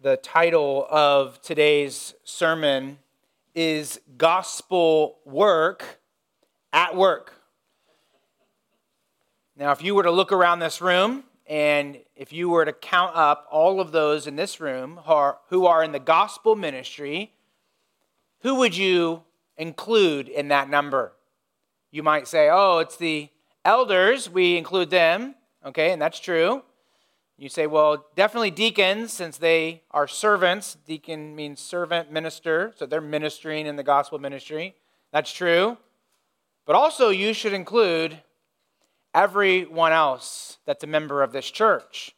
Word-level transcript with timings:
The 0.00 0.16
title 0.16 0.86
of 0.88 1.42
today's 1.42 2.14
sermon 2.22 2.98
is 3.52 4.00
Gospel 4.16 5.18
Work 5.24 5.98
at 6.72 6.94
Work. 6.94 7.34
Now, 9.56 9.72
if 9.72 9.82
you 9.82 9.96
were 9.96 10.04
to 10.04 10.12
look 10.12 10.30
around 10.30 10.60
this 10.60 10.80
room 10.80 11.24
and 11.48 11.98
if 12.14 12.32
you 12.32 12.48
were 12.48 12.64
to 12.64 12.72
count 12.72 13.16
up 13.16 13.48
all 13.50 13.80
of 13.80 13.90
those 13.90 14.28
in 14.28 14.36
this 14.36 14.60
room 14.60 15.00
who 15.48 15.66
are 15.66 15.82
in 15.82 15.90
the 15.90 15.98
gospel 15.98 16.54
ministry, 16.54 17.32
who 18.42 18.54
would 18.54 18.76
you 18.76 19.24
include 19.56 20.28
in 20.28 20.46
that 20.46 20.70
number? 20.70 21.12
You 21.90 22.04
might 22.04 22.28
say, 22.28 22.48
oh, 22.52 22.78
it's 22.78 22.96
the 22.98 23.30
elders, 23.64 24.30
we 24.30 24.56
include 24.56 24.90
them, 24.90 25.34
okay, 25.66 25.90
and 25.90 26.00
that's 26.00 26.20
true. 26.20 26.62
You 27.40 27.48
say, 27.48 27.68
well, 27.68 28.04
definitely 28.16 28.50
deacons, 28.50 29.12
since 29.12 29.38
they 29.38 29.82
are 29.92 30.08
servants. 30.08 30.76
Deacon 30.86 31.36
means 31.36 31.60
servant, 31.60 32.10
minister, 32.10 32.72
so 32.76 32.84
they're 32.84 33.00
ministering 33.00 33.66
in 33.66 33.76
the 33.76 33.84
gospel 33.84 34.18
ministry. 34.18 34.74
That's 35.12 35.32
true. 35.32 35.78
But 36.66 36.74
also, 36.74 37.10
you 37.10 37.32
should 37.32 37.52
include 37.52 38.18
everyone 39.14 39.92
else 39.92 40.58
that's 40.66 40.82
a 40.82 40.88
member 40.88 41.22
of 41.22 41.30
this 41.30 41.48
church. 41.48 42.12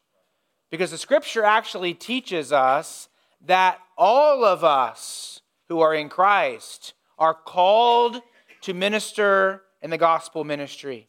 Because 0.70 0.90
the 0.90 0.96
scripture 0.98 1.44
actually 1.44 1.92
teaches 1.92 2.50
us 2.50 3.10
that 3.44 3.78
all 3.98 4.42
of 4.42 4.64
us 4.64 5.42
who 5.68 5.80
are 5.80 5.94
in 5.94 6.08
Christ 6.08 6.94
are 7.18 7.34
called 7.34 8.22
to 8.62 8.72
minister 8.72 9.62
in 9.82 9.90
the 9.90 9.98
gospel 9.98 10.44
ministry. 10.44 11.08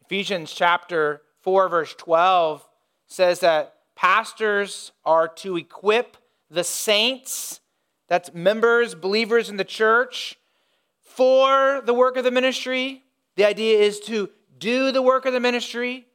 Ephesians 0.00 0.52
chapter 0.52 1.20
4, 1.42 1.68
verse 1.68 1.94
12 1.94 2.66
says 3.12 3.40
that 3.40 3.74
pastors 3.94 4.92
are 5.04 5.28
to 5.28 5.56
equip 5.56 6.16
the 6.50 6.64
saints, 6.64 7.60
that's 8.08 8.32
members, 8.32 8.94
believers 8.94 9.48
in 9.48 9.56
the 9.56 9.64
church, 9.64 10.38
for 11.00 11.82
the 11.84 11.94
work 11.94 12.16
of 12.16 12.24
the 12.24 12.30
ministry. 12.30 13.02
The 13.36 13.44
idea 13.44 13.78
is 13.78 14.00
to 14.00 14.30
do 14.58 14.92
the 14.92 15.02
work 15.02 15.26
of 15.26 15.32
the 15.32 15.40
ministry 15.40 16.06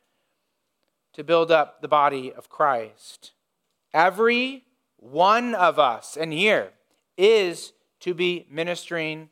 to 1.14 1.24
build 1.24 1.52
up 1.52 1.82
the 1.82 1.88
body 1.88 2.32
of 2.34 2.50
Christ. 2.50 3.32
Every 3.94 4.66
one 4.98 5.56
of 5.56 5.80
us 5.80 6.18
in 6.18 6.32
here 6.32 6.72
is 7.18 7.74
to 8.02 8.14
be 8.14 8.46
ministering 8.50 9.30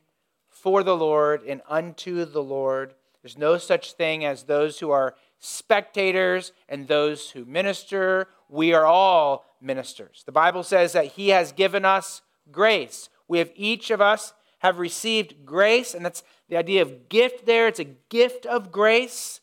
for 0.49 0.83
the 0.83 0.95
Lord 0.95 1.43
and 1.43 1.61
unto 1.67 2.25
the 2.25 2.43
Lord. 2.43 2.93
There's 3.21 3.37
no 3.37 3.57
such 3.57 3.93
thing 3.93 4.25
as 4.25 4.43
those 4.43 4.79
who 4.79 4.91
are 4.91 5.15
spectators 5.39 6.51
and 6.67 6.87
those 6.87 7.31
who 7.31 7.45
minister. 7.45 8.27
We 8.49 8.73
are 8.73 8.85
all 8.85 9.45
ministers. 9.61 10.23
The 10.25 10.31
Bible 10.31 10.63
says 10.63 10.93
that 10.93 11.05
He 11.05 11.29
has 11.29 11.51
given 11.51 11.85
us 11.85 12.21
grace. 12.51 13.09
We 13.27 13.39
have 13.39 13.51
each 13.55 13.91
of 13.91 14.01
us 14.01 14.33
have 14.59 14.79
received 14.79 15.45
grace, 15.45 15.93
and 15.93 16.05
that's 16.05 16.23
the 16.49 16.57
idea 16.57 16.81
of 16.81 17.09
gift 17.09 17.45
there. 17.45 17.67
It's 17.67 17.79
a 17.79 17.83
gift 17.83 18.45
of 18.45 18.71
grace, 18.71 19.41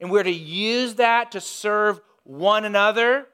and 0.00 0.10
we're 0.10 0.22
to 0.22 0.30
use 0.30 0.94
that 0.94 1.32
to 1.32 1.40
serve 1.40 2.00
one 2.24 2.64
another 2.64 3.28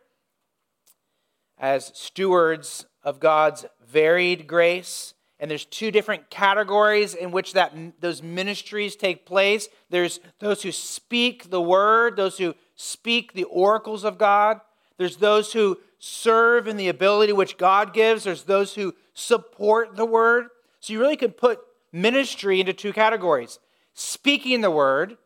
as 1.58 1.92
stewards 1.94 2.86
of 3.02 3.20
God's 3.20 3.66
varied 3.86 4.46
grace 4.46 5.14
and 5.40 5.50
there's 5.50 5.64
two 5.64 5.90
different 5.90 6.28
categories 6.28 7.14
in 7.14 7.32
which 7.32 7.54
that 7.54 7.74
those 8.00 8.22
ministries 8.22 8.94
take 8.94 9.24
place. 9.24 9.68
There's 9.88 10.20
those 10.38 10.62
who 10.62 10.70
speak 10.70 11.50
the 11.50 11.62
word 11.62 12.16
those 12.16 12.36
who 12.36 12.54
speak 12.76 13.32
the 13.32 13.44
oracles 13.44 14.04
of 14.04 14.18
god. 14.18 14.60
There's 14.98 15.16
those 15.16 15.54
who 15.54 15.78
serve 15.98 16.68
in 16.68 16.76
the 16.76 16.88
ability 16.88 17.32
which 17.32 17.56
god 17.56 17.94
gives. 17.94 18.24
There's 18.24 18.44
those 18.44 18.74
who 18.74 18.94
support 19.14 19.96
the 19.96 20.04
word. 20.04 20.48
So 20.80 20.92
you 20.92 21.00
really 21.00 21.16
could 21.16 21.38
put 21.38 21.60
ministry 21.90 22.60
into 22.60 22.74
two 22.74 22.92
categories 22.92 23.58
speaking 23.94 24.60
the 24.60 24.70
word 24.70 25.16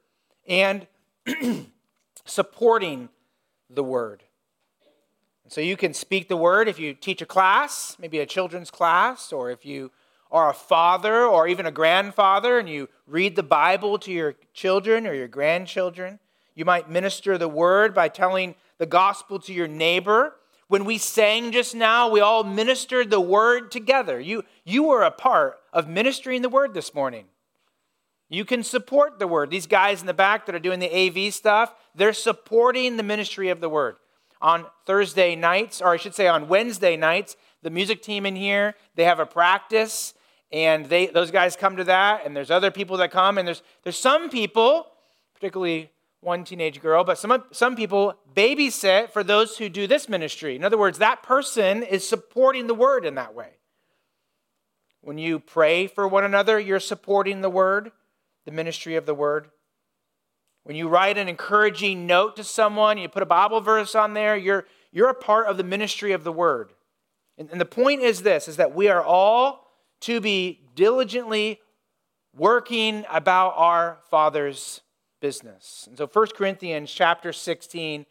and 0.46 0.86
supporting 2.24 3.08
the 3.68 3.84
word. 3.84 4.22
So 5.48 5.60
you 5.60 5.76
can 5.76 5.92
speak 5.92 6.28
the 6.28 6.36
word 6.36 6.68
if 6.68 6.78
you 6.78 6.94
teach 6.94 7.20
a 7.20 7.26
class 7.26 7.96
maybe 7.98 8.20
a 8.20 8.26
children's 8.26 8.70
class 8.70 9.32
or 9.32 9.50
if 9.50 9.66
you 9.66 9.90
are 10.34 10.50
a 10.50 10.54
father 10.54 11.24
or 11.24 11.46
even 11.46 11.64
a 11.64 11.70
grandfather 11.70 12.58
and 12.58 12.68
you 12.68 12.88
read 13.06 13.36
the 13.36 13.42
Bible 13.42 14.00
to 14.00 14.10
your 14.10 14.34
children 14.52 15.06
or 15.06 15.14
your 15.14 15.28
grandchildren. 15.28 16.18
You 16.56 16.64
might 16.64 16.90
minister 16.90 17.38
the 17.38 17.48
word 17.48 17.94
by 17.94 18.08
telling 18.08 18.56
the 18.78 18.84
gospel 18.84 19.38
to 19.38 19.52
your 19.52 19.68
neighbor. 19.68 20.34
When 20.66 20.84
we 20.84 20.98
sang 20.98 21.52
just 21.52 21.72
now, 21.72 22.08
we 22.08 22.18
all 22.18 22.42
ministered 22.42 23.10
the 23.10 23.20
word 23.20 23.70
together. 23.70 24.18
You, 24.18 24.42
you 24.64 24.82
were 24.82 25.04
a 25.04 25.12
part 25.12 25.60
of 25.72 25.86
ministering 25.88 26.42
the 26.42 26.48
word 26.48 26.74
this 26.74 26.92
morning. 26.92 27.26
You 28.28 28.44
can 28.44 28.64
support 28.64 29.20
the 29.20 29.28
word. 29.28 29.50
These 29.50 29.68
guys 29.68 30.00
in 30.00 30.08
the 30.08 30.14
back 30.14 30.46
that 30.46 30.54
are 30.56 30.58
doing 30.58 30.80
the 30.80 30.92
AV 30.92 31.32
stuff, 31.32 31.72
they're 31.94 32.12
supporting 32.12 32.96
the 32.96 33.04
ministry 33.04 33.50
of 33.50 33.60
the 33.60 33.68
word. 33.68 33.96
On 34.42 34.66
Thursday 34.84 35.36
nights, 35.36 35.80
or 35.80 35.92
I 35.92 35.96
should 35.96 36.16
say 36.16 36.26
on 36.26 36.48
Wednesday 36.48 36.96
nights, 36.96 37.36
the 37.62 37.70
music 37.70 38.02
team 38.02 38.26
in 38.26 38.34
here, 38.34 38.74
they 38.96 39.04
have 39.04 39.20
a 39.20 39.26
practice 39.26 40.12
and 40.54 40.86
they 40.86 41.06
those 41.06 41.32
guys 41.32 41.56
come 41.56 41.76
to 41.76 41.84
that 41.84 42.24
and 42.24 42.34
there's 42.34 42.50
other 42.50 42.70
people 42.70 42.96
that 42.98 43.10
come 43.10 43.36
and 43.36 43.46
there's 43.46 43.62
there's 43.82 43.98
some 43.98 44.30
people 44.30 44.86
particularly 45.34 45.90
one 46.20 46.44
teenage 46.44 46.80
girl 46.80 47.02
but 47.02 47.18
some 47.18 47.42
some 47.50 47.74
people 47.74 48.14
babysit 48.34 49.10
for 49.10 49.24
those 49.24 49.58
who 49.58 49.68
do 49.68 49.86
this 49.86 50.08
ministry. 50.08 50.54
In 50.54 50.64
other 50.64 50.78
words 50.78 50.98
that 50.98 51.22
person 51.24 51.82
is 51.82 52.08
supporting 52.08 52.68
the 52.68 52.74
word 52.74 53.04
in 53.04 53.16
that 53.16 53.34
way. 53.34 53.50
When 55.00 55.18
you 55.18 55.40
pray 55.40 55.88
for 55.88 56.06
one 56.06 56.24
another 56.24 56.58
you're 56.60 56.80
supporting 56.80 57.40
the 57.40 57.50
word 57.50 57.90
the 58.46 58.52
ministry 58.52 58.94
of 58.94 59.06
the 59.06 59.14
word. 59.14 59.50
When 60.62 60.76
you 60.76 60.88
write 60.88 61.18
an 61.18 61.28
encouraging 61.28 62.06
note 62.06 62.36
to 62.36 62.44
someone 62.44 62.96
you 62.96 63.08
put 63.08 63.24
a 63.24 63.26
bible 63.26 63.60
verse 63.60 63.96
on 63.96 64.14
there 64.14 64.36
you're 64.36 64.66
you're 64.92 65.10
a 65.10 65.14
part 65.14 65.48
of 65.48 65.56
the 65.56 65.64
ministry 65.64 66.12
of 66.12 66.22
the 66.22 66.32
word. 66.32 66.72
And, 67.36 67.50
and 67.50 67.60
the 67.60 67.64
point 67.64 68.02
is 68.02 68.22
this 68.22 68.46
is 68.46 68.56
that 68.58 68.72
we 68.72 68.86
are 68.86 69.02
all 69.02 69.63
to 70.04 70.20
be 70.20 70.60
diligently 70.74 71.60
working 72.36 73.04
about 73.10 73.54
our 73.56 73.98
Father's 74.10 74.82
business. 75.20 75.86
And 75.88 75.96
so 75.96 76.06
1 76.06 76.26
Corinthians 76.36 76.92
chapter 76.92 77.32
16, 77.32 78.04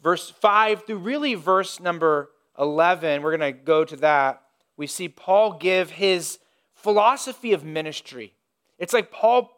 verse 0.00 0.30
5 0.30 0.86
through 0.86 0.98
really 0.98 1.34
verse 1.34 1.80
number 1.80 2.30
11, 2.58 3.22
we're 3.22 3.36
going 3.36 3.52
to 3.52 3.58
go 3.58 3.84
to 3.84 3.96
that. 3.96 4.42
We 4.76 4.86
see 4.86 5.08
Paul 5.08 5.54
give 5.54 5.90
his 5.90 6.38
philosophy 6.74 7.52
of 7.52 7.64
ministry. 7.64 8.34
It's 8.78 8.92
like 8.92 9.10
Paul 9.10 9.50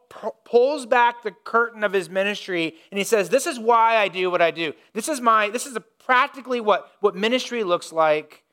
pulls 0.44 0.86
back 0.86 1.22
the 1.22 1.32
curtain 1.32 1.84
of 1.84 1.92
his 1.92 2.08
ministry 2.08 2.76
and 2.90 2.96
he 2.96 3.04
says, 3.04 3.28
This 3.28 3.46
is 3.46 3.58
why 3.58 3.96
I 3.96 4.08
do 4.08 4.30
what 4.30 4.40
I 4.40 4.52
do. 4.52 4.72
This 4.94 5.08
is 5.08 5.20
my, 5.20 5.50
this 5.50 5.66
is 5.66 5.76
practically 5.98 6.60
what, 6.60 6.90
what 7.00 7.14
ministry 7.14 7.64
looks 7.64 7.92
like. 7.92 8.44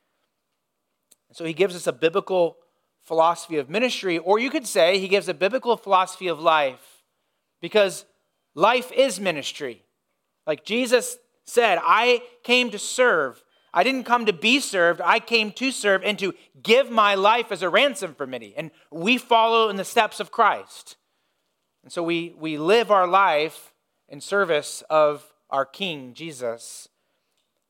So 1.32 1.44
he 1.44 1.54
gives 1.54 1.74
us 1.74 1.86
a 1.86 1.92
biblical 1.92 2.58
philosophy 3.06 3.56
of 3.56 3.70
ministry, 3.70 4.18
or 4.18 4.38
you 4.38 4.50
could 4.50 4.66
say 4.66 4.98
he 4.98 5.08
gives 5.08 5.28
a 5.28 5.34
biblical 5.34 5.76
philosophy 5.76 6.26
of 6.26 6.40
life 6.40 7.04
because 7.60 8.04
life 8.54 8.90
is 8.92 9.20
ministry. 9.20 9.84
Like 10.44 10.64
Jesus 10.64 11.16
said, 11.44 11.78
I 11.82 12.22
came 12.42 12.70
to 12.70 12.78
serve. 12.78 13.42
I 13.72 13.84
didn't 13.84 14.04
come 14.04 14.26
to 14.26 14.32
be 14.32 14.58
served. 14.58 15.00
I 15.00 15.20
came 15.20 15.52
to 15.52 15.70
serve 15.70 16.02
and 16.04 16.18
to 16.18 16.34
give 16.60 16.90
my 16.90 17.14
life 17.14 17.52
as 17.52 17.62
a 17.62 17.68
ransom 17.68 18.14
for 18.14 18.26
many. 18.26 18.54
And 18.56 18.72
we 18.90 19.18
follow 19.18 19.68
in 19.68 19.76
the 19.76 19.84
steps 19.84 20.18
of 20.18 20.32
Christ. 20.32 20.96
And 21.84 21.92
so 21.92 22.02
we, 22.02 22.34
we 22.36 22.58
live 22.58 22.90
our 22.90 23.06
life 23.06 23.72
in 24.08 24.20
service 24.20 24.82
of 24.90 25.32
our 25.50 25.64
King, 25.64 26.12
Jesus. 26.12 26.88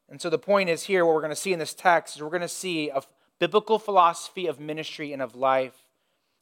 And 0.08 0.18
so 0.20 0.30
the 0.30 0.38
point 0.38 0.70
is 0.70 0.84
here, 0.84 1.04
what 1.04 1.14
we're 1.14 1.20
going 1.20 1.30
to 1.30 1.36
see 1.36 1.52
in 1.52 1.58
this 1.58 1.74
text 1.74 2.16
is 2.16 2.22
we're 2.22 2.30
going 2.30 2.40
to 2.40 2.48
see 2.48 2.88
a, 2.88 3.02
biblical 3.38 3.78
philosophy 3.78 4.46
of 4.46 4.60
ministry 4.60 5.12
and 5.12 5.22
of 5.22 5.34
life. 5.34 5.74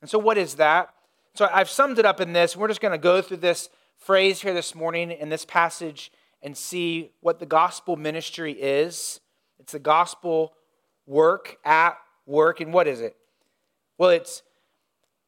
And 0.01 0.11
so, 0.11 0.19
what 0.19 0.39
is 0.39 0.57
that? 0.57 0.95
So, 1.35 1.49
I've 1.53 1.71
summed 1.71 1.99
it 1.99 2.05
up 2.05 2.21
in 2.21 2.33
this. 2.33 2.57
We're 2.57 2.69
just 2.69 2.81
going 2.81 2.93
to 2.93 2.99
go 2.99 3.23
through 3.23 3.39
this 3.39 3.69
phrase 3.97 4.43
here 4.43 4.55
this 4.55 4.75
morning 4.75 5.11
in 5.11 5.29
this 5.29 5.45
passage 5.45 6.13
and 6.43 6.57
see 6.57 7.11
what 7.21 7.39
the 7.39 7.47
gospel 7.47 7.97
ministry 7.97 8.53
is. 8.53 9.21
It's 9.59 9.73
the 9.73 9.79
gospel 9.79 10.53
work 11.07 11.57
at 11.65 11.97
work. 12.27 12.61
And 12.61 12.73
what 12.73 12.87
is 12.87 13.01
it? 13.01 13.17
Well, 13.97 14.11
it's 14.11 14.43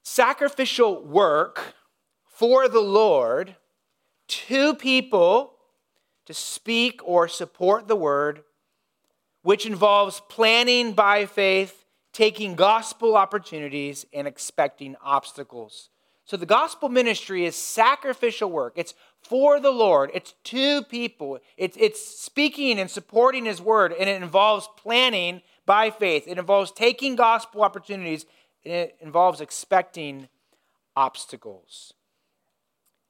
sacrificial 0.03 1.03
work 1.03 1.75
for 2.27 2.69
the 2.69 2.81
Lord 2.81 3.57
to 4.29 4.75
people 4.75 5.55
to 6.27 6.35
speak 6.35 7.01
or 7.05 7.29
support 7.29 7.89
the 7.89 7.97
word 7.97 8.43
which 9.47 9.65
involves 9.65 10.21
planning 10.29 10.93
by 10.93 11.25
faith, 11.25 11.85
taking 12.13 12.57
gospel 12.57 13.17
opportunities, 13.17 14.05
and 14.13 14.27
expecting 14.27 14.97
obstacles. 15.01 15.89
So 16.25 16.37
the 16.37 16.47
gospel 16.47 16.89
ministry 16.89 17.45
is 17.45 17.55
sacrificial 17.55 18.51
work. 18.51 18.73
It's 18.75 18.95
for 19.23 19.61
the 19.61 19.71
Lord. 19.71 20.11
It's 20.15 20.35
to 20.47 20.83
people. 20.83 21.39
It's, 21.57 21.77
it's 21.79 22.05
speaking 22.05 22.81
and 22.81 22.91
supporting 22.91 23.45
His 23.45 23.63
word, 23.63 23.93
and 23.93 24.11
it 24.11 24.21
involves 24.21 24.69
planning 24.77 25.43
by 25.65 25.91
faith. 25.91 26.25
It 26.27 26.39
involves 26.39 26.73
taking 26.73 27.15
gospel 27.15 27.63
opportunities, 27.63 28.27
and 28.65 28.75
it 28.75 28.97
involves 29.01 29.41
expecting 29.41 30.29
obstacles. 30.97 31.95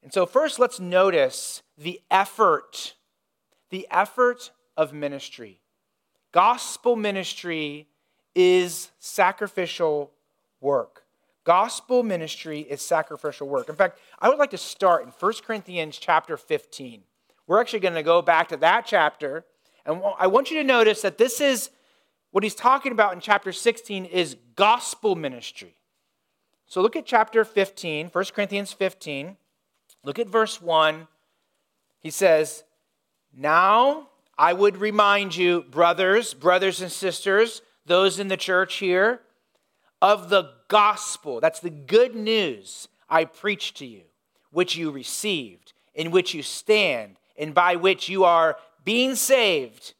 And 0.03 0.12
so, 0.12 0.27
first, 0.27 0.59
let's 0.59 0.81
notice 0.81 1.62
the 1.79 2.03
effort, 2.11 2.93
the 3.71 3.88
effort 3.91 4.50
of 4.77 4.93
ministry. 4.93 5.62
Gospel 6.37 6.97
ministry 6.97 7.87
is 8.35 8.91
sacrificial 8.99 10.12
work. 10.61 11.05
Gospel 11.44 12.03
ministry 12.03 12.61
is 12.61 12.83
sacrificial 12.83 13.49
work. 13.49 13.71
In 13.71 13.75
fact, 13.75 13.99
I 14.19 14.29
would 14.29 14.37
like 14.37 14.50
to 14.50 14.59
start 14.59 15.05
in 15.05 15.09
1 15.19 15.33
Corinthians 15.47 15.97
chapter 15.97 16.37
15. 16.37 17.05
We're 17.47 17.59
actually 17.59 17.81
going 17.81 17.94
to 17.94 18.03
go 18.03 18.21
back 18.21 18.49
to 18.49 18.59
that 18.59 18.85
chapter. 18.85 19.47
And 19.87 20.03
I 20.19 20.27
want 20.27 20.50
you 20.50 20.59
to 20.59 20.65
notice 20.65 21.00
that 21.00 21.17
this 21.17 21.41
is 21.41 21.71
what 22.33 22.44
he's 22.44 22.55
talking 22.55 22.93
about 22.93 23.15
in 23.15 23.21
chapter 23.21 23.50
16 23.50 24.05
is 24.05 24.37
gospel 24.56 25.15
ministry. 25.15 25.79
So 26.67 26.83
look 26.83 26.97
at 26.97 27.06
chapter 27.06 27.47
15, 27.47 28.09
1 28.09 28.25
Corinthians 28.35 28.75
15. 28.75 29.38
Look 30.05 30.19
at 30.19 30.29
verse 30.29 30.61
1. 30.61 31.09
He 32.03 32.11
says, 32.11 32.65
Now 33.35 34.11
I 34.38 34.53
would 34.53 34.77
remind 34.77 35.35
you, 35.35 35.62
brothers, 35.71 36.35
brothers 36.35 36.81
and 36.81 36.93
sisters, 36.93 37.62
those 37.87 38.19
in 38.19 38.29
the 38.29 38.37
church 38.37 38.77
here, 38.77 39.21
of 40.03 40.29
the 40.29 40.50
gospel. 40.69 41.41
That's 41.41 41.61
the 41.61 41.71
good 41.71 42.15
news 42.15 42.88
I 43.09 43.25
preached 43.25 43.79
to 43.79 43.87
you, 43.87 44.03
which 44.50 44.77
you 44.77 44.91
received, 44.91 45.73
in 45.94 46.11
which 46.11 46.35
you 46.35 46.43
stand, 46.43 47.17
and 47.38 47.55
by 47.55 47.77
which 47.77 48.09
you 48.09 48.25
are 48.25 48.56
being 48.85 49.15
saved, 49.15 49.94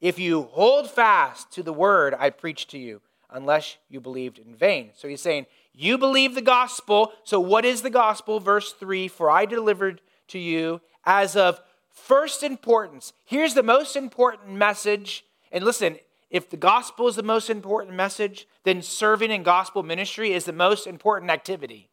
if 0.00 0.18
you 0.18 0.42
hold 0.42 0.90
fast 0.90 1.52
to 1.52 1.62
the 1.62 1.72
word 1.72 2.14
I 2.18 2.30
preached 2.30 2.70
to 2.70 2.78
you, 2.78 3.00
unless 3.30 3.76
you 3.88 4.00
believed 4.00 4.38
in 4.38 4.54
vain. 4.54 4.90
So 4.94 5.08
he's 5.08 5.20
saying, 5.20 5.46
You 5.72 5.98
believe 5.98 6.34
the 6.34 6.42
gospel. 6.42 7.12
So 7.24 7.40
what 7.40 7.64
is 7.64 7.82
the 7.82 7.90
gospel? 7.90 8.40
Verse 8.40 8.72
3 8.72 9.08
For 9.08 9.30
I 9.30 9.46
delivered 9.46 10.00
to 10.28 10.38
you 10.38 10.80
as 11.04 11.36
of 11.36 11.60
first 11.92 12.42
importance. 12.42 13.12
Here's 13.24 13.54
the 13.54 13.62
most 13.62 13.96
important 13.96 14.52
message. 14.52 15.24
And 15.50 15.64
listen, 15.64 15.98
if 16.30 16.48
the 16.48 16.56
gospel 16.56 17.08
is 17.08 17.16
the 17.16 17.22
most 17.22 17.50
important 17.50 17.94
message, 17.94 18.48
then 18.64 18.82
serving 18.82 19.30
in 19.30 19.42
gospel 19.42 19.82
ministry 19.82 20.32
is 20.32 20.44
the 20.44 20.52
most 20.52 20.86
important 20.86 21.30
activity. 21.30 21.90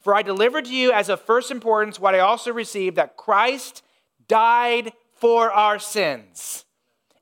For 0.00 0.14
I 0.14 0.22
delivered 0.22 0.64
to 0.66 0.74
you 0.74 0.92
as 0.92 1.08
of 1.08 1.20
first 1.20 1.50
importance 1.50 2.00
what 2.00 2.14
I 2.14 2.20
also 2.20 2.52
received 2.52 2.96
that 2.96 3.16
Christ 3.16 3.82
died 4.28 4.92
for 5.12 5.52
our 5.52 5.78
sins 5.78 6.64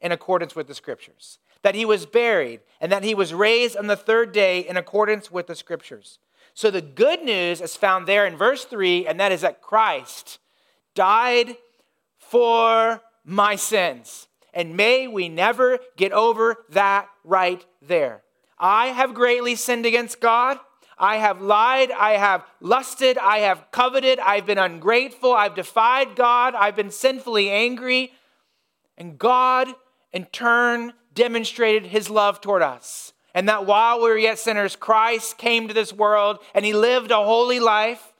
in 0.00 0.12
accordance 0.12 0.54
with 0.54 0.68
the 0.68 0.74
scriptures, 0.74 1.38
that 1.62 1.74
he 1.74 1.84
was 1.84 2.06
buried, 2.06 2.60
and 2.80 2.92
that 2.92 3.02
he 3.02 3.14
was 3.14 3.34
raised 3.34 3.76
on 3.76 3.86
the 3.86 3.96
third 3.96 4.30
day 4.30 4.60
in 4.60 4.76
accordance 4.76 5.30
with 5.30 5.46
the 5.46 5.54
scriptures. 5.54 6.18
So 6.54 6.70
the 6.70 6.82
good 6.82 7.22
news 7.22 7.60
is 7.60 7.76
found 7.76 8.06
there 8.06 8.26
in 8.26 8.36
verse 8.36 8.64
3, 8.64 9.06
and 9.06 9.18
that 9.18 9.32
is 9.32 9.40
that 9.40 9.62
Christ 9.62 10.38
died 10.96 11.56
for 12.18 13.00
my 13.24 13.54
sins 13.54 14.26
and 14.56 14.74
may 14.74 15.06
we 15.06 15.28
never 15.28 15.78
get 15.98 16.12
over 16.12 16.56
that 16.70 17.08
right 17.24 17.64
there. 17.82 18.22
I 18.58 18.86
have 18.86 19.12
greatly 19.12 19.54
sinned 19.54 19.84
against 19.84 20.18
God. 20.18 20.58
I 20.98 21.18
have 21.18 21.42
lied. 21.42 21.90
I 21.92 22.12
have 22.12 22.42
lusted. 22.60 23.18
I 23.18 23.40
have 23.40 23.66
coveted. 23.70 24.18
I've 24.18 24.46
been 24.46 24.56
ungrateful. 24.56 25.34
I've 25.34 25.54
defied 25.54 26.16
God. 26.16 26.54
I've 26.54 26.74
been 26.74 26.90
sinfully 26.90 27.50
angry. 27.50 28.12
And 28.96 29.18
God, 29.18 29.68
in 30.10 30.24
turn, 30.24 30.94
demonstrated 31.12 31.84
his 31.84 32.08
love 32.08 32.40
toward 32.40 32.62
us. 32.62 33.12
And 33.34 33.50
that 33.50 33.66
while 33.66 33.98
we 33.98 34.08
were 34.08 34.16
yet 34.16 34.38
sinners, 34.38 34.74
Christ 34.74 35.36
came 35.36 35.68
to 35.68 35.74
this 35.74 35.92
world 35.92 36.38
and 36.54 36.64
he 36.64 36.72
lived 36.72 37.10
a 37.10 37.16
holy 37.16 37.60
life. 37.60 38.14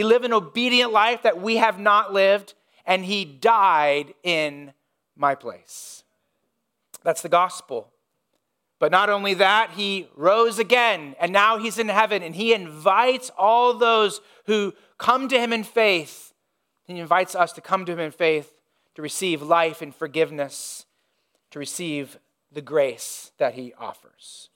He 0.00 0.04
lived 0.04 0.24
an 0.24 0.32
obedient 0.32 0.92
life 0.92 1.24
that 1.24 1.42
we 1.42 1.58
have 1.58 1.78
not 1.78 2.10
lived. 2.10 2.54
And 2.86 3.04
he 3.04 3.26
died 3.26 4.14
in 4.22 4.72
my 5.14 5.34
place. 5.34 6.04
That's 7.02 7.20
the 7.20 7.28
gospel. 7.28 7.92
But 8.78 8.92
not 8.92 9.10
only 9.10 9.34
that, 9.34 9.72
he 9.72 10.08
rose 10.16 10.58
again, 10.58 11.16
and 11.20 11.34
now 11.34 11.58
he's 11.58 11.78
in 11.78 11.90
heaven, 11.90 12.22
and 12.22 12.34
he 12.34 12.54
invites 12.54 13.30
all 13.36 13.74
those 13.74 14.22
who 14.46 14.72
come 14.96 15.28
to 15.28 15.38
him 15.38 15.52
in 15.52 15.64
faith. 15.64 16.32
He 16.84 16.98
invites 16.98 17.34
us 17.34 17.52
to 17.52 17.60
come 17.60 17.84
to 17.84 17.92
him 17.92 18.00
in 18.00 18.10
faith 18.10 18.54
to 18.94 19.02
receive 19.02 19.42
life 19.42 19.82
and 19.82 19.94
forgiveness, 19.94 20.86
to 21.50 21.58
receive 21.58 22.18
the 22.50 22.62
grace 22.62 23.32
that 23.36 23.52
he 23.52 23.74
offers. 23.78 24.48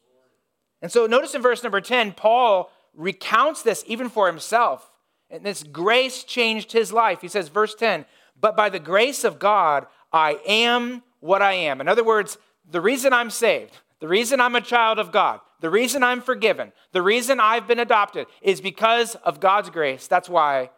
And 0.80 0.90
so 0.90 1.06
notice 1.06 1.34
in 1.34 1.42
verse 1.42 1.62
number 1.62 1.82
10, 1.82 2.12
Paul 2.12 2.70
recounts 2.94 3.60
this 3.60 3.84
even 3.86 4.08
for 4.08 4.26
himself. 4.26 4.90
And 5.34 5.42
this 5.42 5.64
grace 5.64 6.22
changed 6.22 6.70
his 6.70 6.92
life. 6.92 7.20
He 7.20 7.26
says, 7.26 7.48
verse 7.48 7.74
10, 7.74 8.04
but 8.40 8.56
by 8.56 8.68
the 8.68 8.78
grace 8.78 9.24
of 9.24 9.40
God, 9.40 9.88
I 10.12 10.38
am 10.46 11.02
what 11.18 11.42
I 11.42 11.54
am. 11.54 11.80
In 11.80 11.88
other 11.88 12.04
words, 12.04 12.38
the 12.70 12.80
reason 12.80 13.12
I'm 13.12 13.30
saved, 13.30 13.78
the 13.98 14.06
reason 14.06 14.40
I'm 14.40 14.54
a 14.54 14.60
child 14.60 15.00
of 15.00 15.10
God, 15.10 15.40
the 15.60 15.70
reason 15.70 16.04
I'm 16.04 16.20
forgiven, 16.20 16.70
the 16.92 17.02
reason 17.02 17.40
I've 17.40 17.66
been 17.66 17.80
adopted 17.80 18.28
is 18.42 18.60
because 18.60 19.16
of 19.16 19.40
God's 19.40 19.70
grace. 19.70 20.06
That's 20.06 20.28
why 20.28 20.70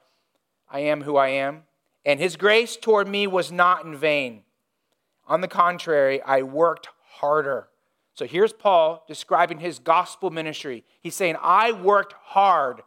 I 0.70 0.81
am 0.81 1.03
who 1.03 1.19
I 1.19 1.29
am. 1.29 1.64
And 2.06 2.19
his 2.19 2.37
grace 2.37 2.79
toward 2.79 3.08
me 3.08 3.26
was 3.26 3.53
not 3.53 3.85
in 3.85 3.94
vain. 3.94 4.43
On 5.26 5.43
the 5.43 5.49
contrary, 5.49 6.23
I 6.23 6.41
worked 6.41 6.88
harder. 7.17 7.69
So 8.14 8.26
here's 8.26 8.55
Paul 8.55 9.05
describing 9.06 9.58
his 9.58 9.79
gospel 9.79 10.31
ministry. 10.31 10.82
He's 11.03 11.14
saying, 11.14 11.37
I 11.43 11.73
worked 11.73 12.14
hard. 12.23 12.81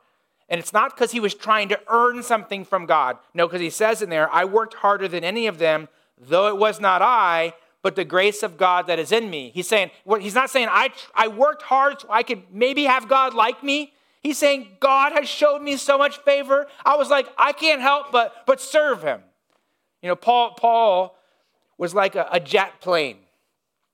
And 0.50 0.60
it's 0.60 0.74
not 0.74 0.96
because 0.96 1.12
he 1.12 1.20
was 1.20 1.36
trying 1.36 1.70
to 1.70 1.80
earn 1.88 2.24
something 2.24 2.66
from 2.66 2.86
God. 2.86 3.18
No, 3.34 3.48
because 3.48 3.62
he 3.62 3.70
says 3.70 4.02
in 4.02 4.10
there, 4.10 4.34
I 4.34 4.46
worked 4.46 4.74
harder 4.74 5.08
than 5.08 5.24
any 5.24 5.48
of 5.48 5.60
them 5.60 5.88
though 6.20 6.48
it 6.48 6.58
was 6.58 6.80
not 6.80 7.02
I, 7.02 7.54
but 7.82 7.96
the 7.96 8.04
grace 8.04 8.44
of 8.44 8.58
God 8.58 8.88
that 8.88 9.00
is 9.00 9.12
in 9.12 9.30
me. 9.30 9.52
He's 9.54 9.68
saying, 9.68 9.92
he's 10.20 10.36
not 10.36 10.50
saying, 10.50 10.68
I, 10.70 10.90
I 11.16 11.30
worked 11.30 11.62
hard 11.64 12.02
so 12.02 12.08
I 12.12 12.24
could 12.24 12.44
maybe 12.52 12.84
have 12.84 13.08
God 13.08 13.34
like 13.34 13.64
me. 13.64 13.94
He's 14.22 14.38
saying, 14.38 14.68
God 14.82 15.14
has 15.14 15.30
showed 15.30 15.62
me 15.62 15.78
so 15.78 15.98
much 15.98 16.18
favor. 16.20 16.68
I 16.86 16.98
was 16.98 17.10
like, 17.10 17.28
I 17.38 17.54
can't 17.54 17.82
help 17.82 18.12
but, 18.12 18.46
but 18.46 18.60
serve 18.60 19.02
him. 19.02 19.22
You 20.02 20.10
know, 20.10 20.16
Paul, 20.16 20.56
Paul 20.56 21.18
was 21.78 21.96
like 21.96 22.16
a, 22.16 22.28
a 22.32 22.40
jet 22.40 22.82
plane 22.82 23.18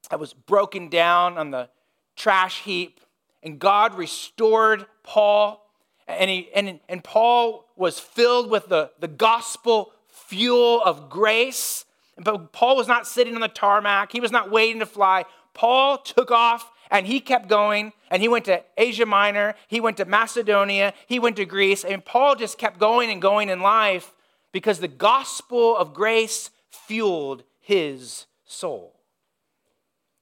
that 0.10 0.20
was 0.20 0.34
broken 0.34 0.90
down 0.90 1.38
on 1.38 1.52
the 1.52 1.70
trash 2.16 2.62
heap, 2.62 3.00
and 3.44 3.60
God 3.60 3.94
restored 3.96 4.88
Paul. 5.04 5.62
And, 6.08 6.30
he, 6.30 6.50
and, 6.54 6.80
and 6.88 7.04
Paul 7.04 7.66
was 7.76 8.00
filled 8.00 8.50
with 8.50 8.70
the, 8.70 8.92
the 9.00 9.08
gospel 9.08 9.92
fuel 10.08 10.82
of 10.84 11.10
grace. 11.10 11.86
But 12.18 12.54
Paul 12.54 12.76
was 12.76 12.88
not 12.88 13.08
sitting 13.08 13.36
on 13.36 13.42
the 13.42 13.48
tarmac, 13.48 14.12
he 14.12 14.20
was 14.20 14.32
not 14.32 14.52
waiting 14.52 14.80
to 14.80 14.86
fly. 14.86 15.26
Paul 15.54 15.98
took 15.98 16.32
off 16.32 16.72
and 16.92 17.08
he 17.08 17.20
kept 17.20 17.48
going. 17.50 17.94
And 18.12 18.22
he 18.22 18.28
went 18.28 18.46
to 18.46 18.64
Asia 18.78 19.06
Minor, 19.06 19.56
he 19.68 19.82
went 19.82 19.98
to 19.98 20.06
Macedonia, 20.06 20.94
he 21.08 21.20
went 21.20 21.36
to 21.38 21.46
Greece, 21.46 21.84
and 21.84 22.06
Paul 22.06 22.36
just 22.36 22.58
kept 22.58 22.80
going 22.80 23.10
and 23.10 23.22
going 23.22 23.50
in 23.50 23.62
life 23.62 24.14
because 24.52 24.80
the 24.80 24.88
gospel 24.88 25.76
of 25.76 25.94
grace 25.94 26.50
fueled 26.70 27.44
his 27.60 28.26
soul. 28.46 29.02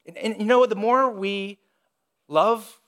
And, 0.06 0.18
and 0.18 0.38
you 0.40 0.46
know, 0.46 0.66
the 0.66 0.76
more 0.76 1.10
we 1.12 1.60
love 2.28 2.80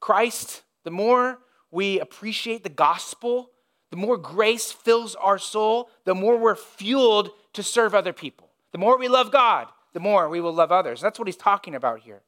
Christ, 0.00 0.62
the 0.82 0.90
more 0.90 1.38
we 1.70 2.00
appreciate 2.00 2.62
the 2.62 2.68
gospel, 2.68 3.50
the 3.90 3.96
more 3.96 4.16
grace 4.16 4.72
fills 4.72 5.14
our 5.16 5.38
soul, 5.38 5.90
the 6.04 6.14
more 6.14 6.36
we're 6.36 6.56
fueled 6.56 7.30
to 7.52 7.62
serve 7.62 7.94
other 7.94 8.12
people. 8.12 8.50
The 8.72 8.78
more 8.78 8.98
we 8.98 9.08
love 9.08 9.32
God, 9.32 9.68
the 9.92 10.00
more 10.00 10.28
we 10.28 10.40
will 10.40 10.54
love 10.54 10.70
others. 10.70 11.00
That's 11.00 11.18
what 11.18 11.28
he's 11.28 11.36
talking 11.36 11.74
about 11.74 12.00
here. 12.00 12.22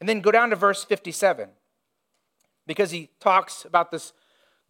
And 0.00 0.08
then 0.08 0.20
go 0.20 0.30
down 0.30 0.50
to 0.50 0.56
verse 0.56 0.84
57 0.84 1.48
because 2.66 2.90
he 2.90 3.10
talks 3.20 3.64
about 3.64 3.90
this 3.90 4.12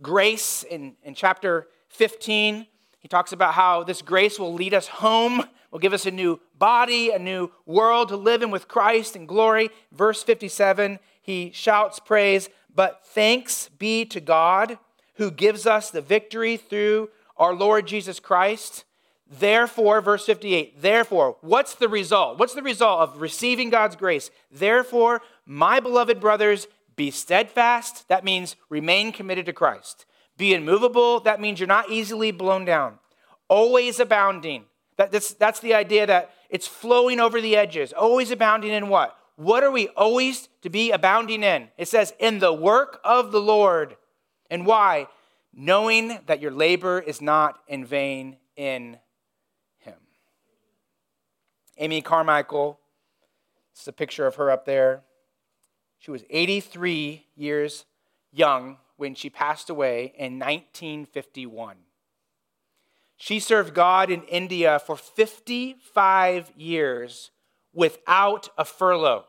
grace 0.00 0.62
in, 0.62 0.96
in 1.02 1.14
chapter 1.14 1.68
15. 1.88 2.66
He 2.98 3.08
talks 3.08 3.32
about 3.32 3.54
how 3.54 3.82
this 3.82 4.02
grace 4.02 4.38
will 4.38 4.54
lead 4.54 4.74
us 4.74 4.88
home, 4.88 5.42
will 5.70 5.78
give 5.78 5.92
us 5.92 6.06
a 6.06 6.10
new 6.10 6.40
body, 6.58 7.10
a 7.10 7.18
new 7.18 7.50
world 7.66 8.08
to 8.08 8.16
live 8.16 8.42
in 8.42 8.50
with 8.50 8.68
Christ 8.68 9.16
in 9.16 9.26
glory. 9.26 9.70
Verse 9.90 10.22
57, 10.22 10.98
he 11.20 11.50
shouts 11.52 11.98
praise, 11.98 12.48
but 12.74 13.02
thanks 13.06 13.68
be 13.78 14.04
to 14.06 14.20
God 14.20 14.78
who 15.16 15.30
gives 15.30 15.66
us 15.66 15.90
the 15.90 16.00
victory 16.00 16.56
through 16.56 17.10
our 17.36 17.54
Lord 17.54 17.86
Jesus 17.86 18.20
Christ. 18.20 18.84
Therefore, 19.26 20.00
verse 20.00 20.26
58, 20.26 20.82
therefore, 20.82 21.36
what's 21.40 21.74
the 21.74 21.88
result? 21.88 22.38
What's 22.38 22.54
the 22.54 22.62
result 22.62 23.00
of 23.00 23.20
receiving 23.20 23.70
God's 23.70 23.96
grace? 23.96 24.30
Therefore, 24.50 25.22
my 25.46 25.80
beloved 25.80 26.20
brothers, 26.20 26.66
be 26.96 27.10
steadfast. 27.10 28.08
That 28.08 28.24
means 28.24 28.56
remain 28.68 29.12
committed 29.12 29.46
to 29.46 29.52
Christ. 29.52 30.04
Be 30.36 30.54
immovable, 30.54 31.20
that 31.20 31.40
means 31.40 31.60
you're 31.60 31.66
not 31.66 31.90
easily 31.90 32.30
blown 32.30 32.64
down. 32.64 32.98
Always 33.48 34.00
abounding. 34.00 34.64
That, 34.96 35.12
that's, 35.12 35.32
that's 35.34 35.60
the 35.60 35.74
idea 35.74 36.06
that 36.06 36.32
it's 36.50 36.66
flowing 36.66 37.20
over 37.20 37.40
the 37.40 37.56
edges. 37.56 37.92
Always 37.92 38.30
abounding 38.30 38.72
in 38.72 38.88
what? 38.88 39.16
What 39.42 39.64
are 39.64 39.72
we 39.72 39.88
always 39.88 40.48
to 40.62 40.70
be 40.70 40.92
abounding 40.92 41.42
in? 41.42 41.68
It 41.76 41.88
says, 41.88 42.14
in 42.20 42.38
the 42.38 42.52
work 42.52 43.00
of 43.02 43.32
the 43.32 43.40
Lord. 43.40 43.96
And 44.48 44.64
why? 44.64 45.08
Knowing 45.52 46.20
that 46.26 46.40
your 46.40 46.52
labor 46.52 47.00
is 47.00 47.20
not 47.20 47.58
in 47.66 47.84
vain 47.84 48.36
in 48.54 48.98
Him. 49.78 49.96
Amy 51.76 52.02
Carmichael, 52.02 52.78
this 53.74 53.82
is 53.82 53.88
a 53.88 53.92
picture 53.92 54.28
of 54.28 54.36
her 54.36 54.48
up 54.48 54.64
there. 54.64 55.02
She 55.98 56.12
was 56.12 56.22
83 56.30 57.26
years 57.34 57.84
young 58.32 58.76
when 58.96 59.16
she 59.16 59.28
passed 59.28 59.68
away 59.68 60.12
in 60.16 60.38
1951. 60.38 61.78
She 63.16 63.40
served 63.40 63.74
God 63.74 64.08
in 64.08 64.22
India 64.24 64.78
for 64.78 64.96
55 64.96 66.52
years 66.56 67.32
without 67.72 68.48
a 68.56 68.64
furlough. 68.64 69.24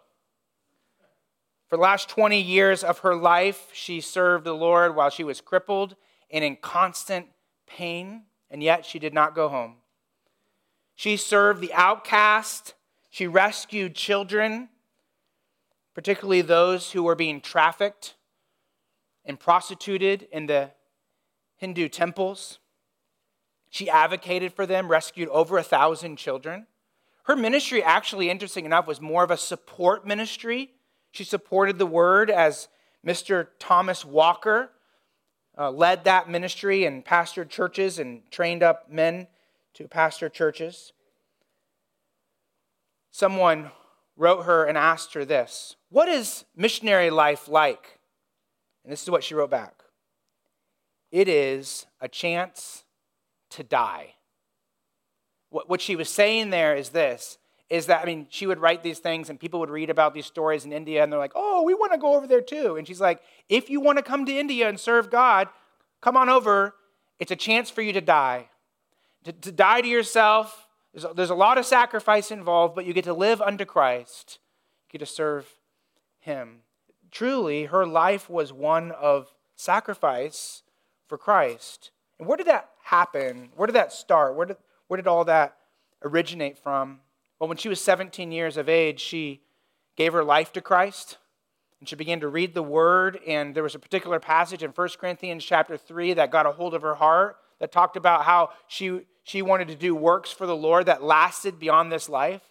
For 1.74 1.78
the 1.78 1.82
last 1.82 2.08
20 2.08 2.40
years 2.40 2.84
of 2.84 3.00
her 3.00 3.16
life, 3.16 3.70
she 3.74 4.00
served 4.00 4.46
the 4.46 4.54
Lord 4.54 4.96
while 4.96 5.10
she 5.10 5.24
was 5.24 5.42
crippled 5.42 5.96
and 6.30 6.44
in 6.44 6.56
constant 6.56 7.26
pain, 7.66 8.26
and 8.52 8.62
yet 8.62 8.86
she 8.86 9.00
did 9.00 9.12
not 9.12 9.34
go 9.34 9.50
home. 9.50 9.78
She 10.94 11.18
served 11.18 11.62
the 11.62 11.74
outcast, 11.74 12.76
she 13.10 13.26
rescued 13.26 13.96
children, 13.96 14.70
particularly 15.96 16.44
those 16.44 16.92
who 16.92 17.02
were 17.02 17.16
being 17.16 17.42
trafficked 17.42 18.14
and 19.26 19.40
prostituted 19.40 20.28
in 20.32 20.46
the 20.46 20.70
Hindu 21.56 21.90
temples. 21.90 22.60
She 23.72 23.90
advocated 23.90 24.54
for 24.54 24.68
them, 24.68 24.90
rescued 24.90 25.30
over 25.30 25.58
a 25.58 25.64
thousand 25.64 26.18
children. 26.18 26.68
Her 27.24 27.36
ministry, 27.36 27.82
actually, 27.82 28.30
interesting 28.30 28.66
enough, 28.66 28.86
was 28.86 29.02
more 29.02 29.24
of 29.24 29.32
a 29.32 29.38
support 29.38 30.06
ministry. 30.06 30.70
She 31.14 31.24
supported 31.24 31.78
the 31.78 31.86
word 31.86 32.32
as 32.32 32.70
Mr. 33.06 33.48
Thomas 33.60 34.04
Walker 34.04 34.72
uh, 35.56 35.70
led 35.70 36.06
that 36.06 36.28
ministry 36.28 36.86
and 36.86 37.06
pastored 37.06 37.50
churches 37.50 38.00
and 38.00 38.24
trained 38.32 38.64
up 38.64 38.92
men 38.92 39.28
to 39.76 39.88
pastor 39.88 40.28
churches. 40.28 40.92
Someone 43.12 43.70
wrote 44.18 44.46
her 44.46 44.66
and 44.66 44.76
asked 44.76 45.14
her 45.14 45.24
this 45.24 45.76
What 45.90 46.10
is 46.10 46.46
missionary 46.56 47.12
life 47.12 47.48
like? 47.48 48.00
And 48.84 48.92
this 48.92 49.04
is 49.04 49.12
what 49.12 49.24
she 49.24 49.36
wrote 49.36 49.52
back 49.52 49.84
it 51.12 51.28
is 51.28 51.86
a 52.02 52.08
chance 52.08 52.86
to 53.52 53.62
die. 53.62 54.16
What, 55.52 55.70
what 55.70 55.80
she 55.80 55.96
was 55.96 56.10
saying 56.10 56.50
there 56.50 56.76
is 56.76 56.90
this 56.90 57.38
is 57.74 57.88
that, 57.88 58.04
I 58.04 58.06
mean, 58.06 58.28
she 58.30 58.46
would 58.46 58.60
write 58.60 58.84
these 58.84 59.00
things 59.00 59.32
and 59.32 59.40
people 59.40 59.60
would 59.60 59.72
read 59.72 59.90
about 59.90 60.14
these 60.14 60.28
stories 60.28 60.64
in 60.64 60.72
India 60.72 61.02
and 61.02 61.12
they're 61.12 61.20
like, 61.20 61.32
oh, 61.34 61.64
we 61.64 61.74
want 61.74 61.92
to 61.92 61.98
go 61.98 62.14
over 62.14 62.28
there 62.28 62.40
too. 62.40 62.76
And 62.76 62.88
she's 62.88 63.02
like, 63.02 63.20
if 63.50 63.68
you 63.68 63.82
want 63.82 63.98
to 63.98 64.04
come 64.04 64.28
to 64.28 64.32
India 64.32 64.70
and 64.70 64.80
serve 64.80 65.10
God, 65.10 65.50
come 66.00 66.16
on 66.16 66.30
over. 66.30 66.76
It's 67.18 67.32
a 67.32 67.36
chance 67.36 67.72
for 67.72 67.82
you 67.82 67.92
to 67.94 68.00
die. 68.00 68.50
To, 69.24 69.32
to 69.32 69.52
die 69.52 69.82
to 69.82 69.88
yourself. 69.88 70.68
There's 70.94 71.04
a, 71.04 71.16
there's 71.16 71.32
a 71.32 71.36
lot 71.36 71.58
of 71.58 71.66
sacrifice 71.66 72.30
involved, 72.30 72.76
but 72.76 72.86
you 72.86 72.94
get 72.94 73.06
to 73.06 73.14
live 73.14 73.42
unto 73.42 73.66
Christ. 73.66 74.38
You 74.86 75.00
get 75.00 75.06
to 75.08 75.12
serve 75.12 75.50
Him. 76.20 76.60
Truly, 77.10 77.66
her 77.66 77.88
life 77.88 78.30
was 78.30 78.54
one 78.54 78.92
of 78.92 79.34
sacrifice 79.56 80.62
for 81.08 81.18
Christ. 81.18 81.90
And 82.20 82.28
where 82.28 82.38
did 82.38 82.46
that 82.46 82.70
happen? 82.84 83.50
Where 83.56 83.66
did 83.66 83.74
that 83.74 83.92
start? 83.92 84.36
Where 84.36 84.46
did, 84.46 84.58
where 84.90 84.98
did 84.98 85.08
all 85.08 85.26
that 85.26 85.58
originate 86.04 86.60
from? 86.60 87.00
Well, 87.44 87.50
when 87.50 87.58
she 87.58 87.68
was 87.68 87.82
17 87.82 88.32
years 88.32 88.56
of 88.56 88.70
age, 88.70 89.02
she 89.02 89.42
gave 89.98 90.14
her 90.14 90.24
life 90.24 90.54
to 90.54 90.62
Christ 90.62 91.18
and 91.82 91.90
she 91.90 91.98
began 91.98 92.22
to 92.22 92.30
read 92.30 92.54
the 92.54 92.64
word 92.64 93.20
and 93.28 93.54
there 93.54 93.64
was 93.64 93.76
a 93.76 93.80
particular 93.80 94.18
passage 94.18 94.64
in 94.64 94.72
1 94.72 94.90
corinthians 94.98 95.44
chapter 95.44 95.76
3 95.76 96.14
that 96.14 96.32
got 96.32 96.46
a 96.46 96.54
hold 96.54 96.74
of 96.74 96.84
her 96.84 96.96
heart 96.96 97.36
that 97.60 97.70
talked 97.70 97.98
about 97.98 98.24
how 98.24 98.52
she, 98.70 99.02
she 99.26 99.42
wanted 99.42 99.68
to 99.68 99.76
do 99.76 99.94
works 99.94 100.32
for 100.32 100.48
the 100.48 100.56
lord 100.56 100.86
that 100.86 101.04
lasted 101.04 101.60
beyond 101.60 101.92
this 101.92 102.08
life. 102.08 102.44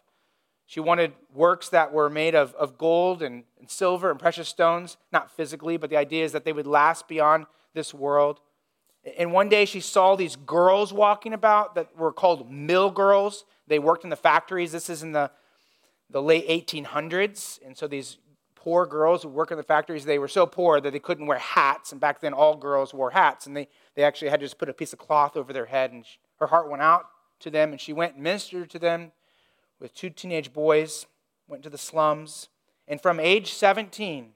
She 0.67 0.79
wanted 0.79 1.15
works 1.33 1.71
that 1.71 1.95
were 1.95 2.11
made 2.11 2.35
of, 2.35 2.55
of 2.57 2.77
gold 2.77 3.23
and, 3.23 3.45
and 3.59 3.71
silver 3.71 4.11
and 4.11 4.21
precious 4.21 4.51
stones 4.51 4.99
not 5.11 5.31
physically 5.31 5.79
but 5.79 5.89
the 5.89 5.97
idea 5.97 6.23
is 6.23 6.33
that 6.33 6.45
they 6.45 6.53
would 6.53 6.67
last 6.67 7.09
beyond 7.09 7.47
this 7.73 7.95
world 7.95 8.41
and 9.19 9.33
one 9.33 9.49
day 9.49 9.65
she 9.65 9.81
saw 9.81 10.15
these 10.15 10.37
girls 10.37 10.93
walking 10.93 11.33
about 11.33 11.75
that 11.75 11.97
were 11.97 12.13
called 12.13 12.51
mill 12.51 12.91
girls. 12.91 13.45
They 13.67 13.79
worked 13.79 14.05
in 14.05 14.11
the 14.11 14.17
factories. 14.17 14.73
This 14.73 14.89
is 14.89 15.03
in 15.03 15.13
the, 15.13 15.31
the 16.11 16.23
late 16.23 16.49
1800s. 16.49 17.59
And 17.67 17.77
so 17.77 17.89
these 17.89 18.19
poor 18.55 18.87
girls 18.87 19.25
who 19.25 19.29
work 19.29 19.51
in 19.51 19.57
the 19.57 19.65
factories, 19.65 20.05
they 20.05 20.21
were 20.21 20.29
so 20.29 20.47
poor 20.47 20.81
that 20.81 20.93
they 20.93 21.01
couldn't 21.01 21.27
wear 21.27 21.39
hats. 21.39 21.91
And 21.91 22.01
back 22.01 22.21
then, 22.21 22.33
all 22.33 22.57
girls 22.57 22.95
wore 22.95 23.11
hats. 23.11 23.47
And 23.47 23.57
they, 23.57 23.69
they 23.97 24.05
actually 24.05 24.29
had 24.29 24.39
to 24.39 24.47
just 24.47 24.59
put 24.59 24.69
a 24.69 24.75
piece 24.75 24.93
of 24.93 25.01
cloth 25.01 25.37
over 25.37 25.53
their 25.53 25.67
head. 25.67 25.91
And 25.91 26.07
she, 26.07 26.19
her 26.37 26.47
heart 26.47 26.71
went 26.71 26.83
out 26.83 27.07
to 27.41 27.51
them. 27.51 27.73
And 27.73 27.81
she 27.81 27.93
went 27.93 28.15
and 28.15 28.23
ministered 28.23 28.71
to 28.71 28.79
them 28.79 29.11
with 29.81 29.95
two 29.95 30.11
teenage 30.11 30.53
boys, 30.53 31.07
went 31.49 31.65
to 31.65 31.71
the 31.71 31.79
slums. 31.79 32.49
And 32.87 33.01
from 33.01 33.19
age 33.19 33.53
17, 33.53 34.31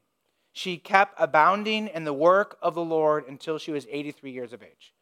she 0.57 0.79
kept 0.79 1.21
abounding 1.21 1.89
in 1.89 2.05
the 2.05 2.15
work 2.15 2.57
of 2.63 2.75
the 2.75 2.83
Lord 2.83 3.29
until 3.29 3.59
she 3.59 3.73
was 3.73 3.87
83 3.91 4.31
years 4.31 4.55
of 4.55 4.63
age. 4.63 4.95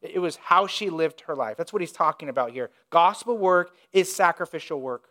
It 0.00 0.20
was 0.20 0.36
how 0.36 0.66
she 0.66 0.88
lived 0.88 1.20
her 1.26 1.36
life. 1.36 1.58
That's 1.58 1.70
what 1.70 1.82
he's 1.82 1.92
talking 1.92 2.30
about 2.30 2.52
here. 2.52 2.70
Gospel 2.88 3.36
work 3.36 3.76
is 3.92 4.10
sacrificial 4.10 4.80
work. 4.80 5.10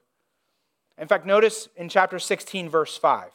In 0.98 1.08
fact, 1.08 1.28
notice 1.28 1.70
in 1.76 1.88
chapter 1.88 2.18
16, 2.18 2.68
verse 2.68 2.98
5. 2.98 3.30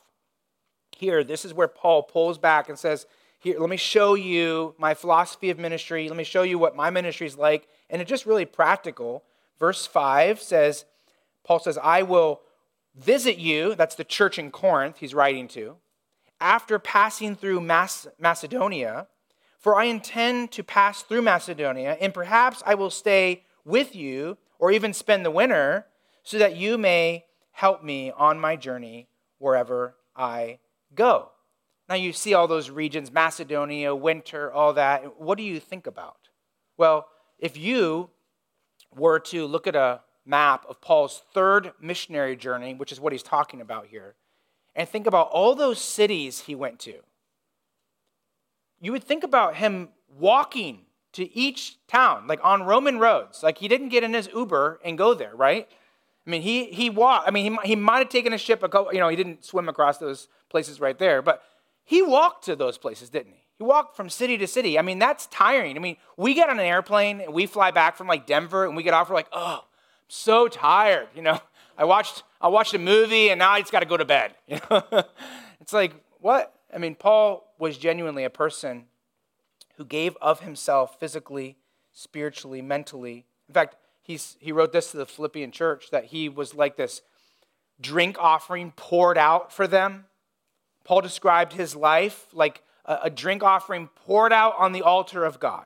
Here, 0.91 1.23
this 1.23 1.45
is 1.45 1.55
where 1.55 1.69
Paul 1.69 2.03
pulls 2.03 2.37
back 2.37 2.69
and 2.69 2.77
says, 2.77 3.07
Here, 3.39 3.61
let 3.61 3.71
me 3.71 3.77
show 3.77 4.15
you 4.15 4.75
my 4.77 4.93
philosophy 4.93 5.51
of 5.51 5.61
ministry. 5.61 6.09
Let 6.09 6.19
me 6.19 6.25
show 6.25 6.43
you 6.43 6.59
what 6.59 6.75
my 6.75 6.91
ministry 6.91 7.29
is 7.29 7.39
like. 7.39 7.69
And 7.89 8.03
it's 8.03 8.09
just 8.09 8.27
really 8.27 8.45
practical. 8.45 9.23
Verse 9.61 9.87
5 9.87 10.43
says, 10.43 10.85
Paul 11.45 11.61
says, 11.61 11.79
I 11.81 12.03
will 12.03 12.41
visit 12.97 13.39
you. 13.39 13.77
That's 13.77 13.95
the 13.95 14.03
church 14.03 14.37
in 14.37 14.51
Corinth 14.51 14.97
he's 14.99 15.15
writing 15.15 15.47
to 15.49 15.77
after 16.41 16.79
passing 16.79 17.35
through 17.35 17.61
Macedonia, 17.61 19.07
for 19.59 19.79
I 19.79 19.85
intend 19.85 20.53
to 20.53 20.63
pass 20.63 21.03
through 21.03 21.23
Macedonia, 21.23 21.97
and 22.01 22.15
perhaps 22.15 22.63
I 22.65 22.75
will 22.75 22.91
stay 22.91 23.45
with 23.65 23.97
you 23.97 24.39
or 24.59 24.71
even 24.71 24.93
spend 24.93 25.25
the 25.25 25.31
winter, 25.31 25.87
so 26.23 26.39
that 26.39 26.57
you 26.57 26.79
may 26.79 27.25
help 27.53 27.83
me 27.85 28.11
on 28.11 28.39
my 28.39 28.57
journey 28.57 29.09
wherever 29.39 29.97
I 30.15 30.59
go. 30.95 31.31
Now 31.89 31.95
you 31.95 32.13
see 32.13 32.35
all 32.35 32.49
those 32.49 32.71
regions 32.71 33.13
Macedonia, 33.13 33.95
winter, 33.95 34.53
all 34.53 34.73
that. 34.75 35.21
What 35.21 35.39
do 35.39 35.45
you 35.45 35.61
think 35.61 35.87
about? 35.87 36.17
Well, 36.77 37.07
if 37.39 37.57
you 37.57 38.11
were 38.95 39.21
to 39.21 39.47
look 39.47 39.67
at 39.67 39.77
a 39.77 40.01
map 40.25 40.65
of 40.69 40.81
Paul's 40.81 41.23
third 41.33 41.73
missionary 41.81 42.35
journey, 42.35 42.75
which 42.75 42.93
is 42.93 42.99
what 42.99 43.13
he's 43.13 43.23
talking 43.23 43.61
about 43.61 43.87
here, 43.87 44.17
and 44.77 44.89
think 44.89 45.07
about 45.07 45.31
all 45.31 45.55
those 45.55 45.81
cities 45.81 46.41
he 46.41 46.55
went 46.55 46.79
to, 46.81 46.95
you 48.81 48.93
would 48.93 49.03
think 49.03 49.25
about 49.25 49.57
him 49.57 49.89
walking 50.19 50.83
to 51.15 51.35
each 51.35 51.79
town, 51.89 52.27
like 52.27 52.39
on 52.45 52.63
Roman 52.63 52.99
roads. 52.99 53.43
Like 53.43 53.59
he 53.59 53.69
didn't 53.69 53.89
get 53.89 54.05
in 54.05 54.13
his 54.13 54.29
Uber 54.35 54.81
and 54.85 54.99
go 54.99 55.15
there, 55.15 55.35
right? 55.35 55.67
I 56.27 56.31
mean, 56.31 56.43
he, 56.43 56.67
he 56.67 56.91
walked. 56.91 57.27
I 57.27 57.31
mean, 57.31 57.59
he, 57.63 57.69
he 57.69 57.77
might 57.77 58.01
have 58.01 58.11
taken 58.11 58.35
a 58.35 58.39
ship, 58.39 58.63
a 58.63 58.69
couple, 58.69 58.93
you 58.93 59.01
know, 59.01 59.09
he 59.09 59.17
didn't 59.17 59.45
swim 59.45 59.69
across 59.69 59.97
those 59.97 60.29
places 60.51 60.79
right 60.79 60.99
there, 60.99 61.23
but 61.23 61.43
he 61.83 62.03
walked 62.03 62.45
to 62.45 62.55
those 62.55 62.77
places, 62.77 63.09
didn't 63.09 63.33
he? 63.33 63.47
He 63.57 63.65
walked 63.65 63.97
from 63.97 64.11
city 64.11 64.37
to 64.37 64.47
city. 64.47 64.79
I 64.79 64.83
mean, 64.83 64.99
that's 64.99 65.27
tiring. 65.29 65.77
I 65.77 65.81
mean, 65.81 65.97
we 66.19 66.35
get 66.35 66.51
on 66.51 66.59
an 66.59 66.67
airplane 66.67 67.23
and 67.23 67.33
we 67.33 67.47
fly 67.47 67.71
back 67.71 67.97
from 67.97 68.07
like 68.07 68.27
Denver 68.27 68.67
and 68.67 68.77
we 68.77 68.83
get 68.83 68.93
off, 68.93 69.09
we're 69.09 69.15
like, 69.15 69.31
oh, 69.33 69.61
I'm 69.63 70.09
so 70.09 70.49
tired, 70.49 71.09
you 71.15 71.23
know? 71.23 71.41
I 71.79 71.85
watched, 71.85 72.23
I 72.41 72.49
watched 72.49 72.75
a 72.75 72.79
movie 72.79 73.31
and 73.31 73.39
now 73.39 73.51
I 73.51 73.61
just 73.61 73.73
got 73.73 73.81
to 73.81 73.87
go 73.87 73.97
to 73.97 74.05
bed. 74.05 74.35
It's 75.67 75.73
like, 75.73 75.95
what? 76.21 76.55
I 76.73 76.79
mean, 76.79 76.95
Paul 76.95 77.53
was 77.59 77.77
genuinely 77.77 78.23
a 78.23 78.31
person 78.31 78.85
who 79.77 79.85
gave 79.85 80.17
of 80.23 80.41
himself 80.41 81.01
physically, 81.01 81.57
spiritually, 81.93 82.63
mentally. 82.63 83.25
In 83.49 83.55
fact, 83.55 83.75
he's, 84.03 84.37
he 84.39 84.53
wrote 84.53 84.73
this 84.73 84.93
to 84.93 84.97
the 84.97 85.07
Philippian 85.07 85.51
church 85.51 85.91
that 85.91 86.05
he 86.05 86.29
was 86.29 86.55
like 86.55 86.77
this 86.77 87.03
drink 87.81 88.17
offering 88.21 88.73
poured 88.77 89.19
out 89.19 89.53
for 89.53 89.67
them. 89.67 90.05
Paul 90.85 91.01
described 91.01 91.55
his 91.55 91.75
life 91.75 92.27
like 92.33 92.63
a, 92.85 92.99
a 93.05 93.11
drink 93.11 93.43
offering 93.43 93.89
poured 93.89 94.33
out 94.33 94.55
on 94.57 94.71
the 94.71 94.83
altar 94.83 95.25
of 95.25 95.41
God. 95.41 95.65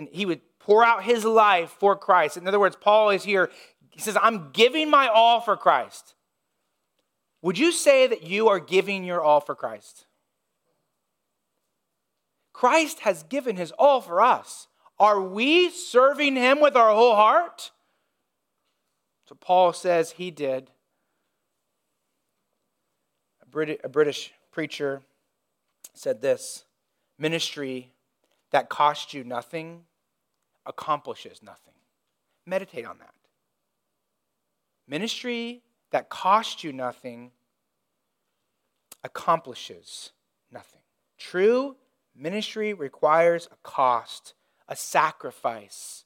And 0.00 0.08
he 0.10 0.26
would 0.26 0.40
pour 0.58 0.84
out 0.84 1.04
his 1.04 1.24
life 1.24 1.70
for 1.70 1.96
Christ. 1.96 2.36
In 2.36 2.48
other 2.48 2.58
words, 2.58 2.76
Paul 2.80 3.10
is 3.10 3.22
here 3.22 3.50
he 3.92 4.00
says, 4.00 4.16
I'm 4.20 4.50
giving 4.52 4.90
my 4.90 5.06
all 5.06 5.40
for 5.40 5.56
Christ. 5.56 6.14
Would 7.42 7.58
you 7.58 7.72
say 7.72 8.06
that 8.06 8.22
you 8.22 8.48
are 8.48 8.58
giving 8.58 9.04
your 9.04 9.22
all 9.22 9.40
for 9.40 9.54
Christ? 9.54 10.06
Christ 12.52 13.00
has 13.00 13.22
given 13.22 13.56
his 13.56 13.72
all 13.72 14.00
for 14.00 14.20
us. 14.20 14.68
Are 14.98 15.20
we 15.20 15.70
serving 15.70 16.36
him 16.36 16.60
with 16.60 16.76
our 16.76 16.92
whole 16.92 17.16
heart? 17.16 17.70
So 19.28 19.34
Paul 19.34 19.72
says 19.72 20.12
he 20.12 20.30
did. 20.30 20.70
A 23.84 23.88
British 23.88 24.32
preacher 24.50 25.02
said 25.94 26.22
this 26.22 26.64
ministry 27.18 27.92
that 28.50 28.68
costs 28.68 29.12
you 29.12 29.24
nothing 29.24 29.84
accomplishes 30.64 31.42
nothing. 31.42 31.74
Meditate 32.46 32.86
on 32.86 32.98
that. 32.98 33.14
Ministry 34.92 35.62
that 35.90 36.10
costs 36.10 36.62
you 36.62 36.70
nothing 36.70 37.30
accomplishes 39.02 40.10
nothing. 40.52 40.82
True 41.16 41.76
ministry 42.14 42.74
requires 42.74 43.48
a 43.50 43.56
cost, 43.62 44.34
a 44.68 44.76
sacrifice. 44.76 46.04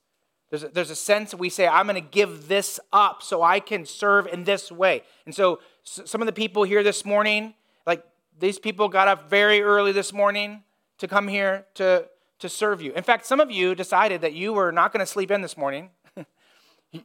There's 0.50 0.62
a, 0.62 0.68
there's 0.68 0.90
a 0.90 0.94
sense 0.94 1.34
we 1.34 1.48
say, 1.48 1.66
I'm 1.66 1.88
going 1.88 2.00
to 2.00 2.08
give 2.08 2.46
this 2.46 2.78
up 2.92 3.24
so 3.24 3.42
I 3.42 3.58
can 3.58 3.86
serve 3.86 4.28
in 4.28 4.44
this 4.44 4.70
way. 4.70 5.02
And 5.24 5.34
so, 5.34 5.58
some 5.82 6.22
of 6.22 6.26
the 6.26 6.32
people 6.32 6.62
here 6.62 6.84
this 6.84 7.04
morning, 7.04 7.54
like 7.88 8.04
these 8.38 8.60
people 8.60 8.88
got 8.88 9.08
up 9.08 9.28
very 9.28 9.62
early 9.62 9.90
this 9.90 10.12
morning 10.12 10.62
to 10.98 11.08
come 11.08 11.26
here 11.26 11.66
to, 11.74 12.06
to 12.38 12.48
serve 12.48 12.80
you. 12.80 12.92
In 12.92 13.02
fact, 13.02 13.26
some 13.26 13.40
of 13.40 13.50
you 13.50 13.74
decided 13.74 14.20
that 14.20 14.34
you 14.34 14.52
were 14.52 14.70
not 14.70 14.92
going 14.92 15.04
to 15.04 15.10
sleep 15.10 15.32
in 15.32 15.42
this 15.42 15.56
morning. 15.56 15.90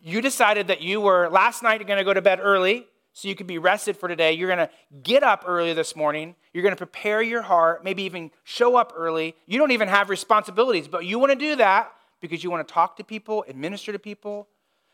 You 0.03 0.21
decided 0.21 0.67
that 0.67 0.81
you 0.81 1.01
were 1.01 1.29
last 1.29 1.63
night 1.63 1.85
going 1.85 1.99
to 1.99 2.05
go 2.05 2.13
to 2.13 2.21
bed 2.21 2.39
early 2.41 2.87
so 3.13 3.27
you 3.27 3.35
could 3.35 3.47
be 3.47 3.57
rested 3.57 3.97
for 3.97 4.07
today. 4.07 4.33
You're 4.33 4.47
going 4.47 4.67
to 4.67 4.69
get 5.03 5.23
up 5.23 5.43
early 5.45 5.73
this 5.73 5.95
morning. 5.95 6.35
You're 6.53 6.63
going 6.63 6.73
to 6.73 6.77
prepare 6.77 7.21
your 7.21 7.41
heart, 7.41 7.83
maybe 7.83 8.03
even 8.03 8.31
show 8.43 8.75
up 8.75 8.93
early. 8.95 9.35
You 9.45 9.59
don't 9.59 9.71
even 9.71 9.87
have 9.87 10.09
responsibilities, 10.09 10.87
but 10.87 11.05
you 11.05 11.19
want 11.19 11.31
to 11.31 11.37
do 11.37 11.55
that 11.57 11.91
because 12.21 12.43
you 12.43 12.51
want 12.51 12.65
to 12.67 12.73
talk 12.73 12.97
to 12.97 13.03
people, 13.03 13.43
administer 13.47 13.91
to 13.91 13.99
people. 13.99 14.47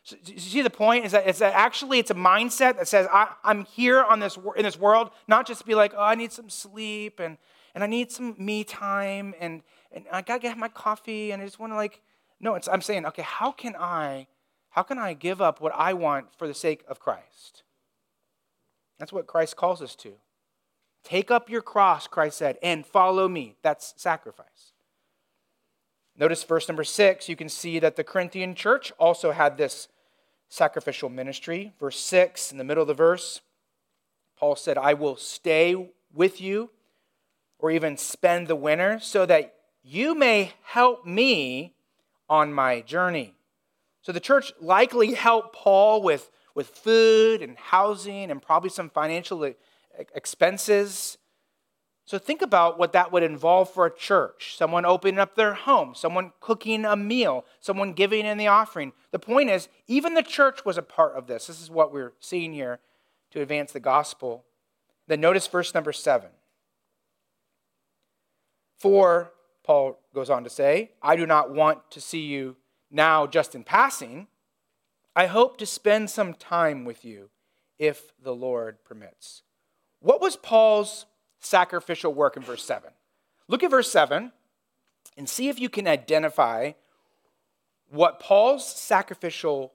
So, 0.03 0.15
you 0.25 0.39
see 0.39 0.61
the 0.61 0.69
point 0.69 1.05
is 1.05 1.11
that, 1.11 1.27
is 1.27 1.39
that 1.39 1.53
actually 1.53 1.99
it's 1.99 2.11
a 2.11 2.15
mindset 2.15 2.77
that 2.77 2.87
says 2.87 3.07
I, 3.11 3.33
am 3.43 3.65
here 3.65 4.01
on 4.01 4.21
this 4.21 4.39
in 4.55 4.63
this 4.63 4.79
world 4.79 5.09
not 5.27 5.45
just 5.45 5.65
be 5.65 5.75
like 5.75 5.93
oh 5.97 6.01
I 6.01 6.15
need 6.15 6.31
some 6.31 6.49
sleep 6.49 7.19
and 7.19 7.37
and 7.75 7.83
I 7.83 7.87
need 7.87 8.09
some 8.09 8.33
me 8.37 8.63
time 8.63 9.33
and 9.37 9.63
and 9.91 10.05
I 10.09 10.21
gotta 10.21 10.39
get 10.39 10.57
my 10.57 10.69
coffee 10.69 11.31
and 11.31 11.41
I 11.41 11.45
just 11.45 11.59
want 11.59 11.73
to 11.73 11.75
like 11.75 11.99
no 12.39 12.55
it's 12.55 12.69
I'm 12.69 12.79
saying 12.79 13.05
okay 13.07 13.23
how 13.23 13.51
can 13.51 13.75
I 13.77 14.27
how 14.77 14.83
can 14.83 14.99
I 14.99 15.13
give 15.13 15.41
up 15.41 15.59
what 15.59 15.73
I 15.75 15.93
want 15.93 16.27
for 16.37 16.47
the 16.47 16.53
sake 16.53 16.83
of 16.87 16.99
Christ 16.99 17.63
that's 18.97 19.13
what 19.13 19.27
Christ 19.27 19.55
calls 19.55 19.81
us 19.81 19.95
to. 19.97 20.13
Take 21.03 21.31
up 21.31 21.49
your 21.49 21.61
cross, 21.61 22.07
Christ 22.07 22.37
said, 22.37 22.57
and 22.61 22.85
follow 22.85 23.27
me. 23.27 23.55
That's 23.61 23.93
sacrifice. 23.97 24.73
Notice 26.17 26.43
verse 26.43 26.67
number 26.67 26.83
six, 26.83 27.29
you 27.29 27.35
can 27.35 27.47
see 27.47 27.79
that 27.79 27.95
the 27.95 28.03
Corinthian 28.03 28.55
church 28.55 28.91
also 28.97 29.31
had 29.31 29.57
this 29.57 29.87
sacrificial 30.49 31.09
ministry. 31.09 31.73
Verse 31.79 31.99
six, 31.99 32.51
in 32.51 32.57
the 32.57 32.63
middle 32.63 32.81
of 32.81 32.87
the 32.87 32.93
verse, 32.93 33.41
Paul 34.37 34.55
said, 34.55 34.77
I 34.77 34.93
will 34.95 35.15
stay 35.15 35.89
with 36.13 36.41
you 36.41 36.71
or 37.59 37.69
even 37.71 37.97
spend 37.97 38.47
the 38.47 38.55
winter 38.55 38.99
so 38.99 39.25
that 39.27 39.53
you 39.83 40.15
may 40.15 40.53
help 40.63 41.05
me 41.05 41.75
on 42.27 42.51
my 42.51 42.81
journey. 42.81 43.36
So 44.07 44.13
the 44.13 44.21
church 44.21 44.53
likely 44.61 45.15
helped 45.15 45.53
Paul 45.53 46.01
with 46.01 46.31
with 46.55 46.69
food 46.69 47.41
and 47.41 47.57
housing 47.57 48.31
and 48.31 48.41
probably 48.41 48.69
some 48.69 48.89
financial 48.89 49.53
expenses. 50.15 51.17
So 52.05 52.17
think 52.17 52.41
about 52.41 52.79
what 52.79 52.93
that 52.93 53.11
would 53.11 53.21
involve 53.21 53.69
for 53.69 53.85
a 53.85 53.93
church 53.93 54.55
someone 54.55 54.85
opening 54.85 55.19
up 55.19 55.35
their 55.35 55.55
home, 55.55 55.93
someone 55.93 56.31
cooking 56.39 56.85
a 56.85 56.95
meal, 56.95 57.43
someone 57.59 57.91
giving 57.91 58.25
in 58.25 58.37
the 58.37 58.47
offering. 58.47 58.93
The 59.11 59.19
point 59.19 59.49
is, 59.49 59.67
even 59.87 60.13
the 60.13 60.23
church 60.23 60.63
was 60.63 60.77
a 60.77 60.81
part 60.81 61.17
of 61.17 61.27
this. 61.27 61.47
This 61.47 61.61
is 61.61 61.69
what 61.69 61.91
we're 61.91 62.13
seeing 62.21 62.53
here 62.53 62.79
to 63.31 63.41
advance 63.41 63.73
the 63.73 63.81
gospel. 63.81 64.45
Then 65.07 65.19
notice 65.19 65.47
verse 65.47 65.73
number 65.73 65.91
seven. 65.91 66.29
For, 68.79 69.33
Paul 69.65 69.99
goes 70.15 70.29
on 70.29 70.45
to 70.45 70.49
say, 70.49 70.91
I 71.01 71.17
do 71.17 71.25
not 71.25 71.53
want 71.53 71.91
to 71.91 71.99
see 71.99 72.21
you 72.21 72.55
now 72.89 73.27
just 73.27 73.55
in 73.55 73.63
passing 73.63 74.27
I 75.17 75.25
hope 75.25 75.57
to 75.57 75.65
spend 75.65 76.11
some 76.11 76.35
time 76.35 76.85
with 76.85 77.03
you 77.03 77.31
if 77.79 78.13
the 78.21 78.35
Lord 78.35 78.83
permits. 78.83 79.41
What 79.99 80.21
was 80.21 80.35
Paul's 80.35 81.07
sacrificial 81.39 82.13
work 82.13 82.37
in 82.37 82.43
verse 82.43 82.63
7? 82.63 82.91
Look 83.47 83.63
at 83.63 83.71
verse 83.71 83.89
7 83.89 84.31
and 85.17 85.27
see 85.27 85.49
if 85.49 85.59
you 85.59 85.69
can 85.69 85.87
identify 85.87 86.73
what 87.89 88.19
Paul's 88.19 88.63
sacrificial 88.71 89.73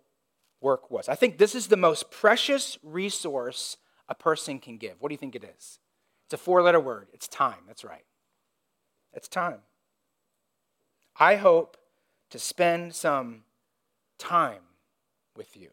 work 0.61 0.93
was. 0.93 1.09
I 1.09 1.17
think 1.17 1.39
this 1.39 1.57
is 1.57 1.67
the 1.67 1.77
most 1.77 2.13
precious 2.13 2.79
resource 2.85 3.79
a 4.09 4.15
person 4.15 4.61
can 4.61 4.77
give. 4.77 4.95
What 5.01 5.09
do 5.09 5.15
you 5.15 5.19
think 5.19 5.35
it 5.35 5.43
is? 5.43 5.81
It's 6.27 6.35
a 6.35 6.37
four 6.37 6.63
letter 6.63 6.79
word. 6.79 7.09
It's 7.13 7.27
time. 7.27 7.65
That's 7.67 7.83
right. 7.83 8.05
It's 9.13 9.27
time. 9.27 9.59
I 11.19 11.35
hope 11.35 11.79
to 12.33 12.39
spend 12.39 12.95
some 12.95 13.43
time 14.19 14.63
with 15.37 15.55
you. 15.57 15.69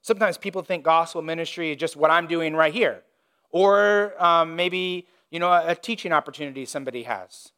Sometimes 0.00 0.38
people 0.38 0.62
think 0.62 0.84
gospel 0.84 1.22
ministry 1.22 1.70
is 1.70 1.76
just 1.76 1.96
what 1.96 2.10
I'm 2.10 2.26
doing 2.26 2.56
right 2.56 2.72
here, 2.72 3.02
or 3.50 4.14
um, 4.22 4.56
maybe 4.56 5.06
you 5.30 5.38
know 5.38 5.52
a, 5.52 5.68
a 5.68 5.74
teaching 5.74 6.12
opportunity 6.12 6.64
somebody 6.64 7.04
has. 7.04 7.52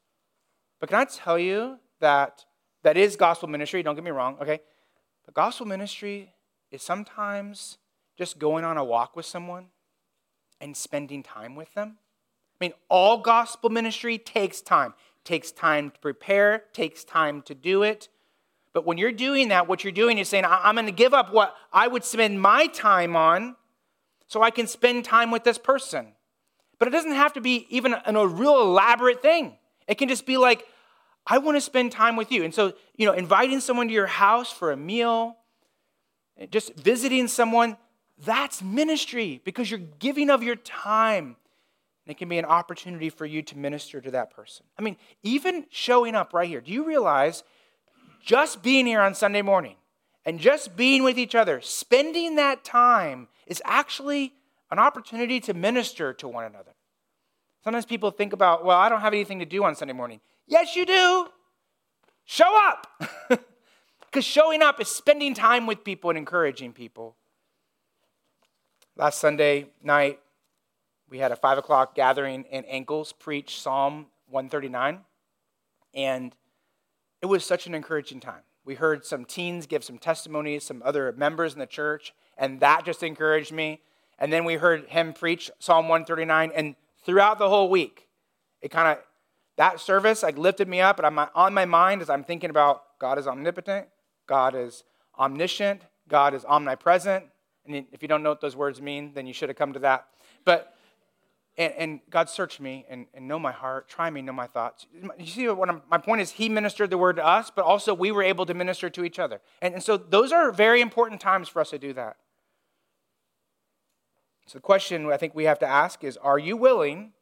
But 0.81 0.88
can 0.88 0.99
I 0.99 1.05
tell 1.05 1.38
you 1.38 1.79
that 2.01 2.45
that 2.83 2.97
is 2.97 3.17
gospel 3.17 3.49
ministry? 3.49 3.83
Don't 3.83 3.95
get 3.95 4.05
me 4.05 4.11
wrong, 4.11 4.37
okay? 4.43 4.61
But 5.25 5.35
gospel 5.35 5.64
ministry 5.64 6.35
is 6.73 6.83
sometimes 6.83 7.79
just 8.19 8.38
going 8.38 8.64
on 8.64 8.77
a 8.77 8.85
walk 8.85 9.14
with 9.14 9.27
someone 9.27 9.69
and 10.61 10.77
spending 10.77 11.23
time 11.23 11.55
with 11.55 11.73
them. 11.75 11.99
I 12.61 12.64
mean, 12.64 12.73
all 12.88 13.19
gospel 13.19 13.71
ministry 13.71 14.19
takes 14.19 14.61
time. 14.61 14.95
Takes 15.25 15.51
time 15.51 15.91
to 15.91 15.99
prepare, 16.01 16.65
takes 16.73 17.05
time 17.05 17.43
to 17.43 17.55
do 17.55 17.83
it. 17.83 18.09
But 18.73 18.85
when 18.85 18.99
you're 18.99 19.13
doing 19.13 19.49
that, 19.49 19.69
what 19.69 19.85
you're 19.85 19.93
doing 19.93 20.19
is 20.19 20.29
saying, 20.29 20.45
I'm 20.47 20.75
going 20.75 20.87
to 20.87 20.93
give 20.93 21.15
up 21.15 21.33
what 21.33 21.57
I 21.73 21.89
would 21.89 22.05
spend 22.05 22.41
my 22.41 22.67
time 22.67 23.17
on 23.17 23.57
so 24.27 24.43
I 24.43 24.51
can 24.51 24.67
spend 24.67 25.05
time 25.05 25.31
with 25.31 25.45
this 25.45 25.59
person. 25.59 26.09
But 26.79 26.89
it 26.89 26.91
doesn't 26.91 27.13
have 27.13 27.33
to 27.35 27.41
be 27.41 27.67
even 27.71 27.95
a, 28.05 28.27
real 28.27 28.61
elaborate 28.61 29.23
thing. 29.23 29.57
It 29.87 29.95
can 29.97 30.09
just 30.09 30.27
be 30.27 30.37
like, 30.37 30.67
I 31.27 31.39
want 31.39 31.57
to 31.57 31.61
spend 31.61 31.93
time 31.93 32.17
with 32.17 32.33
you. 32.33 32.45
And 32.45 32.53
so, 32.53 32.75
you 32.97 33.07
know, 33.07 33.13
inviting 33.13 33.61
someone 33.61 33.89
to 33.89 33.95
your 33.95 34.07
house 34.07 34.53
for 34.53 34.73
a 34.73 34.77
meal, 34.77 35.37
just 36.51 36.75
visiting 36.75 37.29
someone, 37.29 37.77
that's 38.25 38.63
ministry 38.63 39.41
because 39.45 39.71
you're 39.71 39.81
giving 39.99 40.31
of 40.31 40.43
your 40.43 40.57
time. 40.57 41.37
And 42.07 42.14
it 42.14 42.19
can 42.19 42.29
be 42.29 42.38
an 42.38 42.45
opportunity 42.45 43.09
for 43.09 43.27
you 43.27 43.43
to 43.43 43.57
minister 43.57 44.01
to 44.01 44.11
that 44.11 44.31
person. 44.31 44.67
I 44.79 44.83
mean, 44.83 44.97
even 45.23 45.67
showing 45.71 46.14
up 46.14 46.35
right 46.35 46.49
here. 46.49 46.61
Do 46.61 46.73
you 46.73 46.85
realize 46.85 47.45
just 48.25 48.62
being 48.62 48.87
here 48.87 49.01
on 49.01 49.14
Sunday 49.14 49.43
morning 49.43 49.77
and 50.25 50.38
just 50.38 50.77
being 50.77 51.03
with 51.03 51.19
each 51.19 51.35
other, 51.35 51.61
spending 51.61 52.37
that 52.37 52.64
time 52.64 53.29
is 53.47 53.62
actually 53.64 54.35
an 54.71 54.79
opportunity 54.79 55.40
to 55.40 55.55
minister 55.55 56.12
to 56.14 56.29
one 56.29 56.45
another. 56.45 56.73
Sometimes 57.62 57.87
people 57.87 58.11
think 58.11 58.33
about, 58.33 58.64
well, 58.64 58.79
I 58.79 58.88
don't 58.88 59.01
have 59.01 59.12
anything 59.12 59.38
to 59.38 59.45
do 59.45 59.64
on 59.64 59.75
Sunday 59.75 59.95
morning. 59.95 60.21
Yes, 60.47 60.77
you 60.77 60.85
do. 60.87 61.29
Show 62.25 62.57
up. 62.69 62.87
Because 64.14 64.25
showing 64.25 64.62
up 64.62 64.81
is 64.81 64.87
spending 64.87 65.35
time 65.35 65.67
with 65.67 65.83
people 65.83 66.09
and 66.09 66.17
encouraging 66.17 66.73
people. 66.73 67.17
Last 68.95 69.19
Sunday 69.19 69.71
night, 69.83 70.21
we 71.14 71.20
had 71.20 71.31
a 71.31 71.37
five 71.37 71.59
o'clock 71.59 71.94
gathering, 71.94 72.44
and 72.50 72.66
Ankles 72.66 73.12
preached 73.16 73.62
Psalm 73.62 74.07
139. 74.31 74.98
And 75.94 76.35
it 77.22 77.27
was 77.27 77.44
such 77.44 77.68
an 77.68 77.74
encouraging 77.77 78.18
time. 78.18 78.40
We 78.64 78.74
heard 78.74 79.07
some 79.07 79.24
teens 79.24 79.68
give 79.68 79.85
some 79.85 79.96
testimonies, 79.96 80.64
some 80.64 80.83
other 80.85 81.12
members 81.16 81.53
in 81.53 81.61
the 81.61 81.66
church, 81.66 82.12
and 82.37 82.59
that 82.59 82.85
just 82.85 83.05
encouraged 83.05 83.53
me. 83.53 83.81
And 84.18 84.33
then 84.33 84.44
we 84.44 84.55
heard 84.55 84.88
him 84.88 85.12
preach 85.12 85.53
Psalm 85.61 85.87
139, 85.87 86.50
and 86.53 86.74
throughout 87.05 87.38
the 87.38 87.48
whole 87.48 87.70
week, 87.70 88.09
it 88.61 88.72
kind 88.72 88.88
of 88.88 89.05
that 89.57 89.79
service 89.79 90.24
like 90.24 90.37
lifted 90.37 90.66
me 90.66 90.81
up, 90.81 90.98
and 90.98 91.07
I'm 91.07 91.29
on 91.37 91.55
my 91.55 91.64
mind 91.64 92.03
as 92.03 92.11
I'm 92.11 92.24
thinking 92.24 92.50
about 92.50 92.98
God 92.98 93.20
is 93.20 93.29
omnipotent, 93.29 93.87
God 94.27 94.57
is 94.57 94.83
omniscient, 95.16 95.83
God 96.09 96.35
is 96.35 96.44
omnipresent. 96.44 97.27
And 97.66 97.87
if 97.92 98.03
you 98.03 98.09
don't 98.09 98.24
know 98.24 98.31
what 98.31 98.40
those 98.40 98.57
words 98.57 98.83
mean, 98.83 99.12
then 99.14 99.29
you 99.29 99.33
should 99.33 99.48
have 99.48 99.57
come 99.57 99.74
to 99.74 99.79
that. 99.79 100.09
But 100.44 100.74
and, 101.57 101.73
and 101.75 102.01
God 102.11 102.29
search 102.29 102.59
me 102.59 102.85
and, 102.88 103.07
and, 103.14 103.29
know 103.29 103.38
my 103.38 103.53
heart, 103.53 103.88
try 103.88 104.11
me, 104.11 104.23
know 104.23 104.33
my 104.33 104.47
thoughts. 104.47 104.87
You 105.19 105.27
see, 105.27 105.49
what 105.49 105.69
I'm, 105.69 105.83
my 105.88 105.99
point 105.99 106.21
is, 106.21 106.33
He 106.33 106.49
ministered 106.49 106.90
the 106.90 106.99
word 106.99 107.17
to 107.17 107.27
us, 107.27 107.51
but 107.55 107.64
also 107.64 107.95
we 107.95 108.11
were 108.11 108.23
able 108.23 108.47
to 108.47 108.55
minister 108.55 108.90
to 108.90 109.05
each 109.05 109.19
other. 109.19 109.40
And, 109.62 109.75
and 109.75 109.83
so 109.83 109.97
those 109.97 110.33
are 110.33 110.51
very 110.51 110.81
important 110.81 111.21
times 111.21 111.49
for 111.49 111.61
us 111.61 111.71
to 111.71 111.79
do 111.79 111.93
that. 111.93 112.17
So 114.47 114.59
the 114.59 114.62
question 114.62 115.11
I 115.11 115.17
think 115.17 115.35
we 115.35 115.45
have 115.45 115.59
to 115.61 115.67
ask 115.67 116.03
is 116.05 116.17
Are 116.19 116.38
you 116.38 116.57
willing 116.57 117.12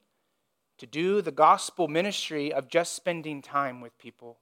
to 0.83 0.87
do 0.89 1.23
the 1.23 1.31
gospel 1.31 1.87
ministry 1.87 2.53
of 2.53 2.69
just 2.69 2.95
spending 2.95 3.41
time 3.41 3.81
with 3.81 3.97
people. 3.99 4.39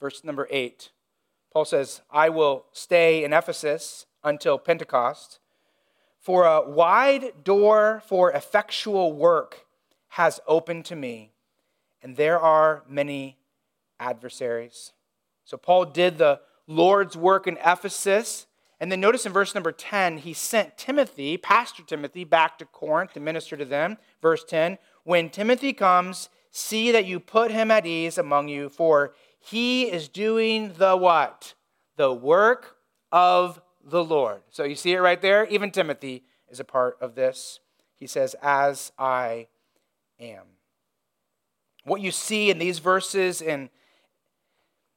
Verse 0.00 0.24
number 0.24 0.48
eight 0.50 0.90
Paul 1.52 1.66
says, 1.66 2.00
I 2.10 2.30
will 2.30 2.64
stay 2.72 3.24
in 3.24 3.34
Ephesus 3.34 4.06
until 4.24 4.58
Pentecost, 4.58 5.38
for 6.18 6.44
a 6.44 6.68
wide 6.68 7.44
door 7.44 8.02
for 8.06 8.32
effectual 8.32 9.12
work 9.12 9.66
has 10.10 10.40
opened 10.46 10.84
to 10.86 10.96
me, 10.96 11.32
and 12.02 12.16
there 12.16 12.38
are 12.38 12.82
many 12.88 13.38
adversaries. 14.00 14.92
So 15.44 15.56
Paul 15.56 15.86
did 15.86 16.18
the 16.18 16.40
Lord's 16.66 17.16
work 17.16 17.46
in 17.46 17.56
Ephesus 17.64 18.46
and 18.80 18.92
then 18.92 19.00
notice 19.00 19.26
in 19.26 19.32
verse 19.32 19.54
number 19.54 19.72
10, 19.72 20.18
he 20.18 20.32
sent 20.32 20.78
Timothy, 20.78 21.36
Pastor 21.36 21.82
Timothy, 21.82 22.24
back 22.24 22.58
to 22.58 22.64
Corinth 22.64 23.12
to 23.14 23.20
minister 23.20 23.56
to 23.56 23.64
them. 23.64 23.98
Verse 24.22 24.44
10 24.44 24.78
When 25.04 25.30
Timothy 25.30 25.72
comes, 25.72 26.28
see 26.50 26.92
that 26.92 27.04
you 27.04 27.18
put 27.18 27.50
him 27.50 27.70
at 27.70 27.86
ease 27.86 28.18
among 28.18 28.48
you, 28.48 28.68
for 28.68 29.14
he 29.40 29.90
is 29.90 30.08
doing 30.08 30.74
the 30.78 30.96
what? 30.96 31.54
The 31.96 32.12
work 32.12 32.76
of 33.10 33.60
the 33.88 34.04
Lord. 34.04 34.40
So 34.50 34.64
you 34.64 34.74
see 34.74 34.92
it 34.92 34.98
right 34.98 35.20
there? 35.20 35.46
Even 35.46 35.70
Timothy 35.70 36.24
is 36.50 36.60
a 36.60 36.64
part 36.64 36.96
of 37.00 37.14
this. 37.14 37.60
He 37.94 38.06
says, 38.06 38.34
As 38.42 38.92
I 38.98 39.48
am. 40.20 40.44
What 41.84 42.00
you 42.00 42.10
see 42.10 42.50
in 42.50 42.58
these 42.58 42.78
verses 42.80 43.40
in, 43.40 43.70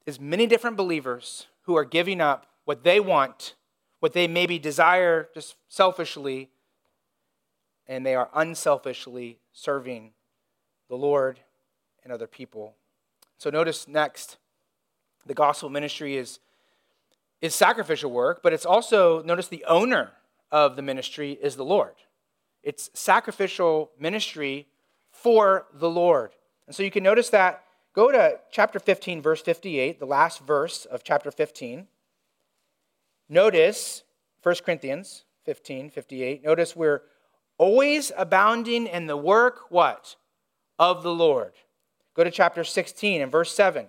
is 0.06 0.20
many 0.20 0.46
different 0.48 0.78
believers 0.78 1.48
who 1.64 1.76
are 1.76 1.86
giving 1.86 2.20
up 2.20 2.48
what 2.66 2.84
they 2.84 3.00
want 3.00 3.56
what 4.02 4.14
they 4.14 4.28
maybe 4.28 4.60
desire 4.60 5.30
just 5.34 5.56
selfishly, 5.70 6.50
and 7.88 8.06
they 8.06 8.16
are 8.16 8.30
unselfishly 8.34 9.38
serving 9.54 10.12
the 10.90 10.96
Lord 10.96 11.40
and 12.04 12.12
other 12.12 12.26
people. 12.26 12.76
So 13.38 13.52
notice 13.52 13.88
next, 13.88 14.38
the 15.26 15.36
gospel 15.36 15.70
ministry 15.70 16.18
is, 16.18 16.40
is 17.42 17.56
sacrificial 17.56 18.12
work, 18.12 18.42
but 18.44 18.54
it's 18.54 18.66
also, 18.66 19.22
notice 19.24 19.48
the 19.48 19.66
owner 19.66 20.12
of 20.52 20.76
the 20.76 20.82
ministry 20.82 21.38
is 21.42 21.56
the 21.56 21.66
Lord. 21.66 21.96
It's 22.64 22.90
sacrificial 22.94 23.92
ministry 24.00 24.68
for 25.10 25.66
the 25.74 25.90
Lord. 25.90 26.32
And 26.68 26.76
so 26.76 26.84
you 26.84 26.92
can 26.92 27.04
notice 27.04 27.30
that. 27.30 27.64
Go 27.94 28.12
to 28.12 28.40
chapter 28.52 28.80
15, 28.80 29.22
verse 29.22 29.42
58, 29.42 30.00
the 30.00 30.06
last 30.06 30.40
verse 30.42 30.86
of 30.86 31.04
chapter 31.04 31.32
15. 31.32 31.88
Notice 33.28 34.04
1 34.44 34.56
Corinthians 34.64 35.24
15, 35.46 35.90
58. 35.90 36.44
Notice 36.44 36.76
we're 36.76 37.02
always 37.58 38.12
abounding 38.18 38.88
in 38.88 39.08
the 39.08 39.18
work, 39.18 39.64
what? 39.70 40.16
Of 40.80 41.04
the 41.04 41.14
Lord. 41.14 41.54
Go 42.14 42.24
to 42.24 42.32
chapter 42.32 42.64
16 42.64 43.22
and 43.22 43.32
verse 43.32 43.54
7. 43.54 43.88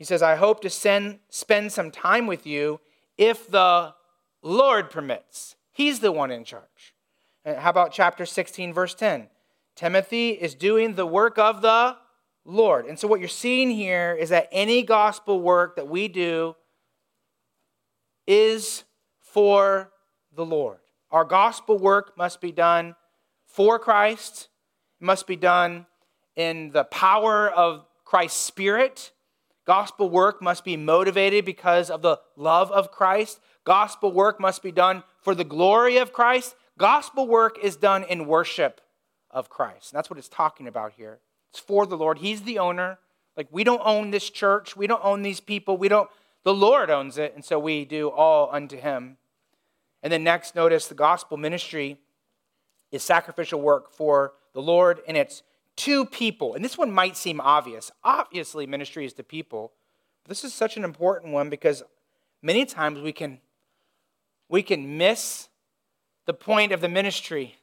He 0.00 0.06
says, 0.06 0.22
I 0.22 0.36
hope 0.36 0.62
to 0.62 0.70
send, 0.70 1.18
spend 1.28 1.72
some 1.72 1.90
time 1.90 2.26
with 2.26 2.46
you 2.46 2.80
if 3.18 3.46
the 3.46 3.92
Lord 4.40 4.88
permits. 4.88 5.56
He's 5.72 6.00
the 6.00 6.10
one 6.10 6.30
in 6.30 6.42
charge. 6.42 6.94
How 7.44 7.68
about 7.68 7.92
chapter 7.92 8.24
16, 8.24 8.72
verse 8.72 8.94
10? 8.94 9.28
Timothy 9.76 10.30
is 10.30 10.54
doing 10.54 10.94
the 10.94 11.04
work 11.04 11.36
of 11.36 11.60
the 11.60 11.98
Lord. 12.46 12.86
And 12.86 12.98
so, 12.98 13.08
what 13.08 13.20
you're 13.20 13.28
seeing 13.28 13.70
here 13.70 14.16
is 14.18 14.30
that 14.30 14.48
any 14.50 14.82
gospel 14.82 15.38
work 15.38 15.76
that 15.76 15.86
we 15.86 16.08
do 16.08 16.56
is 18.26 18.84
for 19.20 19.92
the 20.34 20.46
Lord. 20.46 20.78
Our 21.10 21.26
gospel 21.26 21.76
work 21.78 22.16
must 22.16 22.40
be 22.40 22.52
done 22.52 22.96
for 23.44 23.78
Christ, 23.78 24.48
it 24.98 25.04
must 25.04 25.26
be 25.26 25.36
done 25.36 25.84
in 26.36 26.70
the 26.70 26.84
power 26.84 27.50
of 27.50 27.84
Christ's 28.06 28.40
Spirit. 28.40 29.12
Gospel 29.70 30.10
work 30.10 30.42
must 30.42 30.64
be 30.64 30.76
motivated 30.76 31.44
because 31.44 31.90
of 31.90 32.02
the 32.02 32.18
love 32.34 32.72
of 32.72 32.90
Christ. 32.90 33.38
Gospel 33.62 34.10
work 34.10 34.40
must 34.40 34.64
be 34.64 34.72
done 34.72 35.04
for 35.22 35.32
the 35.32 35.44
glory 35.44 35.96
of 35.96 36.12
Christ. 36.12 36.56
Gospel 36.76 37.28
work 37.28 37.56
is 37.62 37.76
done 37.76 38.02
in 38.02 38.26
worship 38.26 38.80
of 39.30 39.48
Christ. 39.48 39.92
And 39.92 39.96
that's 39.96 40.10
what 40.10 40.18
it's 40.18 40.28
talking 40.28 40.66
about 40.66 40.94
here. 40.94 41.20
It's 41.52 41.60
for 41.60 41.86
the 41.86 41.96
Lord. 41.96 42.18
He's 42.18 42.42
the 42.42 42.58
owner. 42.58 42.98
Like, 43.36 43.46
we 43.52 43.62
don't 43.62 43.80
own 43.84 44.10
this 44.10 44.28
church. 44.28 44.76
We 44.76 44.88
don't 44.88 45.04
own 45.04 45.22
these 45.22 45.38
people. 45.38 45.76
We 45.76 45.86
don't 45.86 46.10
the 46.42 46.52
Lord 46.52 46.90
owns 46.90 47.16
it, 47.16 47.32
and 47.36 47.44
so 47.44 47.56
we 47.60 47.84
do 47.84 48.10
all 48.10 48.48
unto 48.50 48.76
him. 48.76 49.18
And 50.02 50.12
then 50.12 50.24
next, 50.24 50.56
notice 50.56 50.88
the 50.88 50.96
gospel 50.96 51.36
ministry 51.36 51.96
is 52.90 53.04
sacrificial 53.04 53.60
work 53.60 53.92
for 53.92 54.32
the 54.52 54.62
Lord, 54.62 55.00
and 55.06 55.16
it's 55.16 55.44
to 55.76 56.04
people. 56.04 56.54
And 56.54 56.64
this 56.64 56.76
one 56.76 56.92
might 56.92 57.16
seem 57.16 57.40
obvious. 57.40 57.90
Obviously, 58.04 58.66
ministry 58.66 59.04
is 59.04 59.12
to 59.14 59.22
people. 59.22 59.72
This 60.26 60.44
is 60.44 60.52
such 60.52 60.76
an 60.76 60.84
important 60.84 61.32
one 61.32 61.50
because 61.50 61.82
many 62.42 62.64
times 62.64 63.00
we 63.00 63.12
can 63.12 63.40
we 64.48 64.62
can 64.62 64.98
miss 64.98 65.48
the 66.26 66.34
point 66.34 66.72
of 66.72 66.80
the 66.80 66.88
ministry. 66.88 67.56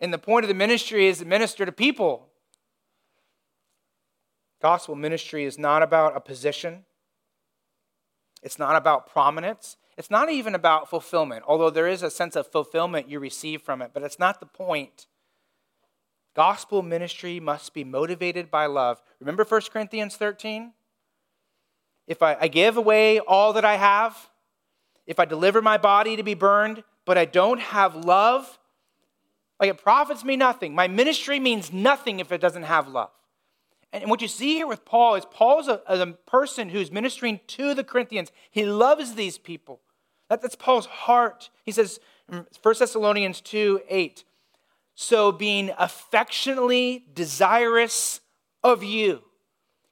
And 0.00 0.12
the 0.12 0.18
point 0.18 0.44
of 0.44 0.48
the 0.48 0.54
ministry 0.54 1.06
is 1.06 1.18
to 1.18 1.24
minister 1.24 1.64
to 1.64 1.72
people. 1.72 2.28
Gospel 4.60 4.96
ministry 4.96 5.44
is 5.44 5.58
not 5.58 5.82
about 5.82 6.16
a 6.16 6.20
position. 6.20 6.84
It's 8.42 8.58
not 8.58 8.74
about 8.74 9.08
prominence. 9.10 9.76
It's 9.96 10.10
not 10.10 10.30
even 10.30 10.54
about 10.54 10.88
fulfillment, 10.88 11.44
although 11.46 11.70
there 11.70 11.86
is 11.86 12.02
a 12.02 12.10
sense 12.10 12.34
of 12.34 12.46
fulfillment 12.46 13.08
you 13.08 13.20
receive 13.20 13.62
from 13.62 13.82
it, 13.82 13.90
but 13.92 14.02
it's 14.02 14.18
not 14.18 14.40
the 14.40 14.46
point. 14.46 15.06
Gospel 16.34 16.82
ministry 16.82 17.40
must 17.40 17.74
be 17.74 17.84
motivated 17.84 18.50
by 18.50 18.66
love. 18.66 19.02
Remember 19.20 19.44
1 19.44 19.60
Corinthians 19.72 20.16
13? 20.16 20.72
If 22.06 22.22
I, 22.22 22.36
I 22.40 22.48
give 22.48 22.76
away 22.76 23.18
all 23.20 23.52
that 23.52 23.64
I 23.64 23.76
have, 23.76 24.30
if 25.06 25.18
I 25.18 25.24
deliver 25.24 25.60
my 25.60 25.78
body 25.78 26.16
to 26.16 26.22
be 26.22 26.34
burned, 26.34 26.84
but 27.04 27.18
I 27.18 27.24
don't 27.24 27.60
have 27.60 27.94
love, 27.94 28.58
like 29.60 29.70
it 29.70 29.78
profits 29.78 30.24
me 30.24 30.36
nothing. 30.36 30.74
My 30.74 30.88
ministry 30.88 31.38
means 31.38 31.72
nothing 31.72 32.20
if 32.20 32.32
it 32.32 32.40
doesn't 32.40 32.64
have 32.64 32.88
love. 32.88 33.10
And 33.92 34.08
what 34.08 34.22
you 34.22 34.28
see 34.28 34.54
here 34.54 34.66
with 34.66 34.84
Paul 34.84 35.16
is 35.16 35.24
Paul's 35.26 35.68
a, 35.68 35.82
a 35.86 36.06
person 36.26 36.70
who's 36.70 36.90
ministering 36.90 37.40
to 37.48 37.74
the 37.74 37.84
Corinthians. 37.84 38.32
He 38.50 38.64
loves 38.64 39.14
these 39.14 39.36
people. 39.36 39.80
That, 40.28 40.40
that's 40.40 40.54
Paul's 40.54 40.86
heart. 40.86 41.50
He 41.64 41.72
says, 41.72 42.00
1 42.26 42.46
Thessalonians 42.78 43.42
2 43.42 43.82
8, 43.88 44.24
so 44.94 45.32
being 45.32 45.70
affectionately 45.78 47.06
desirous 47.14 48.20
of 48.62 48.84
you. 48.84 49.22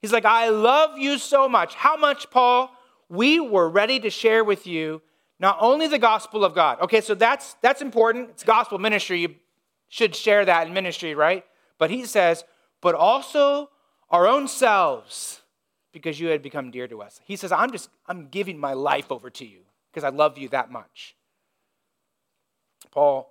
He's 0.01 0.13
like, 0.13 0.25
I 0.25 0.49
love 0.49 0.99
you 0.99 1.19
so 1.19 1.49
much. 1.49 1.75
How 1.75 1.97
much, 1.97 2.31
Paul? 2.31 2.71
We 3.09 3.41
were 3.41 3.69
ready 3.69 4.01
to 4.01 4.11
share 4.11 4.45
with 4.45 4.67
you 4.67 5.03
not 5.39 5.59
only 5.61 5.89
the 5.89 5.99
gospel 5.99 6.45
of 6.45 6.55
God. 6.55 6.81
Okay, 6.81 7.01
so 7.01 7.15
that's 7.15 7.55
that's 7.61 7.83
important. 7.83 8.31
It's 8.31 8.45
gospel 8.45 8.79
ministry. 8.79 9.21
You 9.21 9.35
should 9.89 10.15
share 10.15 10.45
that 10.45 10.67
in 10.67 10.73
ministry, 10.73 11.15
right? 11.15 11.45
But 11.79 11.91
he 11.91 12.05
says, 12.05 12.45
but 12.81 12.95
also 12.95 13.71
our 14.11 14.27
own 14.27 14.49
selves 14.49 15.41
because 15.93 16.21
you 16.21 16.29
had 16.29 16.43
become 16.43 16.71
dear 16.71 16.87
to 16.89 17.03
us. 17.03 17.21
He 17.25 17.37
says, 17.37 17.53
I'm 17.53 17.73
just, 17.73 17.89
I'm 18.07 18.29
giving 18.29 18.59
my 18.59 18.75
life 18.75 19.11
over 19.11 19.31
to 19.31 19.45
you 19.45 19.61
because 19.91 20.05
I 20.05 20.15
love 20.15 20.39
you 20.39 20.49
that 20.51 20.71
much. 20.71 21.17
Paul 22.91 23.30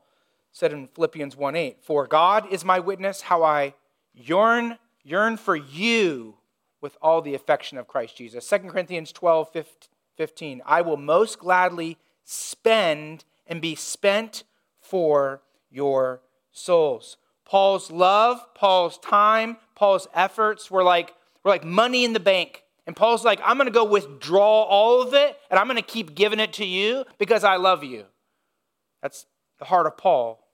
said 0.60 0.74
in 0.74 0.88
Philippians 0.90 1.36
1:8, 1.36 1.78
For 1.82 2.06
God 2.06 2.52
is 2.52 2.66
my 2.66 2.80
witness 2.80 3.22
how 3.22 3.44
I 3.44 3.76
yearn, 4.14 4.78
yearn 5.04 5.38
for 5.38 5.56
you 5.56 6.36
with 6.82 6.98
all 7.02 7.22
the 7.22 7.34
affection 7.34 7.78
of 7.78 7.88
Christ 7.88 8.18
Jesus. 8.18 8.46
2 8.46 8.70
Corinthians 8.70 9.14
12:15, 9.14 10.62
I 10.66 10.82
will 10.82 10.98
most 10.98 11.40
gladly 11.40 11.98
spend 12.26 13.24
and 13.48 13.62
be 13.62 13.74
spent 13.74 14.44
for 14.82 15.42
your 15.70 16.22
souls. 16.52 17.16
Paul's 17.46 17.90
love, 17.90 18.54
Paul's 18.54 18.98
time, 19.00 19.58
Paul's 19.76 20.08
efforts 20.14 20.70
were 20.70 20.84
like, 20.84 21.16
were 21.44 21.50
like 21.50 21.64
money 21.64 22.04
in 22.04 22.14
the 22.14 22.20
bank. 22.20 22.64
And 22.86 22.96
Paul's 22.96 23.24
like, 23.24 23.40
I'm 23.44 23.58
going 23.58 23.68
to 23.68 23.72
go 23.72 23.86
withdraw 23.86 24.64
all 24.64 25.02
of 25.02 25.14
it 25.14 25.38
and 25.50 25.60
I'm 25.60 25.68
going 25.68 25.78
to 25.78 25.82
keep 25.82 26.16
giving 26.16 26.40
it 26.40 26.54
to 26.54 26.66
you 26.66 27.06
because 27.18 27.44
I 27.44 27.56
love 27.56 27.84
you. 27.84 28.06
That's 29.02 29.26
the 29.58 29.66
heart 29.66 29.88
of 29.88 29.98
Paul. 29.98 30.49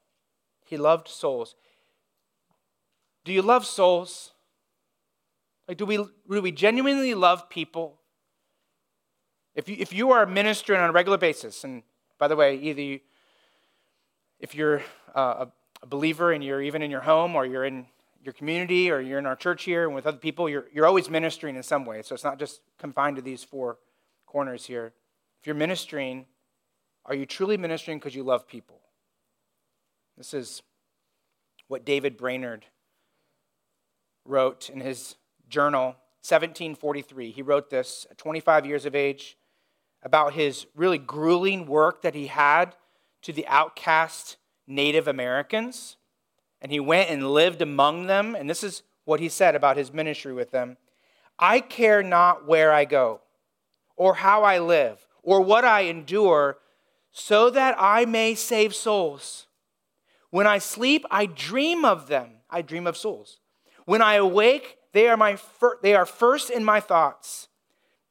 He 0.66 0.78
loved 0.78 1.08
souls. 1.08 1.56
Do 3.24 3.32
you 3.32 3.42
love 3.42 3.66
souls? 3.66 4.32
Like, 5.68 5.78
do 5.78 5.86
we, 5.86 5.98
do 5.98 6.42
we 6.42 6.52
genuinely 6.52 7.14
love 7.14 7.50
people? 7.50 8.02
If 9.56 9.70
you, 9.70 9.78
if 9.80 9.94
you 9.94 10.12
are 10.12 10.26
ministering 10.26 10.82
on 10.82 10.90
a 10.90 10.94
regular 10.94 11.18
basis, 11.18 11.64
and 11.64 11.84
by 12.20 12.28
the 12.28 12.36
way, 12.36 12.58
either 12.58 12.82
you, 12.82 13.00
if 14.40 14.54
you're 14.54 14.82
uh, 15.16 15.46
a 15.46 15.48
a 15.86 15.88
believer 15.88 16.32
and 16.32 16.44
you're 16.44 16.62
even 16.62 16.82
in 16.82 16.90
your 16.90 17.02
home 17.02 17.36
or 17.36 17.46
you're 17.46 17.64
in 17.64 17.86
your 18.24 18.34
community 18.34 18.90
or 18.90 19.00
you're 19.00 19.20
in 19.20 19.26
our 19.28 19.36
church 19.36 19.64
here 19.64 19.86
and 19.86 19.94
with 19.94 20.08
other 20.08 20.18
people, 20.18 20.50
you're, 20.50 20.66
you're 20.74 20.88
always 20.88 21.10
ministering 21.10 21.56
in 21.56 21.64
some 21.64 21.86
way. 21.86 22.02
So 22.02 22.16
it's 22.16 22.24
not 22.24 22.40
just 22.40 22.62
confined 22.80 23.18
to 23.18 23.22
these 23.22 23.44
four 23.44 23.78
corners 24.26 24.66
here. 24.66 24.94
If 25.40 25.46
you're 25.46 25.56
ministering, 25.56 26.26
are 27.06 27.14
you 27.14 27.28
truly 27.28 27.56
ministering 27.56 28.00
because 28.00 28.16
you 28.16 28.24
love 28.24 28.48
people? 28.48 28.82
This 30.18 30.34
is 30.34 30.62
what 31.68 31.86
David 31.86 32.18
Brainerd 32.18 32.66
wrote 34.26 34.70
in 34.70 34.80
his 34.80 35.16
journal, 35.50 35.96
1743. 36.22 37.32
He 37.32 37.42
wrote 37.42 37.70
this 37.70 38.08
at 38.10 38.18
25 38.18 38.66
years 38.66 38.86
of 38.86 38.96
age 38.96 39.38
about 40.04 40.34
his 40.34 40.68
really 40.76 40.98
grueling 40.98 41.66
work 41.66 42.02
that 42.04 42.16
he 42.16 42.28
had 42.28 42.76
to 43.24 43.34
the 43.34 43.48
outcast 43.48 44.38
Native 44.68 45.08
Americans. 45.08 45.98
And 46.62 46.72
he 46.72 46.80
went 46.80 47.10
and 47.10 47.32
lived 47.32 47.62
among 47.62 48.08
them. 48.08 48.36
And 48.36 48.50
this 48.50 48.64
is 48.64 48.84
what 49.04 49.20
he 49.20 49.30
said 49.30 49.56
about 49.56 49.78
his 49.78 49.94
ministry 49.94 50.34
with 50.34 50.52
them 50.52 50.78
I 51.38 51.60
care 51.60 52.02
not 52.02 52.48
where 52.48 52.72
I 52.72 52.86
go, 52.86 53.20
or 53.98 54.16
how 54.16 54.44
I 54.44 54.60
live, 54.60 55.06
or 55.22 55.42
what 55.42 55.66
I 55.66 55.82
endure, 55.82 56.60
so 57.12 57.50
that 57.50 57.76
I 57.78 58.06
may 58.06 58.36
save 58.36 58.74
souls. 58.74 59.48
When 60.36 60.48
I 60.48 60.58
sleep, 60.58 61.06
I 61.10 61.28
dream 61.28 61.86
of 61.86 62.08
them. 62.08 62.42
I 62.50 62.62
dream 62.62 62.88
of 62.88 62.98
souls. 62.98 63.40
When 63.86 64.02
I 64.02 64.16
awake, 64.16 64.80
they 64.92 65.08
are, 65.08 65.16
my 65.16 65.38
fir- 65.38 65.80
they 65.82 65.96
are 65.96 66.06
first 66.06 66.50
in 66.50 66.66
my 66.66 66.82
thoughts. 66.82 67.48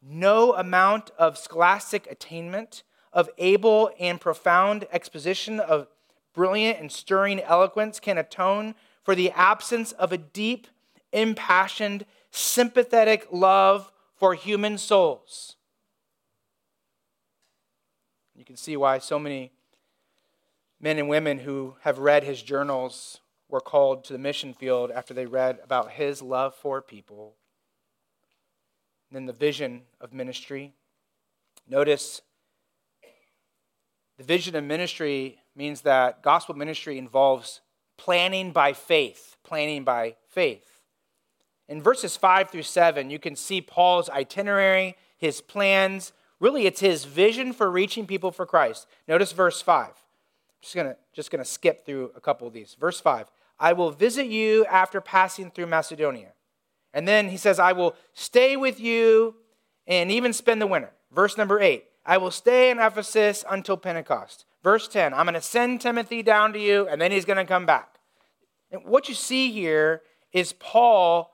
No 0.00 0.54
amount 0.54 1.10
of 1.18 1.37
scholastic 1.37 2.10
attainment, 2.10 2.82
of 3.12 3.28
able 3.37 3.90
and 4.00 4.18
profound 4.18 4.87
exposition, 4.90 5.60
of 5.60 5.87
brilliant 6.32 6.80
and 6.80 6.90
stirring 6.90 7.42
eloquence 7.42 8.00
can 8.00 8.16
atone 8.16 8.74
for 9.02 9.14
the 9.14 9.30
absence 9.32 9.92
of 9.92 10.10
a 10.10 10.16
deep, 10.16 10.66
impassioned, 11.12 12.06
sympathetic 12.30 13.26
love 13.32 13.92
for 14.16 14.32
human 14.32 14.78
souls. 14.78 15.56
You 18.34 18.46
can 18.46 18.56
see 18.56 18.78
why 18.78 18.96
so 18.96 19.18
many 19.18 19.52
men 20.85 20.99
and 20.99 21.09
women 21.09 21.38
who 21.38 21.75
have 21.81 21.99
read 21.99 22.25
his 22.25 22.42
journals 22.42 23.20
were 23.49 23.59
called 23.59 24.05
to 24.05 24.12
the 24.12 24.18
mission 24.18 24.53
field 24.53 24.90
after 24.90 25.14
they 25.14 25.25
read 25.25 25.59
about 25.64 25.92
his 25.92 26.20
love 26.20 26.55
for 26.55 26.83
people. 26.83 27.37
And 29.09 29.16
then 29.16 29.25
the 29.25 29.33
vision 29.33 29.85
of 29.99 30.12
ministry. 30.12 30.75
Notice 31.66 32.20
the 34.18 34.25
vision 34.25 34.55
of 34.57 34.62
ministry 34.62 35.38
means 35.57 35.81
that 35.81 36.23
gospel 36.23 36.55
ministry 36.55 36.99
involves 36.99 37.62
planning 37.97 38.53
by 38.53 38.75
faith, 38.75 39.38
planning 39.42 39.85
by 39.85 40.16
faith. 40.29 40.83
In 41.66 41.81
verses 41.81 42.14
5 42.14 42.51
through 42.51 42.62
7, 42.62 43.09
you 43.09 43.18
can 43.18 43.37
see 43.37 43.62
Paul's 43.62 44.11
itinerary, 44.11 44.99
his 45.16 45.40
plans. 45.40 46.12
Really, 46.40 46.66
it's 46.66 46.81
his 46.81 47.07
vision 47.07 47.55
for 47.55 47.70
reaching 47.70 48.07
people 48.07 48.31
for 48.31 48.44
Christ. 48.44 48.87
Notice 49.09 49.33
verse 49.33 49.62
5. 49.62 50.03
Just 50.64 50.74
to 50.74 50.96
just 51.12 51.31
to 51.31 51.44
skip 51.44 51.85
through 51.85 52.11
a 52.16 52.20
couple 52.20 52.46
of 52.46 52.55
these. 52.55 52.74
Verse 52.81 53.00
5 53.00 53.31
I 53.61 53.72
will 53.72 53.90
visit 53.90 54.27
you 54.27 54.64
after 54.66 55.00
passing 55.00 55.50
through 55.50 55.66
Macedonia. 55.66 56.33
And 56.92 57.07
then 57.07 57.29
he 57.29 57.37
says, 57.37 57.59
I 57.59 57.72
will 57.72 57.96
stay 58.14 58.57
with 58.57 58.81
you 58.81 59.37
and 59.87 60.11
even 60.11 60.33
spend 60.33 60.62
the 60.62 60.66
winter. 60.66 60.92
Verse 61.12 61.37
number 61.37 61.61
8 61.61 61.85
I 62.07 62.16
will 62.16 62.31
stay 62.31 62.70
in 62.70 62.79
Ephesus 62.79 63.44
until 63.48 63.77
Pentecost. 63.77 64.46
Verse 64.62 64.88
10 64.88 65.12
I'm 65.12 65.27
to 65.27 65.40
send 65.42 65.81
Timothy 65.81 66.22
down 66.22 66.53
to 66.55 66.59
you, 66.59 66.88
and 66.88 67.00
then 67.00 67.12
he's 67.12 67.27
to 67.27 67.44
come 67.44 67.66
back. 67.66 67.96
And 68.70 68.85
what 68.87 69.09
you 69.09 69.14
see 69.14 69.53
here 69.53 70.03
is 70.33 70.55
Paul 70.55 71.31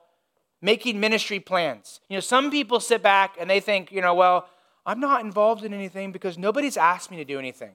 making 0.61 0.99
ministry 0.99 1.39
plans. 1.39 2.01
You 2.09 2.17
know, 2.17 2.21
some 2.21 2.51
people 2.51 2.79
sit 2.79 3.01
back 3.01 3.35
and 3.39 3.49
they 3.49 3.59
think, 3.59 3.91
you 3.91 4.01
know, 4.01 4.13
well, 4.13 4.47
I'm 4.85 4.99
not 4.99 5.21
involved 5.21 5.63
in 5.63 5.73
anything 5.73 6.11
because 6.11 6.37
nobody's 6.37 6.77
asked 6.77 7.09
me 7.09 7.17
to 7.17 7.25
do 7.25 7.39
anything. 7.39 7.71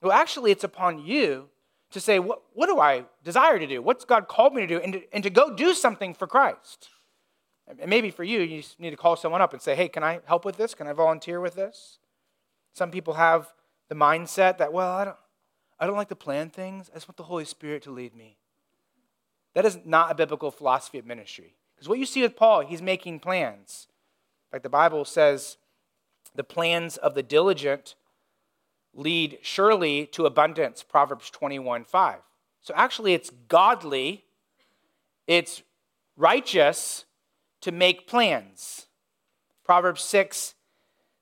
Well, 0.00 0.12
actually, 0.12 0.50
it's 0.50 0.64
upon 0.64 1.04
you 1.04 1.48
to 1.90 2.00
say, 2.00 2.18
what, 2.18 2.42
what 2.52 2.66
do 2.66 2.78
I 2.78 3.04
desire 3.24 3.58
to 3.58 3.66
do? 3.66 3.82
What's 3.82 4.04
God 4.04 4.28
called 4.28 4.54
me 4.54 4.60
to 4.60 4.66
do? 4.66 4.78
And 4.78 4.92
to, 4.92 5.02
and 5.12 5.24
to 5.24 5.30
go 5.30 5.54
do 5.54 5.74
something 5.74 6.14
for 6.14 6.26
Christ. 6.26 6.90
And 7.66 7.88
maybe 7.90 8.10
for 8.10 8.24
you, 8.24 8.40
you 8.40 8.62
need 8.78 8.90
to 8.90 8.96
call 8.96 9.16
someone 9.16 9.40
up 9.40 9.52
and 9.52 9.60
say, 9.60 9.74
hey, 9.74 9.88
can 9.88 10.02
I 10.02 10.20
help 10.26 10.44
with 10.44 10.56
this? 10.56 10.74
Can 10.74 10.86
I 10.86 10.92
volunteer 10.92 11.40
with 11.40 11.54
this? 11.54 11.98
Some 12.72 12.90
people 12.90 13.14
have 13.14 13.52
the 13.88 13.94
mindset 13.94 14.58
that, 14.58 14.72
well, 14.72 14.92
I 14.92 15.04
don't, 15.04 15.16
I 15.80 15.86
don't 15.86 15.96
like 15.96 16.08
to 16.08 16.16
plan 16.16 16.50
things. 16.50 16.90
I 16.90 16.96
just 16.96 17.08
want 17.08 17.16
the 17.16 17.24
Holy 17.24 17.44
Spirit 17.44 17.82
to 17.84 17.90
lead 17.90 18.14
me. 18.14 18.36
That 19.54 19.64
is 19.64 19.78
not 19.84 20.10
a 20.10 20.14
biblical 20.14 20.50
philosophy 20.50 20.98
of 20.98 21.06
ministry. 21.06 21.54
Because 21.74 21.88
what 21.88 21.98
you 21.98 22.06
see 22.06 22.22
with 22.22 22.36
Paul, 22.36 22.60
he's 22.60 22.82
making 22.82 23.20
plans. 23.20 23.88
Like 24.52 24.62
the 24.62 24.68
Bible 24.68 25.04
says, 25.04 25.56
the 26.34 26.44
plans 26.44 26.96
of 26.96 27.14
the 27.14 27.22
diligent 27.22 27.94
lead 28.94 29.38
surely 29.42 30.06
to 30.06 30.26
abundance, 30.26 30.82
Proverbs 30.82 31.30
21 31.30 31.84
5. 31.84 32.20
So 32.60 32.74
actually, 32.76 33.14
it's 33.14 33.30
godly, 33.48 34.24
it's 35.26 35.62
righteous 36.16 37.04
to 37.60 37.72
make 37.72 38.06
plans. 38.06 38.86
Proverbs 39.64 40.02
6 40.02 40.54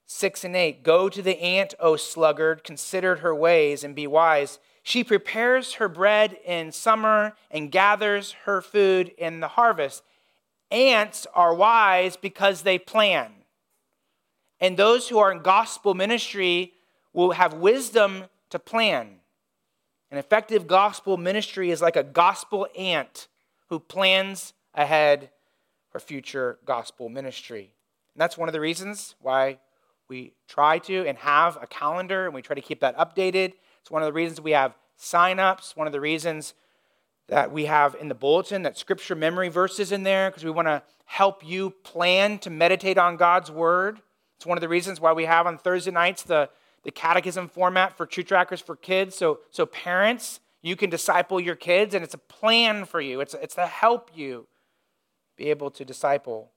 6 0.09 0.45
and 0.45 0.55
8. 0.57 0.83
Go 0.85 1.09
to 1.09 1.21
the 1.21 1.41
ant, 1.43 1.75
O 1.81 1.97
sluggard, 1.97 2.63
consider 2.63 3.17
her 3.17 3.35
ways 3.35 3.83
and 3.83 3.95
be 3.95 4.07
wise. 4.07 4.61
She 4.85 5.03
prepares 5.03 5.75
her 5.75 5.89
bread 5.89 6.37
in 6.45 6.71
summer 6.71 7.35
and 7.51 7.73
gathers 7.73 8.33
her 8.45 8.63
food 8.63 9.13
in 9.19 9.41
the 9.41 9.49
harvest. 9.49 10.05
Ants 10.71 11.27
are 11.35 11.53
wise 11.53 12.17
because 12.17 12.63
they 12.63 12.79
plan. 12.79 13.33
And 14.61 14.77
those 14.77 15.09
who 15.09 15.19
are 15.19 15.33
in 15.33 15.41
gospel 15.41 15.95
ministry 15.95 16.73
will 17.17 17.33
have 17.33 17.55
wisdom 17.55 18.27
to 18.51 18.59
plan. 18.59 19.17
An 20.11 20.19
effective 20.19 20.67
gospel 20.67 21.17
ministry 21.17 21.71
is 21.71 21.83
like 21.83 21.97
a 21.97 22.03
gospel 22.05 22.69
ant 22.79 23.27
who 23.71 23.81
plans 23.81 24.53
ahead 24.75 25.31
for 25.91 25.99
future 25.99 26.59
gospel 26.65 27.09
ministry. 27.09 27.73
And 28.15 28.21
that's 28.21 28.39
one 28.39 28.49
of 28.49 28.53
the 28.53 28.61
reasons 28.61 29.17
why 29.21 29.59
we 30.09 30.35
try 30.47 30.79
to 30.81 31.07
and 31.09 31.19
have 31.19 31.59
a 31.61 31.67
calendar 31.67 32.27
and 32.27 32.35
we 32.35 32.43
try 32.43 32.55
to 32.55 32.61
keep 32.61 32.81
that 32.81 32.97
updated. 32.97 33.55
It's 33.81 33.91
one 33.91 34.03
of 34.03 34.07
the 34.07 34.13
reasons 34.13 34.41
we 34.41 34.53
have 34.53 34.77
sign-ups, 34.97 35.75
one 35.75 35.87
of 35.87 35.93
the 35.93 36.01
reasons 36.01 36.55
that 37.29 37.51
we 37.51 37.65
have 37.65 37.97
in 37.99 38.09
the 38.09 38.15
bulletin 38.15 38.63
that 38.63 38.79
scripture 38.79 39.17
memory 39.17 39.49
verses 39.49 39.91
in 39.91 40.05
there 40.05 40.31
because 40.31 40.45
we 40.45 40.51
want 40.51 40.69
to 40.69 40.83
help 41.07 41.45
you 41.45 41.71
plan 41.83 42.39
to 42.41 42.51
meditate 42.51 42.99
on 42.99 43.17
God's 43.17 43.51
word. 43.51 44.01
It's 44.37 44.47
one 44.47 44.59
of 44.59 44.63
the 44.63 44.69
reasons 44.69 45.01
why 45.01 45.13
we 45.13 45.25
have 45.25 45.47
on 45.47 45.57
Thursday 45.57 45.91
nights 45.91 46.23
the 46.23 46.51
the 46.87 46.93
catechism 46.93 47.49
format 47.49 47.97
for 47.97 48.07
True 48.07 48.23
Trackers 48.23 48.61
for 48.61 48.77
kids. 48.77 49.17
So, 49.17 49.41
so 49.51 49.67
parents, 49.67 50.39
you 50.63 50.77
can 50.77 50.89
disciple 50.89 51.41
your 51.41 51.57
kids, 51.57 51.97
and 51.97 52.05
it's 52.05 52.15
a 52.15 52.19
plan 52.19 52.85
for 52.85 53.01
you. 53.01 53.21
It's, 53.21 53.35
it's 53.35 53.57
to 53.57 53.67
help 53.67 54.13
you 54.15 54.47
be 55.37 55.51
able 55.51 55.69
to 55.73 55.85
disciple. 55.85 56.53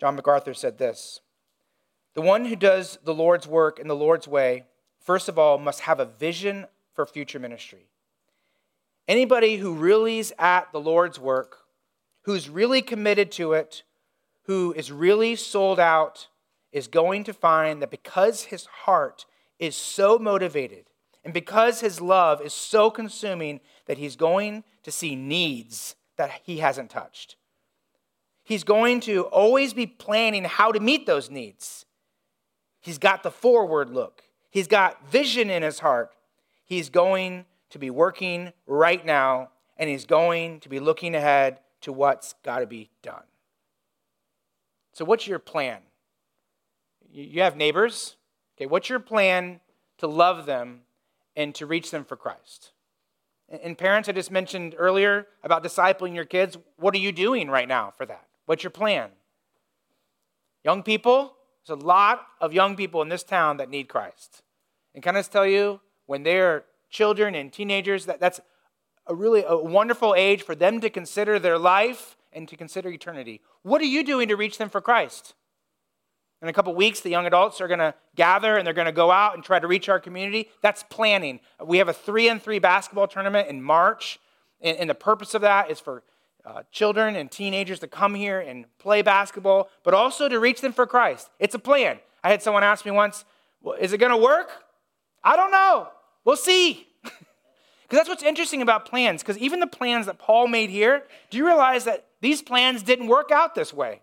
John 0.00 0.16
MacArthur 0.16 0.54
said 0.54 0.78
this 0.78 1.20
The 2.14 2.20
one 2.20 2.46
who 2.46 2.56
does 2.56 2.98
the 3.04 3.14
Lord's 3.14 3.46
work 3.46 3.78
in 3.78 3.86
the 3.86 3.94
Lord's 3.94 4.26
way, 4.26 4.64
first 4.98 5.28
of 5.28 5.38
all, 5.38 5.56
must 5.56 5.82
have 5.82 6.00
a 6.00 6.04
vision 6.04 6.66
for 6.94 7.06
future 7.06 7.38
ministry. 7.38 7.86
Anybody 9.06 9.58
who 9.58 9.72
really 9.72 10.18
is 10.18 10.34
at 10.36 10.72
the 10.72 10.80
Lord's 10.80 11.20
work, 11.20 11.58
who's 12.22 12.48
really 12.48 12.82
committed 12.82 13.30
to 13.32 13.52
it, 13.52 13.84
who 14.46 14.74
is 14.76 14.90
really 14.90 15.36
sold 15.36 15.78
out, 15.78 16.26
is 16.72 16.86
going 16.86 17.24
to 17.24 17.32
find 17.32 17.82
that 17.82 17.90
because 17.90 18.44
his 18.44 18.66
heart 18.66 19.26
is 19.58 19.74
so 19.74 20.18
motivated 20.18 20.86
and 21.24 21.34
because 21.34 21.80
his 21.80 22.00
love 22.00 22.40
is 22.40 22.52
so 22.52 22.90
consuming 22.90 23.60
that 23.86 23.98
he's 23.98 24.16
going 24.16 24.64
to 24.82 24.90
see 24.90 25.16
needs 25.16 25.96
that 26.16 26.40
he 26.44 26.58
hasn't 26.58 26.90
touched. 26.90 27.36
He's 28.44 28.64
going 28.64 29.00
to 29.00 29.24
always 29.24 29.74
be 29.74 29.86
planning 29.86 30.44
how 30.44 30.72
to 30.72 30.80
meet 30.80 31.06
those 31.06 31.30
needs. 31.30 31.84
He's 32.80 32.98
got 32.98 33.22
the 33.22 33.30
forward 33.30 33.90
look, 33.90 34.22
he's 34.50 34.68
got 34.68 35.08
vision 35.10 35.50
in 35.50 35.62
his 35.62 35.80
heart. 35.80 36.12
He's 36.64 36.90
going 36.90 37.46
to 37.70 37.78
be 37.78 37.88
working 37.88 38.52
right 38.66 39.04
now, 39.04 39.48
and 39.78 39.88
he's 39.88 40.04
going 40.04 40.60
to 40.60 40.68
be 40.68 40.80
looking 40.80 41.14
ahead 41.14 41.60
to 41.80 41.92
what's 41.94 42.34
got 42.44 42.58
to 42.58 42.66
be 42.66 42.90
done. 43.02 43.22
So, 44.92 45.06
what's 45.06 45.26
your 45.26 45.38
plan? 45.38 45.78
You 47.10 47.42
have 47.42 47.56
neighbors. 47.56 48.16
Okay, 48.56 48.66
what's 48.66 48.88
your 48.88 49.00
plan 49.00 49.60
to 49.98 50.06
love 50.06 50.46
them 50.46 50.80
and 51.36 51.54
to 51.54 51.66
reach 51.66 51.90
them 51.90 52.04
for 52.04 52.16
Christ? 52.16 52.72
And 53.48 53.78
parents, 53.78 54.08
I 54.08 54.12
just 54.12 54.30
mentioned 54.30 54.74
earlier 54.76 55.26
about 55.42 55.64
discipling 55.64 56.14
your 56.14 56.26
kids. 56.26 56.58
What 56.76 56.94
are 56.94 56.98
you 56.98 57.12
doing 57.12 57.48
right 57.48 57.68
now 57.68 57.92
for 57.96 58.04
that? 58.04 58.26
What's 58.44 58.62
your 58.62 58.70
plan? 58.70 59.10
Young 60.64 60.82
people, 60.82 61.34
there's 61.66 61.80
a 61.80 61.84
lot 61.84 62.26
of 62.40 62.52
young 62.52 62.76
people 62.76 63.00
in 63.00 63.08
this 63.08 63.22
town 63.22 63.56
that 63.56 63.70
need 63.70 63.88
Christ. 63.88 64.42
And 64.94 65.02
can 65.02 65.16
I 65.16 65.20
just 65.20 65.32
tell 65.32 65.46
you, 65.46 65.80
when 66.06 66.24
they're 66.24 66.64
children 66.90 67.34
and 67.34 67.52
teenagers, 67.52 68.06
that, 68.06 68.20
that's 68.20 68.40
a 69.06 69.14
really 69.14 69.44
a 69.46 69.56
wonderful 69.56 70.14
age 70.14 70.42
for 70.42 70.54
them 70.54 70.80
to 70.80 70.90
consider 70.90 71.38
their 71.38 71.58
life 71.58 72.16
and 72.32 72.46
to 72.48 72.56
consider 72.56 72.90
eternity. 72.90 73.40
What 73.62 73.80
are 73.80 73.86
you 73.86 74.04
doing 74.04 74.28
to 74.28 74.36
reach 74.36 74.58
them 74.58 74.68
for 74.68 74.80
Christ? 74.80 75.34
In 76.40 76.48
a 76.48 76.52
couple 76.52 76.72
weeks, 76.74 77.00
the 77.00 77.10
young 77.10 77.26
adults 77.26 77.60
are 77.60 77.66
going 77.66 77.80
to 77.80 77.94
gather 78.14 78.56
and 78.56 78.66
they're 78.66 78.74
going 78.74 78.86
to 78.86 78.92
go 78.92 79.10
out 79.10 79.34
and 79.34 79.42
try 79.42 79.58
to 79.58 79.66
reach 79.66 79.88
our 79.88 79.98
community. 79.98 80.48
That's 80.62 80.84
planning. 80.84 81.40
We 81.64 81.78
have 81.78 81.88
a 81.88 81.92
three 81.92 82.28
and 82.28 82.40
three 82.40 82.60
basketball 82.60 83.08
tournament 83.08 83.48
in 83.48 83.60
March, 83.60 84.20
and, 84.60 84.76
and 84.76 84.90
the 84.90 84.94
purpose 84.94 85.34
of 85.34 85.42
that 85.42 85.70
is 85.70 85.80
for 85.80 86.04
uh, 86.44 86.62
children 86.70 87.16
and 87.16 87.30
teenagers 87.30 87.80
to 87.80 87.88
come 87.88 88.14
here 88.14 88.38
and 88.38 88.66
play 88.78 89.02
basketball, 89.02 89.68
but 89.82 89.94
also 89.94 90.28
to 90.28 90.38
reach 90.38 90.60
them 90.60 90.72
for 90.72 90.86
Christ. 90.86 91.28
It's 91.40 91.54
a 91.54 91.58
plan. 91.58 91.98
I 92.22 92.30
had 92.30 92.40
someone 92.40 92.62
ask 92.62 92.84
me 92.84 92.92
once, 92.92 93.24
well, 93.60 93.74
"Is 93.74 93.92
it 93.92 93.98
going 93.98 94.12
to 94.12 94.16
work?" 94.16 94.64
I 95.24 95.34
don't 95.34 95.50
know. 95.50 95.88
We'll 96.24 96.36
see. 96.36 96.86
Because 97.88 98.00
that's 98.00 98.08
what's 98.10 98.22
interesting 98.22 98.60
about 98.60 98.84
plans. 98.84 99.22
Because 99.22 99.38
even 99.38 99.60
the 99.60 99.66
plans 99.66 100.04
that 100.04 100.18
Paul 100.18 100.46
made 100.46 100.68
here, 100.68 101.04
do 101.30 101.38
you 101.38 101.46
realize 101.46 101.84
that 101.84 102.04
these 102.20 102.42
plans 102.42 102.82
didn't 102.82 103.06
work 103.06 103.30
out 103.30 103.54
this 103.54 103.72
way? 103.72 104.02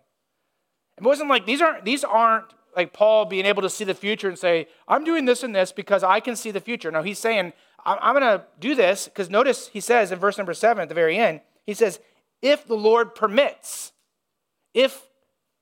It 0.96 1.02
wasn't 1.02 1.28
like 1.28 1.46
these 1.46 1.60
aren't 1.60 1.84
these 1.84 2.04
aren't 2.04 2.52
like 2.74 2.92
Paul 2.92 3.24
being 3.24 3.46
able 3.46 3.62
to 3.62 3.70
see 3.70 3.84
the 3.84 3.94
future 3.94 4.28
and 4.28 4.38
say, 4.38 4.68
I'm 4.86 5.02
doing 5.02 5.24
this 5.24 5.42
and 5.42 5.54
this 5.54 5.72
because 5.72 6.04
I 6.04 6.20
can 6.20 6.36
see 6.36 6.50
the 6.50 6.60
future. 6.60 6.90
No, 6.90 7.02
he's 7.02 7.18
saying, 7.18 7.54
I'm, 7.86 8.14
going 8.14 8.38
to 8.38 8.44
do 8.60 8.74
this 8.74 9.06
because 9.06 9.30
notice 9.30 9.68
he 9.68 9.80
says 9.80 10.12
in 10.12 10.18
verse 10.18 10.36
number 10.36 10.52
seven 10.52 10.82
at 10.82 10.88
the 10.88 10.94
very 10.94 11.16
end, 11.16 11.40
he 11.64 11.72
says, 11.72 12.00
if 12.42 12.66
the 12.66 12.76
Lord 12.76 13.14
permits, 13.14 13.92
if 14.74 15.08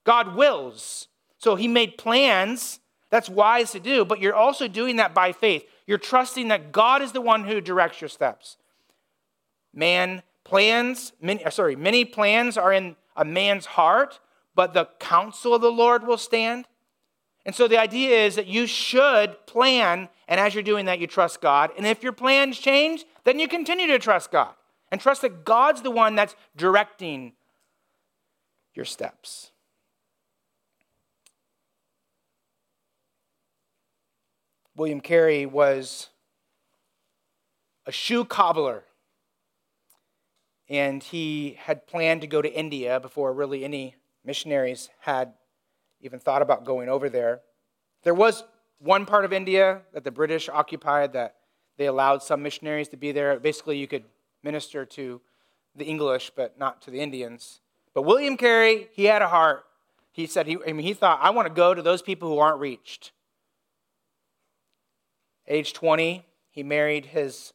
God 0.05 0.35
wills. 0.35 1.07
So 1.38 1.55
he 1.55 1.68
made 1.68 1.99
plans. 1.99 2.81
That's 3.11 3.29
wise 3.29 3.70
to 3.73 3.81
do, 3.81 4.05
but 4.05 4.18
you're 4.18 4.35
also 4.35 4.66
doing 4.66 4.97
that 4.97 5.14
by 5.14 5.31
faith. 5.31 5.64
You're 5.87 5.99
trusting 5.99 6.49
that 6.49 6.73
God 6.73 7.01
is 7.01 7.12
the 7.12 7.20
one 7.20 7.44
who 7.44 7.61
directs 7.61 8.01
your 8.01 8.09
steps. 8.09 8.57
Man 9.73 10.23
plans, 10.42 11.12
many, 11.20 11.44
sorry, 11.51 11.77
many 11.77 12.05
plans 12.05 12.57
are 12.57 12.73
in 12.73 12.97
a 13.16 13.25
man's 13.25 13.66
heart, 13.66 14.18
but 14.54 14.74
the 14.74 14.88
counsel 14.98 15.54
of 15.54 15.60
the 15.60 15.70
Lord 15.70 16.06
will 16.06 16.18
stand. 16.18 16.66
And 17.46 17.54
so 17.54 17.68
the 17.68 17.78
idea 17.78 18.24
is 18.24 18.36
that 18.36 18.46
you 18.46 18.66
should 18.66 19.46
plan, 19.46 20.08
and 20.28 20.40
as 20.40 20.54
you're 20.54 20.62
doing 20.62 20.86
that, 20.86 20.98
you 20.98 21.06
trust 21.06 21.40
God. 21.40 21.70
And 21.76 21.86
if 21.86 22.02
your 22.02 22.12
plans 22.12 22.58
change, 22.58 23.04
then 23.24 23.38
you 23.38 23.48
continue 23.48 23.86
to 23.88 23.98
trust 23.98 24.30
God 24.30 24.54
and 24.90 25.00
trust 25.00 25.22
that 25.22 25.44
God's 25.44 25.82
the 25.82 25.90
one 25.90 26.14
that's 26.14 26.34
directing 26.56 27.32
your 28.74 28.84
steps. 28.84 29.50
William 34.76 35.00
Carey 35.00 35.46
was 35.46 36.08
a 37.86 37.92
shoe 37.92 38.24
cobbler 38.24 38.84
and 40.68 41.02
he 41.02 41.56
had 41.60 41.86
planned 41.86 42.22
to 42.22 42.26
go 42.26 42.42
to 42.42 42.52
India 42.52 42.98
before 42.98 43.32
really 43.32 43.64
any 43.64 43.94
missionaries 44.24 44.90
had 45.00 45.34
even 46.00 46.18
thought 46.18 46.42
about 46.42 46.64
going 46.64 46.88
over 46.88 47.08
there. 47.08 47.40
There 48.02 48.14
was 48.14 48.44
one 48.78 49.06
part 49.06 49.24
of 49.24 49.32
India 49.32 49.82
that 49.92 50.04
the 50.04 50.10
British 50.10 50.48
occupied 50.48 51.12
that 51.14 51.37
they 51.76 51.87
allowed 51.87 52.22
some 52.22 52.42
missionaries 52.42 52.88
to 52.88 52.96
be 52.96 53.12
there. 53.12 53.38
Basically, 53.38 53.78
you 53.78 53.87
could 53.87 54.04
minister 54.42 54.84
to 54.84 55.20
the 55.74 55.84
English, 55.84 56.30
but 56.37 56.58
not 56.58 56.82
to 56.82 56.90
the 56.90 57.00
Indians. 57.00 57.60
But 57.94 58.02
William 58.02 58.37
Carey, 58.37 58.88
he 58.92 59.04
had 59.04 59.22
a 59.22 59.28
heart. 59.28 59.64
He 60.12 60.26
said, 60.26 60.46
he, 60.46 60.58
I 60.66 60.72
mean, 60.72 60.87
he 60.87 60.94
thought, 60.94 61.18
I 61.22 61.30
want 61.30 61.48
to 61.48 61.54
go 61.54 61.74
to 61.74 61.82
those 61.82 62.02
people 62.02 62.28
who 62.28 62.38
aren't 62.38 62.60
reached. 62.60 63.12
Age 65.48 65.72
20, 65.72 66.24
he 66.50 66.62
married 66.62 67.06
his 67.06 67.52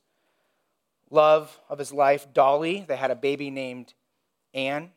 love 1.10 1.60
of 1.70 1.80
his 1.80 1.94
life, 1.94 2.28
Dolly. 2.34 2.86
They 2.88 2.98
had 2.98 3.12
a 3.12 3.16
baby 3.16 3.50
named 3.50 3.94
Anne. 4.54 4.92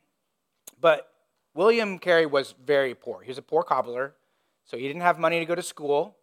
But 0.80 1.12
William 1.54 1.98
Carey 1.98 2.26
was 2.26 2.54
very 2.64 2.94
poor. 2.94 3.22
He 3.22 3.28
was 3.28 3.38
a 3.38 3.42
poor 3.42 3.62
cobbler, 3.62 4.14
so 4.64 4.76
he 4.76 4.86
didn't 4.86 5.02
have 5.02 5.18
money 5.18 5.38
to 5.38 5.44
go 5.44 5.54
to 5.54 5.62
school. 5.62 6.16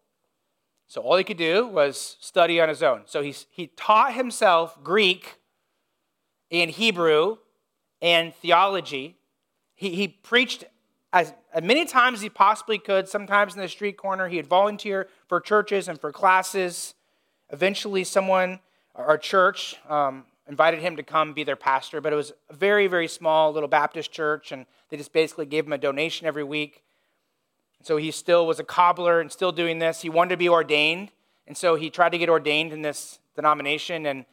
So 0.88 1.02
all 1.02 1.18
he 1.18 1.24
could 1.24 1.38
do 1.38 1.68
was 1.68 2.18
study 2.20 2.60
on 2.60 2.68
his 2.68 2.82
own. 2.82 3.04
So 3.06 3.22
he, 3.22 3.36
he 3.52 3.68
taught 3.68 4.16
himself 4.16 4.84
Greek 4.84 5.38
and 6.50 6.72
Hebrew 6.72 7.38
and 8.02 8.34
theology. 8.34 9.18
He, 9.76 9.92
he 9.92 10.08
preached 10.08 10.64
as, 11.14 11.34
as 11.54 11.64
many 11.64 11.86
times 11.86 12.20
as 12.20 12.22
he 12.24 12.30
possibly 12.30 12.80
could, 12.80 13.08
sometimes 13.08 13.54
in 13.54 13.62
the 13.62 13.68
street 13.68 13.98
corner. 13.98 14.30
He'd 14.30 14.48
volunteer 14.48 15.08
for 15.28 15.40
churches 15.40 15.88
and 15.88 16.02
for 16.02 16.12
classes. 16.12 16.96
Eventually, 17.52 18.04
someone, 18.04 18.60
our 18.96 19.18
church, 19.18 19.76
um, 19.88 20.26
invited 20.50 20.82
him 20.82 20.96
to 20.98 21.04
come 21.04 21.34
be 21.34 21.44
their 21.44 21.56
pastor, 21.56 22.02
but 22.02 22.12
it 22.12 22.16
was 22.16 22.34
a 22.50 22.54
very, 22.54 22.88
very 22.88 23.08
small 23.08 23.54
little 23.54 23.70
Baptist 23.70 24.12
church, 24.12 24.52
and 24.52 24.66
they 24.90 24.98
just 24.98 25.14
basically 25.14 25.46
gave 25.46 25.68
him 25.68 25.74
a 25.74 25.78
donation 25.78 26.26
every 26.26 26.44
week. 26.44 26.84
So 27.84 27.98
he 27.98 28.10
still 28.10 28.48
was 28.48 28.60
a 28.60 28.64
cobbler 28.64 29.22
and 29.22 29.32
still 29.32 29.52
doing 29.52 29.78
this. 29.78 30.02
He 30.02 30.10
wanted 30.10 30.32
to 30.32 30.38
be 30.38 30.50
ordained, 30.50 31.12
and 31.48 31.56
so 31.56 31.76
he 31.76 31.92
tried 31.92 32.10
to 32.10 32.18
get 32.18 32.30
ordained 32.30 32.74
in 32.74 32.82
this 32.82 33.20
denomination. 33.36 34.08
And, 34.08 34.26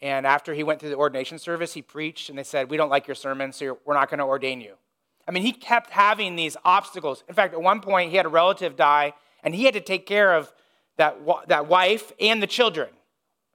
and 0.00 0.26
after 0.26 0.54
he 0.54 0.64
went 0.64 0.80
through 0.80 0.88
the 0.88 0.96
ordination 0.96 1.38
service, 1.38 1.74
he 1.74 1.82
preached, 1.82 2.30
and 2.30 2.38
they 2.38 2.44
said, 2.44 2.70
We 2.70 2.78
don't 2.78 2.90
like 2.90 3.06
your 3.06 3.14
sermon, 3.14 3.52
so 3.52 3.78
we're 3.84 3.94
not 3.94 4.08
going 4.08 4.18
to 4.18 4.24
ordain 4.24 4.62
you. 4.62 4.74
I 5.28 5.32
mean, 5.32 5.42
he 5.42 5.52
kept 5.52 5.90
having 5.90 6.34
these 6.34 6.56
obstacles. 6.64 7.22
In 7.28 7.34
fact, 7.34 7.52
at 7.52 7.60
one 7.60 7.82
point, 7.82 8.10
he 8.10 8.16
had 8.16 8.24
a 8.24 8.30
relative 8.30 8.74
die, 8.74 9.12
and 9.44 9.54
he 9.54 9.64
had 9.64 9.74
to 9.74 9.82
take 9.82 10.06
care 10.06 10.34
of 10.34 10.50
that, 10.96 11.18
that 11.48 11.68
wife 11.68 12.12
and 12.18 12.42
the 12.42 12.46
children 12.46 12.88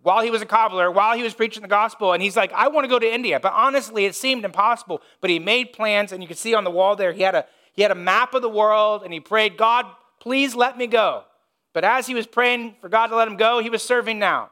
while 0.03 0.21
he 0.21 0.29
was 0.29 0.41
a 0.41 0.45
cobbler, 0.45 0.91
while 0.91 1.15
he 1.15 1.23
was 1.23 1.33
preaching 1.33 1.61
the 1.61 1.67
gospel, 1.67 2.11
and 2.11 2.21
he's 2.21 2.35
like, 2.35 2.51
I 2.51 2.67
want 2.67 2.83
to 2.83 2.89
go 2.89 2.99
to 2.99 3.11
India. 3.11 3.39
But 3.39 3.53
honestly, 3.53 4.05
it 4.05 4.15
seemed 4.15 4.43
impossible. 4.43 5.01
But 5.21 5.29
he 5.29 5.39
made 5.39 5.71
plans, 5.71 6.11
and 6.11 6.21
you 6.21 6.27
can 6.27 6.35
see 6.37 6.53
on 6.53 6.65
the 6.65 6.71
wall 6.71 6.97
there, 6.97 7.13
he 7.13 7.23
had 7.23 7.35
a, 7.35 7.45
he 7.71 7.81
had 7.81 7.91
a 7.91 7.95
map 7.95 8.33
of 8.33 8.41
the 8.41 8.49
world, 8.49 9.03
and 9.03 9.13
he 9.13 9.21
prayed, 9.21 9.57
God, 9.57 9.85
please 10.19 10.55
let 10.55 10.77
me 10.77 10.87
go. 10.87 11.23
But 11.71 11.85
as 11.85 12.05
he 12.05 12.13
was 12.13 12.27
praying 12.27 12.75
for 12.81 12.89
God 12.89 13.07
to 13.07 13.15
let 13.15 13.27
him 13.27 13.37
go, 13.37 13.61
he 13.61 13.69
was 13.69 13.81
serving 13.81 14.19
now. 14.19 14.51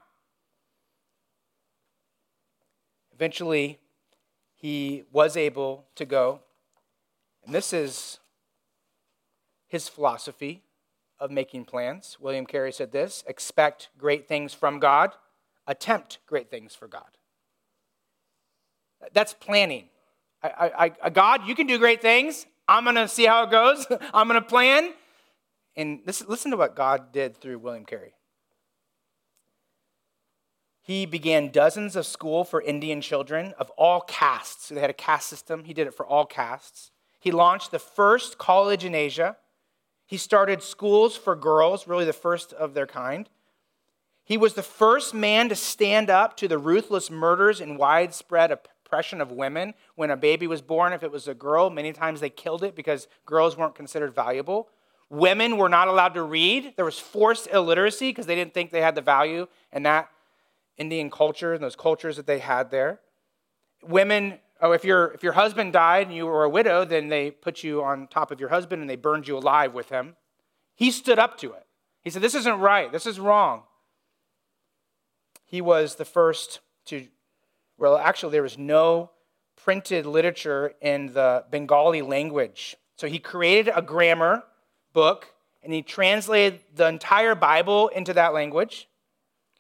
Eventually, 3.14 3.78
he 4.56 5.04
was 5.12 5.36
able 5.36 5.86
to 5.96 6.06
go. 6.06 6.40
And 7.46 7.54
this 7.54 7.74
is 7.74 8.20
his 9.68 9.90
philosophy 9.90 10.64
of 11.20 11.30
making 11.30 11.66
plans. 11.66 12.18
William 12.20 12.46
Carey 12.46 12.72
said 12.72 12.92
this 12.92 13.24
expect 13.28 13.90
great 13.98 14.28
things 14.28 14.54
from 14.54 14.80
God 14.80 15.12
attempt 15.68 16.20
great 16.28 16.50
things 16.50 16.76
for 16.76 16.88
God. 16.88 17.18
That's 19.14 19.34
planning. 19.34 19.86
I, 20.44 20.50
I, 20.50 20.86
I, 20.86 20.92
uh, 21.04 21.10
God, 21.10 21.48
you 21.48 21.56
can 21.56 21.68
do 21.68 21.78
great 21.78 22.02
things. 22.02 22.46
I'm 22.68 22.84
going 22.84 22.96
to 22.96 23.08
see 23.08 23.26
how 23.26 23.44
it 23.44 23.52
goes. 23.52 23.86
I'm 24.14 24.28
going 24.28 24.42
to 24.42 24.48
plan. 24.48 24.94
And 25.76 26.02
listen, 26.06 26.28
listen 26.30 26.52
to 26.52 26.58
what 26.58 26.76
God 26.76 27.12
did 27.12 27.38
through 27.38 27.60
William 27.60 27.86
Carey. 27.86 28.14
He 30.82 31.06
began 31.06 31.50
dozens 31.50 31.96
of 31.96 32.06
school 32.06 32.44
for 32.44 32.62
Indian 32.62 33.02
children 33.02 33.54
of 33.58 33.70
all 33.72 34.02
castes. 34.02 34.70
They 34.70 34.82
had 34.82 34.90
a 34.90 34.94
caste 34.94 35.28
system. 35.28 35.64
He 35.64 35.74
did 35.74 35.88
it 35.88 35.94
for 35.94 36.06
all 36.06 36.26
castes. 36.26 36.92
He 37.20 37.32
launched 37.32 37.72
the 37.72 37.80
first 37.80 38.38
college 38.38 38.84
in 38.84 38.96
Asia. 38.96 39.38
He 40.08 40.18
started 40.18 40.64
schools 40.64 41.16
for 41.16 41.36
girls, 41.36 41.88
really 41.88 42.04
the 42.04 42.14
first 42.14 42.52
of 42.52 42.74
their 42.74 42.88
kind. 42.88 43.30
He 44.24 44.38
was 44.38 44.54
the 44.54 44.64
first 44.64 45.14
man 45.14 45.50
to 45.50 45.56
stand 45.56 46.10
up 46.10 46.38
to 46.38 46.48
the 46.48 46.58
ruthless 46.58 47.10
murders 47.10 47.60
and 47.60 47.78
widespread 47.78 48.52
oppression 48.52 49.22
of 49.22 49.32
women. 49.32 49.74
When 49.96 50.12
a 50.12 50.18
baby 50.18 50.48
was 50.48 50.62
born, 50.62 50.94
if 50.94 51.04
it 51.04 51.12
was 51.12 51.28
a 51.28 51.34
girl, 51.34 51.70
many 51.70 51.94
times 51.94 52.20
they 52.20 52.30
killed 52.30 52.64
it 52.64 52.76
because 52.76 53.08
girls 53.26 53.58
weren't 53.58 53.76
considered 53.76 54.14
valuable. 54.14 54.70
Women 55.10 55.58
were 55.58 55.70
not 55.70 55.88
allowed 55.88 56.14
to 56.14 56.24
read. 56.24 56.74
There 56.78 56.86
was 56.86 57.00
forced 57.00 57.48
illiteracy 57.48 58.10
because 58.10 58.28
they 58.28 58.36
didn't 58.36 58.54
think 58.54 58.72
they 58.72 58.82
had 58.82 58.96
the 58.96 59.02
value 59.02 59.48
in 59.74 59.84
that 59.84 60.10
Indian 60.78 61.10
culture 61.10 61.54
and 61.54 61.64
those 61.64 61.76
cultures 61.76 62.16
that 62.16 62.28
they 62.28 62.40
had 62.40 62.72
there. 62.72 63.02
Women, 63.84 64.40
oh, 64.62 64.72
if, 64.72 64.86
your 64.86 65.12
if 65.12 65.24
your 65.24 65.34
husband 65.34 65.74
died 65.74 66.08
and 66.08 66.16
you 66.16 66.26
were 66.26 66.44
a 66.44 66.50
widow, 66.50 66.86
then 66.86 67.10
they 67.10 67.32
put 67.32 67.64
you 67.64 67.84
on 67.84 68.08
top 68.08 68.32
of 68.32 68.40
your 68.40 68.50
husband 68.50 68.82
and 68.82 68.90
they 68.90 68.96
burned 68.96 69.28
you 69.28 69.38
alive 69.38 69.74
with 69.74 69.90
him. 69.90 70.16
He 70.76 70.92
stood 70.92 71.20
up 71.20 71.38
to 71.40 71.52
it. 71.54 71.66
He 72.02 72.10
said, 72.10 72.22
This 72.22 72.36
isn't 72.36 72.60
right. 72.60 72.92
This 72.92 73.06
is 73.06 73.20
wrong. 73.20 73.64
He 75.52 75.60
was 75.60 75.96
the 75.96 76.06
first 76.06 76.62
to, 76.86 77.06
well, 77.78 77.98
actually, 77.98 78.32
there 78.32 78.42
was 78.42 78.58
no 78.58 79.12
printed 79.58 80.06
literature 80.06 80.74
in 80.80 81.12
the 81.12 81.44
Bengali 81.52 82.02
language. 82.02 82.78
So 82.96 83.08
he 83.08 83.20
created 83.20 83.74
a 83.76 83.82
grammar 83.82 84.44
book 84.94 85.28
and 85.62 85.74
he 85.74 85.82
translated 85.82 86.62
the 86.74 86.88
entire 86.88 87.36
Bible 87.36 87.90
into 87.90 88.14
that 88.14 88.34
language. 88.34 88.88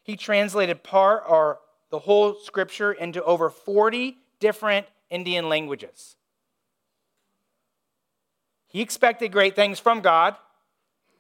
He 0.02 0.16
translated 0.16 0.82
part 0.82 1.24
or 1.28 1.60
the 1.90 2.00
whole 2.00 2.36
scripture 2.36 2.94
into 2.94 3.22
over 3.26 3.50
40 3.50 4.18
different 4.40 4.88
Indian 5.10 5.50
languages. 5.50 6.16
He 8.68 8.80
expected 8.80 9.34
great 9.34 9.58
things 9.58 9.78
from 9.80 10.00
God, 10.00 10.38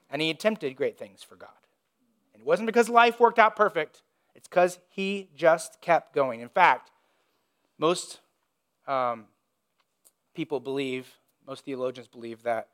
and 0.09 0.21
he 0.21 0.29
attempted 0.29 0.77
great 0.77 0.97
things 0.97 1.21
for 1.21 1.35
God. 1.35 1.49
And 2.33 2.41
it 2.41 2.47
wasn't 2.47 2.67
because 2.67 2.87
life 2.87 3.19
worked 3.19 3.37
out 3.37 3.57
perfect, 3.57 4.01
it's 4.35 4.47
because 4.47 4.79
he 4.89 5.29
just 5.35 5.81
kept 5.81 6.13
going. 6.13 6.41
In 6.41 6.49
fact, 6.49 6.91
most 7.77 8.19
um, 8.87 9.25
people 10.33 10.59
believe, 10.59 11.07
most 11.47 11.65
theologians 11.65 12.07
believe 12.07 12.43
that 12.43 12.67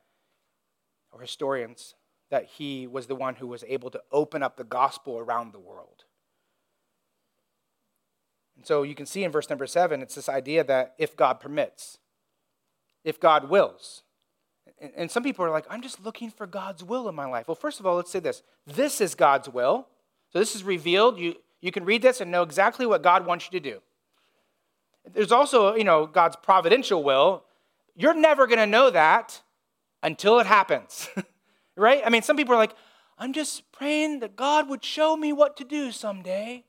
or 1.12 1.22
historians 1.22 1.96
that 2.30 2.46
he 2.46 2.88
was 2.88 3.08
the 3.08 3.16
one 3.16 3.36
who 3.36 3.48
was 3.48 3.64
able 3.68 3.90
to 3.90 4.02
open 4.12 4.44
up 4.44 4.58
the 4.58 4.64
gospel 4.64 5.18
around 5.18 5.54
the 5.54 5.60
world. 5.60 6.04
And 8.58 8.66
so 8.66 8.84
you 8.84 8.96
can 8.96 9.06
see 9.06 9.24
in 9.24 9.32
verse 9.32 9.50
number 9.50 9.68
seven, 9.68 10.02
it's 10.02 10.16
this 10.16 10.28
idea 10.28 10.64
that 10.64 10.96
if 10.98 11.16
God 11.16 11.40
permits, 11.40 12.00
if 13.04 13.20
God 13.20 13.50
wills. 13.50 14.04
And 14.96 15.10
some 15.10 15.24
people 15.24 15.46
are 15.46 15.50
like, 15.50 15.66
I'm 15.70 15.82
just 15.82 16.04
looking 16.04 16.30
for 16.30 16.46
God's 16.46 16.84
will 16.84 17.08
in 17.08 17.16
my 17.16 17.26
life. 17.26 17.48
Well, 17.48 17.56
first 17.56 17.80
of 17.80 17.86
all, 17.86 17.96
let's 17.96 18.12
say 18.12 18.20
this 18.20 18.44
this 18.66 19.00
is 19.00 19.16
God's 19.16 19.50
will. 19.50 19.88
So 20.34 20.40
this 20.40 20.56
is 20.56 20.64
revealed. 20.64 21.18
You, 21.18 21.36
you 21.62 21.72
can 21.72 21.86
read 21.86 22.02
this 22.02 22.22
and 22.22 22.32
know 22.32 22.44
exactly 22.44 22.86
what 22.86 23.02
God 23.02 23.26
wants 23.26 23.46
you 23.46 23.60
to 23.60 23.72
do. 23.72 23.82
There's 25.14 25.32
also, 25.32 25.76
you 25.76 25.84
know, 25.84 26.06
God's 26.06 26.36
providential 26.36 27.04
will. 27.04 27.44
You're 27.96 28.14
never 28.14 28.46
going 28.46 28.60
to 28.60 28.68
know 28.68 28.90
that 28.90 29.42
until 30.04 30.40
it 30.40 30.46
happens, 30.46 31.10
right? 31.76 32.02
I 32.06 32.10
mean, 32.10 32.22
some 32.22 32.38
people 32.38 32.54
are 32.54 32.58
like, 32.58 32.76
I'm 33.18 33.34
just 33.34 33.72
praying 33.72 34.20
that 34.20 34.36
God 34.36 34.70
would 34.70 34.84
show 34.84 35.18
me 35.18 35.34
what 35.34 35.58
to 35.58 35.64
do 35.64 35.92
someday. 35.92 36.66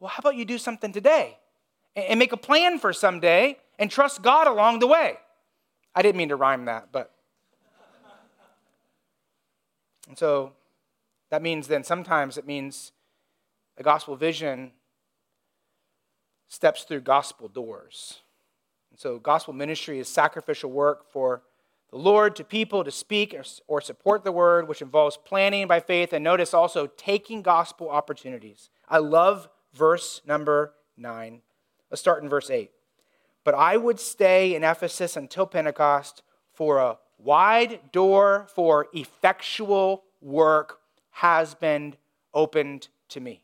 Well, 0.00 0.08
how 0.08 0.20
about 0.20 0.34
you 0.36 0.44
do 0.44 0.58
something 0.58 0.92
today 0.92 1.38
and 1.94 2.18
make 2.18 2.32
a 2.32 2.36
plan 2.36 2.78
for 2.78 2.92
someday 2.92 3.58
and 3.78 3.90
trust 3.90 4.22
God 4.22 4.48
along 4.48 4.80
the 4.80 4.86
way? 4.86 5.18
I 5.94 6.02
didn't 6.02 6.16
mean 6.16 6.28
to 6.30 6.36
rhyme 6.36 6.64
that, 6.66 6.88
but. 6.92 7.12
And 10.08 10.16
so 10.16 10.52
that 11.30 11.42
means 11.42 11.66
then 11.66 11.82
sometimes 11.82 12.38
it 12.38 12.46
means 12.46 12.92
the 13.76 13.82
gospel 13.82 14.16
vision 14.16 14.72
steps 16.48 16.84
through 16.84 17.00
gospel 17.00 17.48
doors. 17.48 18.20
And 18.90 18.98
so 18.98 19.18
gospel 19.18 19.52
ministry 19.52 19.98
is 19.98 20.08
sacrificial 20.08 20.70
work 20.70 21.10
for 21.10 21.42
the 21.90 21.98
Lord 21.98 22.34
to 22.36 22.44
people 22.44 22.82
to 22.84 22.90
speak 22.90 23.36
or 23.68 23.80
support 23.80 24.24
the 24.24 24.32
word, 24.32 24.68
which 24.68 24.82
involves 24.82 25.16
planning 25.16 25.68
by 25.68 25.80
faith. 25.80 26.12
And 26.12 26.24
notice 26.24 26.52
also 26.54 26.86
taking 26.86 27.42
gospel 27.42 27.88
opportunities. 27.88 28.70
I 28.88 28.98
love 28.98 29.48
verse 29.72 30.20
number 30.26 30.74
nine. 30.96 31.42
Let's 31.90 32.00
start 32.00 32.22
in 32.22 32.28
verse 32.28 32.50
eight. 32.50 32.70
But 33.44 33.54
I 33.54 33.76
would 33.76 34.00
stay 34.00 34.54
in 34.56 34.64
Ephesus 34.64 35.16
until 35.16 35.46
Pentecost 35.46 36.22
for 36.52 36.78
a 36.78 36.98
wide 37.18 37.92
door 37.92 38.46
for 38.52 38.88
effectual 38.92 40.02
work 40.20 40.80
has 41.10 41.54
been 41.54 41.94
opened 42.34 42.88
to 43.10 43.20
me. 43.20 43.42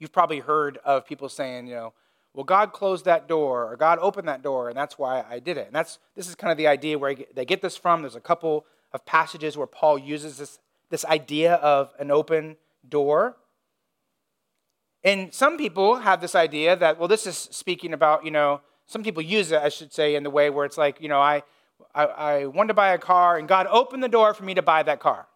You've 0.00 0.12
probably 0.12 0.40
heard 0.40 0.78
of 0.84 1.06
people 1.06 1.28
saying, 1.28 1.68
you 1.68 1.74
know, 1.74 1.92
well, 2.34 2.44
God 2.44 2.72
closed 2.72 3.04
that 3.04 3.28
door 3.28 3.70
or 3.70 3.76
God 3.76 3.98
opened 4.00 4.26
that 4.28 4.42
door, 4.42 4.68
and 4.68 4.76
that's 4.76 4.98
why 4.98 5.24
I 5.28 5.38
did 5.38 5.56
it. 5.56 5.66
And 5.66 5.74
that's 5.74 5.98
this 6.16 6.28
is 6.28 6.34
kind 6.34 6.50
of 6.50 6.56
the 6.56 6.66
idea 6.66 6.98
where 6.98 7.14
they 7.34 7.44
get 7.44 7.60
this 7.60 7.76
from. 7.76 8.02
There's 8.02 8.16
a 8.16 8.20
couple 8.20 8.64
of 8.92 9.04
passages 9.04 9.56
where 9.56 9.66
Paul 9.66 9.98
uses 9.98 10.38
this, 10.38 10.58
this 10.90 11.04
idea 11.04 11.54
of 11.54 11.92
an 11.98 12.10
open 12.10 12.56
door. 12.88 13.36
And 15.02 15.32
some 15.32 15.56
people 15.56 15.96
have 15.96 16.20
this 16.20 16.34
idea 16.34 16.76
that, 16.76 16.98
well, 16.98 17.08
this 17.08 17.26
is 17.26 17.36
speaking 17.36 17.92
about, 17.92 18.24
you 18.24 18.30
know, 18.30 18.60
some 18.86 19.02
people 19.02 19.22
use 19.22 19.52
it, 19.52 19.60
I 19.60 19.68
should 19.68 19.92
say, 19.92 20.14
in 20.14 20.22
the 20.22 20.30
way 20.30 20.50
where 20.50 20.64
it's 20.64 20.76
like, 20.76 21.00
you 21.00 21.08
know, 21.08 21.20
I, 21.20 21.42
I, 21.94 22.04
I 22.04 22.46
wanted 22.46 22.68
to 22.68 22.74
buy 22.74 22.92
a 22.92 22.98
car 22.98 23.38
and 23.38 23.48
God 23.48 23.66
opened 23.70 24.02
the 24.02 24.08
door 24.08 24.34
for 24.34 24.44
me 24.44 24.54
to 24.54 24.62
buy 24.62 24.82
that 24.82 25.00
car. 25.00 25.26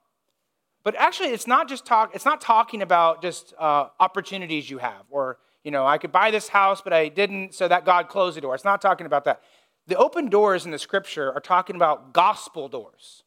But 0.85 0.95
actually, 0.97 1.31
it's 1.31 1.47
not 1.47 1.67
just 1.67 1.87
talk, 1.87 2.15
it's 2.15 2.27
not 2.27 2.43
talking 2.43 2.83
about 2.83 3.23
just 3.23 3.55
uh, 3.59 3.89
opportunities 3.99 4.69
you 4.69 4.79
have 4.79 5.05
or, 5.11 5.39
you 5.65 5.71
know, 5.71 5.87
I 5.87 5.97
could 5.97 6.13
buy 6.13 6.31
this 6.31 6.49
house, 6.49 6.83
but 6.83 6.93
I 6.93 7.09
didn't, 7.09 7.55
so 7.55 7.67
that 7.69 7.87
God 7.87 8.09
closed 8.09 8.37
the 8.37 8.43
door. 8.43 8.55
It's 8.55 8.67
not 8.67 8.83
talking 8.83 9.07
about 9.07 9.25
that. 9.25 9.41
The 9.87 9.97
open 9.97 10.29
doors 10.29 10.67
in 10.67 10.71
the 10.71 10.79
scripture 10.79 11.33
are 11.33 11.41
talking 11.41 11.75
about 11.75 12.13
gospel 12.13 12.69
doors. 12.69 13.25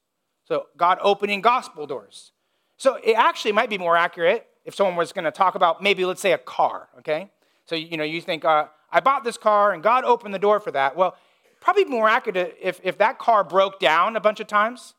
So 0.48 0.68
God 0.78 1.00
opening 1.02 1.42
gospel 1.42 1.88
doors. 1.88 2.32
So 2.78 3.00
it 3.04 3.14
actually 3.14 3.54
might 3.54 3.72
be 3.72 3.80
more 3.80 3.98
accurate 3.98 4.46
if 4.64 4.76
someone 4.76 4.96
was 4.96 5.12
going 5.12 5.26
to 5.26 5.32
talk 5.32 5.56
about 5.56 5.82
maybe, 5.82 6.06
let's 6.06 6.22
say, 6.22 6.34
a 6.34 6.38
car, 6.38 6.90
okay? 7.00 7.32
So, 7.66 7.76
you 7.76 7.98
know, 7.98 8.04
you 8.04 8.22
think, 8.22 8.46
uh, 8.46 8.68
I 8.92 9.00
bought 9.00 9.24
this 9.24 9.38
car 9.38 9.74
and 9.74 9.82
God 9.82 10.04
opened 10.04 10.34
the 10.34 10.40
door 10.40 10.60
for 10.60 10.72
that. 10.72 10.96
Well, 10.96 11.16
probably 11.60 11.86
more 11.86 12.08
accurate 12.08 12.56
if, 12.62 12.80
if 12.84 13.00
that 13.00 13.18
car 13.18 13.44
broke 13.44 13.80
down 13.80 14.16
a 14.16 14.20
bunch 14.20 14.40
of 14.40 14.46
times 14.46 14.94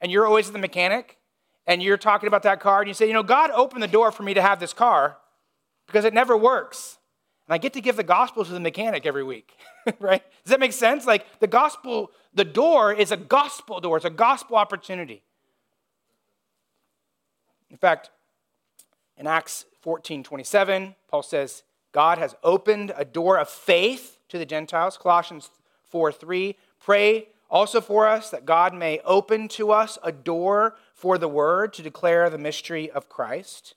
and 0.00 0.10
you're 0.10 0.26
always 0.26 0.50
the 0.50 0.58
mechanic 0.58 1.18
and 1.66 1.82
you're 1.82 1.96
talking 1.96 2.26
about 2.26 2.42
that 2.42 2.60
car 2.60 2.80
and 2.80 2.88
you 2.88 2.94
say, 2.94 3.06
you 3.06 3.12
know, 3.12 3.22
God 3.22 3.50
opened 3.50 3.82
the 3.82 3.88
door 3.88 4.12
for 4.12 4.22
me 4.22 4.34
to 4.34 4.42
have 4.42 4.60
this 4.60 4.72
car 4.72 5.16
because 5.86 6.04
it 6.04 6.14
never 6.14 6.36
works. 6.36 6.98
And 7.46 7.54
I 7.54 7.58
get 7.58 7.72
to 7.74 7.80
give 7.80 7.96
the 7.96 8.02
gospel 8.02 8.44
to 8.44 8.52
the 8.52 8.60
mechanic 8.60 9.06
every 9.06 9.24
week, 9.24 9.52
right? 9.98 10.22
Does 10.44 10.50
that 10.50 10.60
make 10.60 10.72
sense? 10.72 11.06
Like 11.06 11.26
the 11.40 11.46
gospel, 11.46 12.10
the 12.34 12.44
door 12.44 12.92
is 12.92 13.12
a 13.12 13.16
gospel 13.16 13.80
door, 13.80 13.96
it's 13.96 14.06
a 14.06 14.10
gospel 14.10 14.56
opportunity. 14.56 15.22
In 17.70 17.76
fact, 17.76 18.10
in 19.16 19.26
Acts 19.26 19.64
14 19.82 20.22
27, 20.22 20.94
Paul 21.08 21.22
says, 21.22 21.62
God 21.92 22.18
has 22.18 22.34
opened 22.42 22.92
a 22.96 23.04
door 23.04 23.38
of 23.38 23.48
faith 23.48 24.18
to 24.28 24.38
the 24.38 24.46
Gentiles. 24.46 24.96
Colossians 24.96 25.50
4 25.90 26.12
3, 26.12 26.56
pray 26.80 27.28
also 27.50 27.80
for 27.80 28.06
us 28.06 28.30
that 28.30 28.44
God 28.44 28.74
may 28.74 29.00
open 29.04 29.48
to 29.48 29.70
us 29.70 29.98
a 30.02 30.10
door 30.10 30.74
for 30.94 31.18
the 31.18 31.28
word 31.28 31.72
to 31.74 31.82
declare 31.82 32.30
the 32.30 32.38
mystery 32.38 32.90
of 32.90 33.08
Christ. 33.08 33.74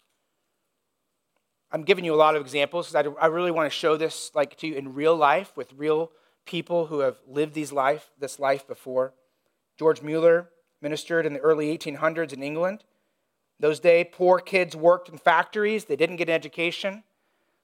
I'm 1.72 1.84
giving 1.84 2.06
you 2.06 2.14
a 2.14 2.16
lot 2.16 2.36
of 2.36 2.42
examples 2.42 2.92
because 2.92 3.14
I, 3.20 3.26
really 3.26 3.52
want 3.52 3.70
to 3.70 3.78
show 3.78 3.98
this 3.98 4.32
like 4.34 4.56
to 4.58 4.68
you 4.68 4.76
in 4.76 4.94
real 4.94 5.16
life 5.16 5.52
with 5.58 5.74
real 5.74 6.12
people 6.46 6.86
who 6.86 7.00
have 7.00 7.18
lived 7.28 7.54
these 7.54 7.74
life, 7.74 8.12
this 8.18 8.40
life 8.40 8.66
before. 8.66 9.14
George 9.78 10.02
Mueller 10.02 10.50
ministered 10.82 11.26
in 11.26 11.34
the 11.34 11.40
early 11.40 11.78
1800s 11.78 12.32
in 12.32 12.42
England. 12.42 12.84
Those 13.60 13.80
days, 13.80 14.08
poor 14.12 14.40
kids 14.40 14.76
worked 14.76 15.10
in 15.10 15.18
factories. 15.18 15.86
They 15.86 15.96
didn't 15.96 16.18
get 16.18 16.30
an 16.30 16.36
education. 16.36 17.04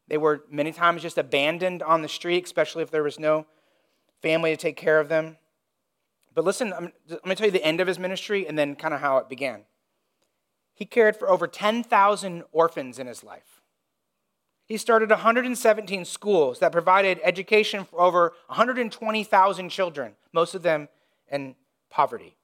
They 0.07 0.17
were 0.17 0.43
many 0.49 0.73
times 0.73 1.03
just 1.03 1.17
abandoned 1.17 1.81
on 1.81 2.01
the 2.01 2.09
street, 2.09 2.45
especially 2.45 2.83
if 2.83 2.91
there 2.91 3.03
was 3.03 3.19
no 3.19 3.45
family 4.21 4.51
to 4.51 4.57
take 4.57 4.75
care 4.75 4.99
of 4.99 5.07
them. 5.07 5.37
But 6.33 6.45
listen, 6.45 6.73
I'm, 6.73 6.91
I'm 7.09 7.19
going 7.23 7.29
to 7.29 7.35
tell 7.35 7.47
you 7.47 7.51
the 7.51 7.63
end 7.63 7.79
of 7.79 7.87
his 7.87 7.99
ministry 7.99 8.47
and 8.47 8.57
then 8.57 8.75
kind 8.75 8.93
of 8.93 8.99
how 8.99 9.17
it 9.17 9.29
began. 9.29 9.61
He 10.73 10.85
cared 10.85 11.15
for 11.15 11.29
over 11.29 11.47
10,000 11.47 12.43
orphans 12.51 12.99
in 12.99 13.07
his 13.07 13.23
life. 13.23 13.61
He 14.65 14.77
started 14.77 15.09
117 15.09 16.05
schools 16.05 16.59
that 16.59 16.71
provided 16.71 17.19
education 17.23 17.83
for 17.83 18.01
over 18.01 18.33
120,000 18.47 19.69
children, 19.69 20.13
most 20.31 20.55
of 20.55 20.63
them 20.63 20.87
in 21.31 21.55
poverty. 21.89 22.37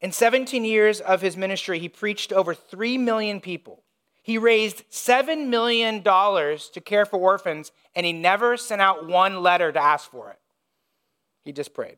In 0.00 0.12
17 0.12 0.64
years 0.64 1.00
of 1.00 1.22
his 1.22 1.36
ministry, 1.36 1.78
he 1.78 1.88
preached 1.88 2.30
to 2.30 2.36
over 2.36 2.54
3 2.54 2.98
million 2.98 3.40
people. 3.40 3.82
He 4.22 4.36
raised 4.36 4.84
$7 4.90 5.48
million 5.48 6.02
to 6.02 6.80
care 6.84 7.06
for 7.06 7.18
orphans, 7.18 7.72
and 7.94 8.04
he 8.04 8.12
never 8.12 8.56
sent 8.56 8.82
out 8.82 9.08
one 9.08 9.42
letter 9.42 9.72
to 9.72 9.82
ask 9.82 10.10
for 10.10 10.30
it. 10.30 10.38
He 11.44 11.52
just 11.52 11.72
prayed. 11.72 11.96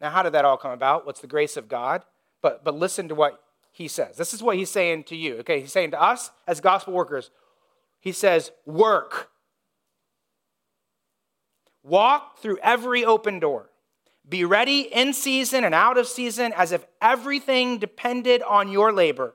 Now, 0.00 0.10
how 0.10 0.22
did 0.22 0.32
that 0.32 0.44
all 0.44 0.56
come 0.56 0.70
about? 0.70 1.06
What's 1.06 1.20
the 1.20 1.26
grace 1.26 1.56
of 1.56 1.68
God? 1.68 2.02
But, 2.42 2.64
but 2.64 2.74
listen 2.74 3.08
to 3.08 3.14
what 3.14 3.42
he 3.70 3.86
says. 3.86 4.16
This 4.16 4.32
is 4.32 4.42
what 4.42 4.56
he's 4.56 4.70
saying 4.70 5.04
to 5.04 5.16
you. 5.16 5.38
Okay, 5.38 5.60
he's 5.60 5.72
saying 5.72 5.90
to 5.92 6.00
us 6.00 6.30
as 6.46 6.60
gospel 6.60 6.94
workers, 6.94 7.30
he 8.00 8.12
says, 8.12 8.50
work. 8.64 9.30
Walk 11.82 12.38
through 12.38 12.58
every 12.62 13.04
open 13.04 13.38
door. 13.40 13.70
Be 14.28 14.44
ready 14.44 14.82
in 14.82 15.12
season 15.12 15.64
and 15.64 15.74
out 15.74 15.98
of 15.98 16.06
season 16.06 16.52
as 16.56 16.72
if 16.72 16.86
everything 17.00 17.78
depended 17.78 18.42
on 18.42 18.70
your 18.70 18.92
labor. 18.92 19.34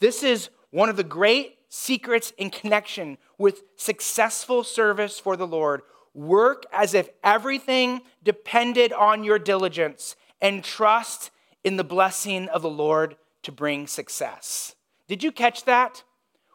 This 0.00 0.22
is 0.22 0.50
one 0.70 0.88
of 0.88 0.96
the 0.96 1.04
great 1.04 1.58
secrets 1.68 2.32
in 2.36 2.50
connection 2.50 3.18
with 3.38 3.62
successful 3.76 4.64
service 4.64 5.18
for 5.18 5.36
the 5.36 5.46
Lord. 5.46 5.82
Work 6.14 6.64
as 6.72 6.94
if 6.94 7.10
everything 7.22 8.02
depended 8.22 8.92
on 8.92 9.24
your 9.24 9.38
diligence 9.38 10.16
and 10.40 10.62
trust 10.62 11.30
in 11.62 11.76
the 11.76 11.84
blessing 11.84 12.48
of 12.48 12.62
the 12.62 12.70
Lord 12.70 13.16
to 13.42 13.52
bring 13.52 13.86
success. 13.86 14.74
Did 15.08 15.22
you 15.22 15.32
catch 15.32 15.64
that? 15.64 16.04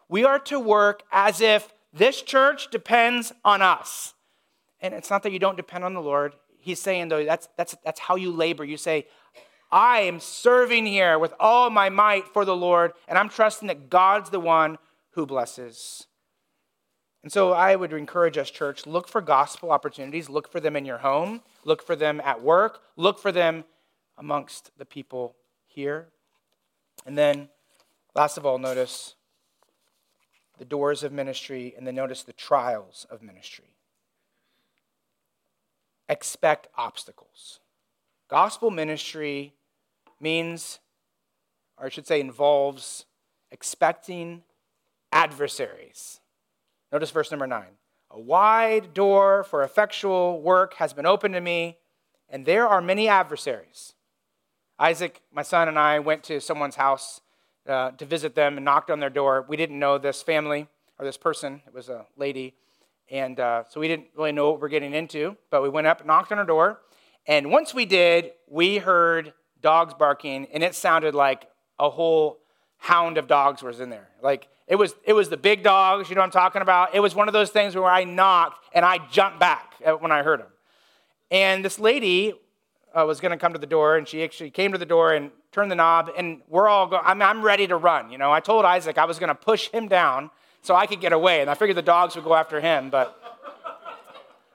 We 0.08 0.24
are 0.24 0.40
to 0.40 0.60
work 0.60 1.04
as 1.12 1.42
if 1.42 1.74
this 1.94 2.22
church 2.22 2.72
depends 2.72 3.32
on 3.44 3.62
us. 3.62 4.14
And 4.82 4.94
it's 4.94 5.10
not 5.10 5.24
that 5.24 5.32
you 5.32 5.40
don't 5.40 5.58
depend 5.58 5.84
on 5.84 5.94
the 5.94 6.02
Lord, 6.02 6.34
he's 6.60 6.80
saying, 6.80 7.10
though, 7.10 7.26
that's, 7.26 7.50
that's, 7.58 7.76
that's 7.84 8.00
how 8.00 8.16
you 8.16 8.32
labor. 8.32 8.64
You 8.64 8.78
say, 8.78 9.08
I 9.72 10.02
am 10.02 10.20
serving 10.20 10.86
here 10.86 11.20
with 11.20 11.34
all 11.40 11.70
my 11.70 11.90
might 11.90 12.28
for 12.28 12.46
the 12.46 12.56
Lord, 12.56 12.94
and 13.08 13.18
I'm 13.18 13.30
trusting 13.30 13.68
that 13.68 13.90
God's 13.90 14.30
the 14.30 14.40
one 14.40 14.78
who 15.12 15.26
blesses. 15.26 16.08
And 17.22 17.32
so 17.32 17.52
I 17.52 17.76
would 17.76 17.92
encourage 17.92 18.38
us, 18.38 18.50
church, 18.50 18.86
look 18.86 19.08
for 19.08 19.22
gospel 19.22 19.72
opportunities. 19.72 20.30
Look 20.30 20.50
for 20.52 20.60
them 20.60 20.76
in 20.76 20.86
your 20.86 21.00
home. 21.00 21.42
Look 21.66 21.84
for 21.84 21.96
them 21.96 22.22
at 22.24 22.42
work. 22.42 22.82
Look 22.96 23.20
for 23.20 23.32
them 23.32 23.66
amongst 24.18 24.72
the 24.78 24.86
people 24.86 25.36
here. 25.68 26.08
And 27.06 27.18
then, 27.18 27.50
last 28.16 28.38
of 28.38 28.46
all, 28.46 28.58
notice 28.58 29.16
the 30.58 30.66
doors 30.66 31.04
of 31.04 31.12
ministry, 31.12 31.74
and 31.78 31.88
then 31.88 31.96
notice 31.96 32.24
the 32.24 32.34
trials 32.34 33.06
of 33.10 33.22
ministry 33.22 33.70
expect 36.10 36.68
obstacles. 36.76 37.60
Gospel 38.28 38.72
ministry 38.72 39.54
means, 40.20 40.80
or 41.78 41.86
I 41.86 41.90
should 41.90 42.08
say, 42.08 42.20
involves 42.20 43.06
expecting 43.52 44.44
adversaries. 45.14 46.19
Notice 46.92 47.12
verse 47.12 47.32
number 47.32 47.48
nine. 47.48 47.78
A 48.12 48.20
wide 48.20 48.94
door 48.94 49.44
for 49.44 49.64
effectual 49.64 50.42
work 50.42 50.76
has 50.76 50.94
been 50.94 51.06
opened 51.06 51.36
to 51.36 51.42
me, 51.42 51.78
and 52.28 52.46
there 52.46 52.68
are 52.68 52.82
many 52.82 53.08
adversaries. 53.08 53.94
Isaac, 54.80 55.22
my 55.32 55.44
son, 55.44 55.68
and 55.68 55.78
I 55.78 56.00
went 56.00 56.24
to 56.24 56.40
someone's 56.40 56.76
house 56.76 57.22
uh, 57.68 57.92
to 57.92 58.06
visit 58.06 58.34
them 58.34 58.58
and 58.58 58.66
knocked 58.66 58.90
on 58.90 59.00
their 59.00 59.10
door. 59.10 59.46
We 59.48 59.58
didn't 59.58 59.78
know 59.78 59.98
this 59.98 60.24
family 60.24 60.68
or 60.98 61.06
this 61.06 61.18
person, 61.18 61.62
it 61.68 61.74
was 61.74 61.90
a 61.90 62.06
lady. 62.18 62.56
And 63.10 63.40
uh, 63.40 63.64
so 63.70 63.80
we 63.80 63.88
didn't 63.88 64.08
really 64.16 64.32
know 64.32 64.52
what 64.52 64.62
we're 64.62 64.70
getting 64.70 64.94
into, 64.94 65.38
but 65.50 65.62
we 65.62 65.70
went 65.70 65.88
up, 65.88 66.00
and 66.00 66.08
knocked 66.08 66.32
on 66.32 66.40
her 66.40 66.44
door, 66.44 66.80
and 67.28 67.52
once 67.52 67.74
we 67.74 67.86
did, 67.86 68.32
we 68.48 68.80
heard 68.80 69.34
dogs 69.62 69.94
barking, 69.94 70.48
and 70.52 70.64
it 70.64 70.74
sounded 70.74 71.14
like 71.14 71.48
a 71.78 71.90
whole 71.90 72.40
hound 72.80 73.18
of 73.18 73.28
dogs 73.28 73.62
was 73.62 73.80
in 73.80 73.90
there. 73.90 74.10
Like 74.22 74.48
it 74.68 74.76
was, 74.76 74.96
it 75.04 75.14
was 75.14 75.30
the 75.30 75.38
big 75.38 75.64
dogs, 75.64 76.10
you 76.10 76.16
know 76.16 76.22
what 76.22 76.26
I'm 76.26 76.32
talking 76.32 76.62
about? 76.62 76.96
It 76.96 77.00
was 77.00 77.14
one 77.14 77.28
of 77.28 77.34
those 77.34 77.52
things 77.52 77.76
where 77.76 77.86
I 77.86 78.04
knocked 78.04 78.66
and 78.74 78.84
I 78.84 79.00
jumped 79.12 79.40
back 79.40 79.76
when 80.00 80.12
I 80.12 80.24
heard 80.24 80.40
them. 80.40 80.48
And 81.32 81.64
this 81.64 81.80
lady 81.80 82.34
uh, 82.94 83.06
was 83.06 83.20
going 83.20 83.32
to 83.32 83.38
come 83.38 83.54
to 83.54 83.60
the 83.60 83.68
door, 83.68 83.98
and 83.98 84.08
she 84.08 84.24
actually 84.24 84.50
came 84.50 84.72
to 84.72 84.78
the 84.78 84.86
door 84.86 85.14
and 85.14 85.32
turned 85.52 85.72
the 85.72 85.76
knob, 85.76 86.10
and 86.18 86.42
we're 86.48 86.68
all 86.68 86.88
going, 86.88 87.04
I'm, 87.06 87.22
I'm 87.22 87.42
ready 87.42 87.68
to 87.68 87.76
run. 87.76 88.12
You 88.12 88.18
know, 88.18 88.32
I 88.32 88.40
told 88.40 88.66
Isaac 88.66 88.98
I 88.98 89.06
was 89.06 89.20
going 89.20 89.30
to 89.30 89.36
push 89.36 89.70
him 89.70 89.88
down 89.88 90.32
so 90.62 90.76
I 90.76 90.86
could 90.86 91.00
get 91.00 91.14
away, 91.14 91.42
and 91.42 91.50
I 91.50 91.54
figured 91.54 91.78
the 91.78 91.82
dogs 91.82 92.16
would 92.16 92.26
go 92.26 92.34
after 92.34 92.60
him, 92.60 92.90
but 92.90 93.16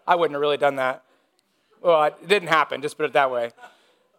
I 0.06 0.16
wouldn't 0.16 0.34
have 0.34 0.40
really 0.40 0.56
done 0.56 0.76
that. 0.76 1.02
Well, 1.80 2.02
it 2.04 2.28
didn't 2.28 2.48
happen, 2.48 2.82
just 2.82 2.96
put 2.96 3.06
it 3.06 3.12
that 3.12 3.30
way. 3.30 3.52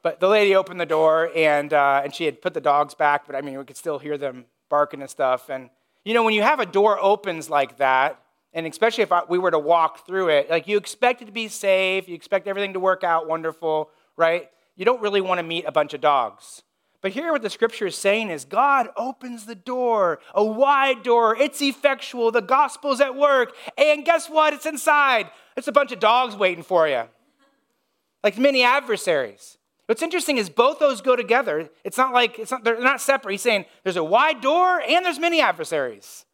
But 0.05 0.19
the 0.19 0.27
lady 0.27 0.55
opened 0.55 0.79
the 0.79 0.85
door, 0.85 1.31
and, 1.35 1.73
uh, 1.73 2.01
and 2.03 2.13
she 2.13 2.25
had 2.25 2.39
put 2.39 2.53
the 2.53 2.61
dogs 2.61 2.93
back, 2.93 3.25
but 3.25 3.35
I 3.35 3.41
mean, 3.41 3.57
we 3.57 3.63
could 3.65 3.75
still 3.75 3.97
hear 3.97 4.19
them 4.19 4.45
barking 4.69 5.01
and 5.01 5.09
stuff. 5.09 5.49
And, 5.49 5.71
you 6.03 6.13
know, 6.13 6.23
when 6.23 6.35
you 6.35 6.43
have 6.43 6.59
a 6.59 6.65
door 6.67 6.99
opens 6.99 7.49
like 7.49 7.79
that, 7.79 8.21
and 8.53 8.67
especially 8.67 9.01
if 9.01 9.11
I, 9.11 9.23
we 9.27 9.39
were 9.39 9.49
to 9.49 9.57
walk 9.57 10.05
through 10.05 10.29
it, 10.29 10.47
like 10.47 10.67
you 10.67 10.77
expect 10.77 11.23
it 11.23 11.25
to 11.25 11.31
be 11.31 11.47
safe, 11.47 12.07
you 12.07 12.13
expect 12.13 12.47
everything 12.47 12.73
to 12.73 12.79
work 12.79 13.03
out 13.03 13.27
wonderful, 13.27 13.89
right? 14.15 14.47
You 14.75 14.85
don't 14.85 15.01
really 15.01 15.21
want 15.21 15.39
to 15.39 15.43
meet 15.43 15.65
a 15.65 15.71
bunch 15.71 15.95
of 15.95 16.01
dogs. 16.01 16.61
But 17.01 17.11
here, 17.11 17.31
what 17.31 17.41
the 17.41 17.49
scripture 17.49 17.87
is 17.87 17.97
saying 17.97 18.29
is 18.29 18.45
God 18.45 18.89
opens 18.97 19.47
the 19.47 19.55
door, 19.55 20.19
a 20.35 20.45
wide 20.45 21.01
door. 21.01 21.35
It's 21.35 21.63
effectual. 21.63 22.29
The 22.29 22.43
gospel's 22.43 23.01
at 23.01 23.15
work. 23.15 23.55
And 23.75 24.05
guess 24.05 24.29
what? 24.29 24.53
It's 24.53 24.67
inside. 24.67 25.31
It's 25.57 25.67
a 25.67 25.71
bunch 25.71 25.91
of 25.91 25.99
dogs 25.99 26.35
waiting 26.35 26.63
for 26.63 26.87
you, 26.87 27.05
like 28.23 28.37
many 28.37 28.61
adversaries. 28.61 29.57
What's 29.87 30.01
interesting 30.01 30.37
is 30.37 30.49
both 30.49 30.79
those 30.79 31.01
go 31.01 31.15
together. 31.15 31.69
It's 31.83 31.97
not 31.97 32.11
like 32.13 32.39
it's 32.39 32.51
not, 32.51 32.63
they're 32.63 32.79
not 32.79 33.01
separate. 33.01 33.33
He's 33.33 33.41
saying 33.41 33.65
there's 33.83 33.97
a 33.97 34.03
wide 34.03 34.41
door 34.41 34.81
and 34.81 35.05
there's 35.05 35.19
many 35.19 35.41
adversaries. 35.41 36.25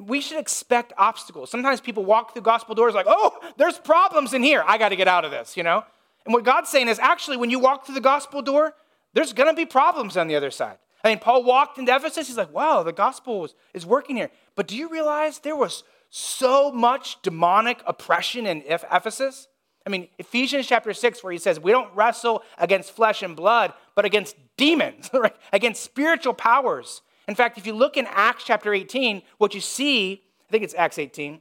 We 0.00 0.20
should 0.20 0.38
expect 0.38 0.92
obstacles. 0.98 1.52
Sometimes 1.52 1.80
people 1.80 2.04
walk 2.04 2.32
through 2.32 2.42
gospel 2.42 2.74
doors 2.74 2.94
like, 2.94 3.06
oh, 3.08 3.38
there's 3.58 3.78
problems 3.78 4.34
in 4.34 4.42
here. 4.42 4.64
I 4.66 4.76
got 4.76 4.88
to 4.88 4.96
get 4.96 5.06
out 5.06 5.24
of 5.24 5.30
this, 5.30 5.56
you 5.56 5.62
know? 5.62 5.84
And 6.24 6.34
what 6.34 6.44
God's 6.44 6.68
saying 6.68 6.88
is 6.88 6.98
actually, 6.98 7.36
when 7.36 7.48
you 7.48 7.60
walk 7.60 7.86
through 7.86 7.94
the 7.94 8.00
gospel 8.00 8.42
door, 8.42 8.74
there's 9.14 9.32
going 9.32 9.48
to 9.48 9.54
be 9.54 9.64
problems 9.64 10.16
on 10.16 10.26
the 10.26 10.34
other 10.34 10.50
side. 10.50 10.78
I 11.04 11.10
mean, 11.10 11.20
Paul 11.20 11.44
walked 11.44 11.78
into 11.78 11.94
Ephesus. 11.94 12.26
He's 12.26 12.36
like, 12.36 12.52
wow, 12.52 12.82
the 12.82 12.92
gospel 12.92 13.44
is, 13.44 13.54
is 13.72 13.86
working 13.86 14.16
here. 14.16 14.30
But 14.56 14.66
do 14.66 14.76
you 14.76 14.88
realize 14.88 15.38
there 15.38 15.54
was 15.54 15.84
so 16.10 16.72
much 16.72 17.22
demonic 17.22 17.80
oppression 17.86 18.46
in 18.46 18.64
Ephesus? 18.66 19.46
I 19.88 19.90
mean, 19.90 20.08
Ephesians 20.18 20.66
chapter 20.66 20.92
6, 20.92 21.24
where 21.24 21.32
he 21.32 21.38
says, 21.38 21.58
We 21.58 21.72
don't 21.72 21.88
wrestle 21.96 22.42
against 22.58 22.92
flesh 22.92 23.22
and 23.22 23.34
blood, 23.34 23.72
but 23.94 24.04
against 24.04 24.36
demons, 24.58 25.08
right? 25.14 25.34
against 25.50 25.82
spiritual 25.82 26.34
powers. 26.34 27.00
In 27.26 27.34
fact, 27.34 27.56
if 27.56 27.66
you 27.66 27.72
look 27.72 27.96
in 27.96 28.06
Acts 28.10 28.44
chapter 28.44 28.74
18, 28.74 29.22
what 29.38 29.54
you 29.54 29.62
see, 29.62 30.24
I 30.46 30.52
think 30.52 30.62
it's 30.62 30.74
Acts 30.74 30.98
18. 30.98 31.40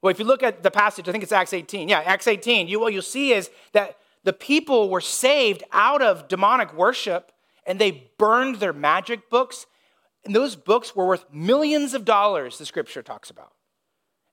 Well, 0.00 0.10
if 0.10 0.18
you 0.18 0.24
look 0.24 0.42
at 0.42 0.62
the 0.62 0.70
passage, 0.70 1.10
I 1.10 1.12
think 1.12 1.24
it's 1.24 1.32
Acts 1.32 1.52
18. 1.52 1.90
Yeah, 1.90 2.00
Acts 2.06 2.26
18. 2.26 2.68
You, 2.68 2.80
what 2.80 2.94
you'll 2.94 3.02
see 3.02 3.34
is 3.34 3.50
that 3.72 3.98
the 4.24 4.32
people 4.32 4.88
were 4.88 5.02
saved 5.02 5.62
out 5.72 6.00
of 6.00 6.28
demonic 6.28 6.72
worship 6.72 7.32
and 7.66 7.78
they 7.78 8.10
burned 8.16 8.56
their 8.56 8.72
magic 8.72 9.28
books. 9.28 9.66
And 10.24 10.34
those 10.34 10.56
books 10.56 10.96
were 10.96 11.06
worth 11.06 11.26
millions 11.30 11.92
of 11.92 12.06
dollars, 12.06 12.56
the 12.56 12.64
scripture 12.64 13.02
talks 13.02 13.28
about. 13.28 13.52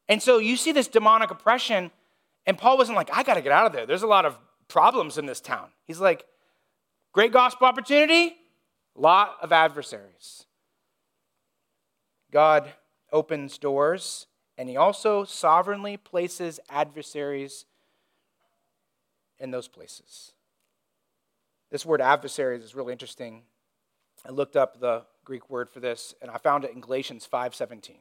And 0.08 0.24
so 0.24 0.38
you 0.38 0.56
see 0.56 0.72
this 0.72 0.88
demonic 0.88 1.32
oppression 1.32 1.92
and 2.46 2.58
Paul 2.58 2.78
wasn't 2.78 2.96
like, 2.96 3.10
I 3.14 3.24
got 3.24 3.36
to 3.36 3.42
get 3.42 3.52
out 3.52 3.66
of 3.66 3.74
there. 3.74 3.86
There's 3.86 4.04
a 4.04 4.08
lot 4.08 4.26
of 4.26 4.38
problems 4.68 5.18
in 5.18 5.26
this 5.26 5.40
town. 5.40 5.70
He's 5.86 6.00
like, 6.00 6.26
great 7.12 7.32
gospel 7.32 7.68
opportunity, 7.68 8.36
lot 8.96 9.38
of 9.42 9.52
adversaries. 9.52 10.46
God 12.32 12.74
opens 13.12 13.58
doors, 13.58 14.28
and 14.58 14.68
he 14.68 14.76
also 14.76 15.24
sovereignly 15.24 15.98
places 15.98 16.60
adversaries 16.70 17.66
in 19.40 19.52
those 19.52 19.68
places. 19.68 20.34
This 21.70 21.86
word 21.86 22.02
adversaries 22.02 22.64
is 22.64 22.76
really 22.76 22.92
interesting. 22.92 23.44
I 24.28 24.32
looked 24.32 24.56
up 24.56 24.80
the 24.80 25.04
Greek 25.26 25.50
word 25.50 25.70
for 25.70 25.80
this, 25.80 26.14
and 26.22 26.30
I 26.30 26.38
found 26.38 26.66
it 26.66 26.72
in 26.72 26.82
Galatians 26.82 27.26
5:17, 27.26 28.00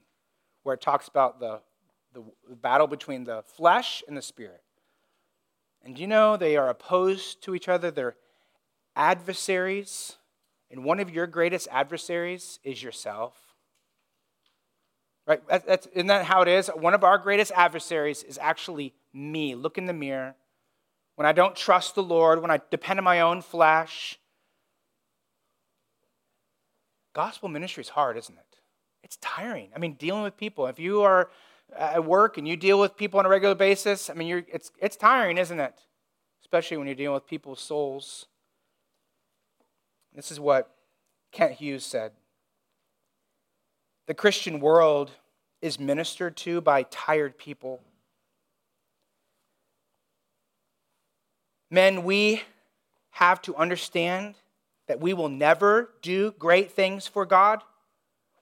where 0.62 0.74
it 0.74 0.80
talks 0.80 1.08
about 1.08 1.40
the 1.40 1.60
the 2.14 2.22
battle 2.56 2.86
between 2.86 3.24
the 3.24 3.42
flesh 3.56 4.02
and 4.06 4.16
the 4.16 4.22
spirit. 4.22 4.62
And 5.84 5.98
you 5.98 6.06
know 6.06 6.36
they 6.36 6.56
are 6.56 6.68
opposed 6.68 7.42
to 7.44 7.54
each 7.54 7.68
other? 7.68 7.90
They're 7.90 8.16
adversaries. 8.94 10.16
And 10.70 10.84
one 10.84 11.00
of 11.00 11.10
your 11.10 11.26
greatest 11.26 11.68
adversaries 11.70 12.58
is 12.62 12.82
yourself. 12.82 13.34
Right? 15.26 15.40
That's, 15.48 15.86
isn't 15.88 16.06
that 16.08 16.24
how 16.24 16.42
it 16.42 16.48
is? 16.48 16.68
One 16.68 16.94
of 16.94 17.04
our 17.04 17.18
greatest 17.18 17.52
adversaries 17.54 18.22
is 18.22 18.38
actually 18.38 18.94
me. 19.12 19.54
Look 19.54 19.78
in 19.78 19.86
the 19.86 19.92
mirror. 19.92 20.34
When 21.16 21.26
I 21.26 21.32
don't 21.32 21.54
trust 21.54 21.94
the 21.94 22.02
Lord, 22.02 22.40
when 22.40 22.50
I 22.50 22.60
depend 22.70 22.98
on 22.98 23.04
my 23.04 23.20
own 23.20 23.42
flesh. 23.42 24.18
Gospel 27.12 27.48
ministry 27.48 27.82
is 27.82 27.90
hard, 27.90 28.16
isn't 28.16 28.34
it? 28.36 28.56
It's 29.02 29.18
tiring. 29.20 29.70
I 29.76 29.78
mean, 29.78 29.94
dealing 29.94 30.22
with 30.22 30.36
people. 30.36 30.66
If 30.66 30.78
you 30.78 31.02
are 31.02 31.28
at 31.76 32.04
work 32.04 32.38
and 32.38 32.46
you 32.46 32.56
deal 32.56 32.78
with 32.78 32.96
people 32.96 33.18
on 33.18 33.26
a 33.26 33.28
regular 33.28 33.54
basis, 33.54 34.10
I 34.10 34.14
mean, 34.14 34.44
it's, 34.52 34.70
it's 34.78 34.96
tiring, 34.96 35.38
isn't 35.38 35.60
it? 35.60 35.74
Especially 36.40 36.76
when 36.76 36.86
you're 36.86 36.96
dealing 36.96 37.14
with 37.14 37.26
people's 37.26 37.60
souls. 37.60 38.26
This 40.14 40.30
is 40.30 40.38
what 40.38 40.74
Kent 41.30 41.52
Hughes 41.52 41.84
said 41.84 42.12
The 44.06 44.14
Christian 44.14 44.60
world 44.60 45.12
is 45.60 45.78
ministered 45.78 46.36
to 46.38 46.60
by 46.60 46.82
tired 46.84 47.38
people. 47.38 47.80
Men, 51.70 52.04
we 52.04 52.42
have 53.12 53.40
to 53.42 53.56
understand 53.56 54.34
that 54.88 55.00
we 55.00 55.14
will 55.14 55.28
never 55.28 55.90
do 56.02 56.32
great 56.32 56.72
things 56.72 57.06
for 57.06 57.24
God 57.24 57.62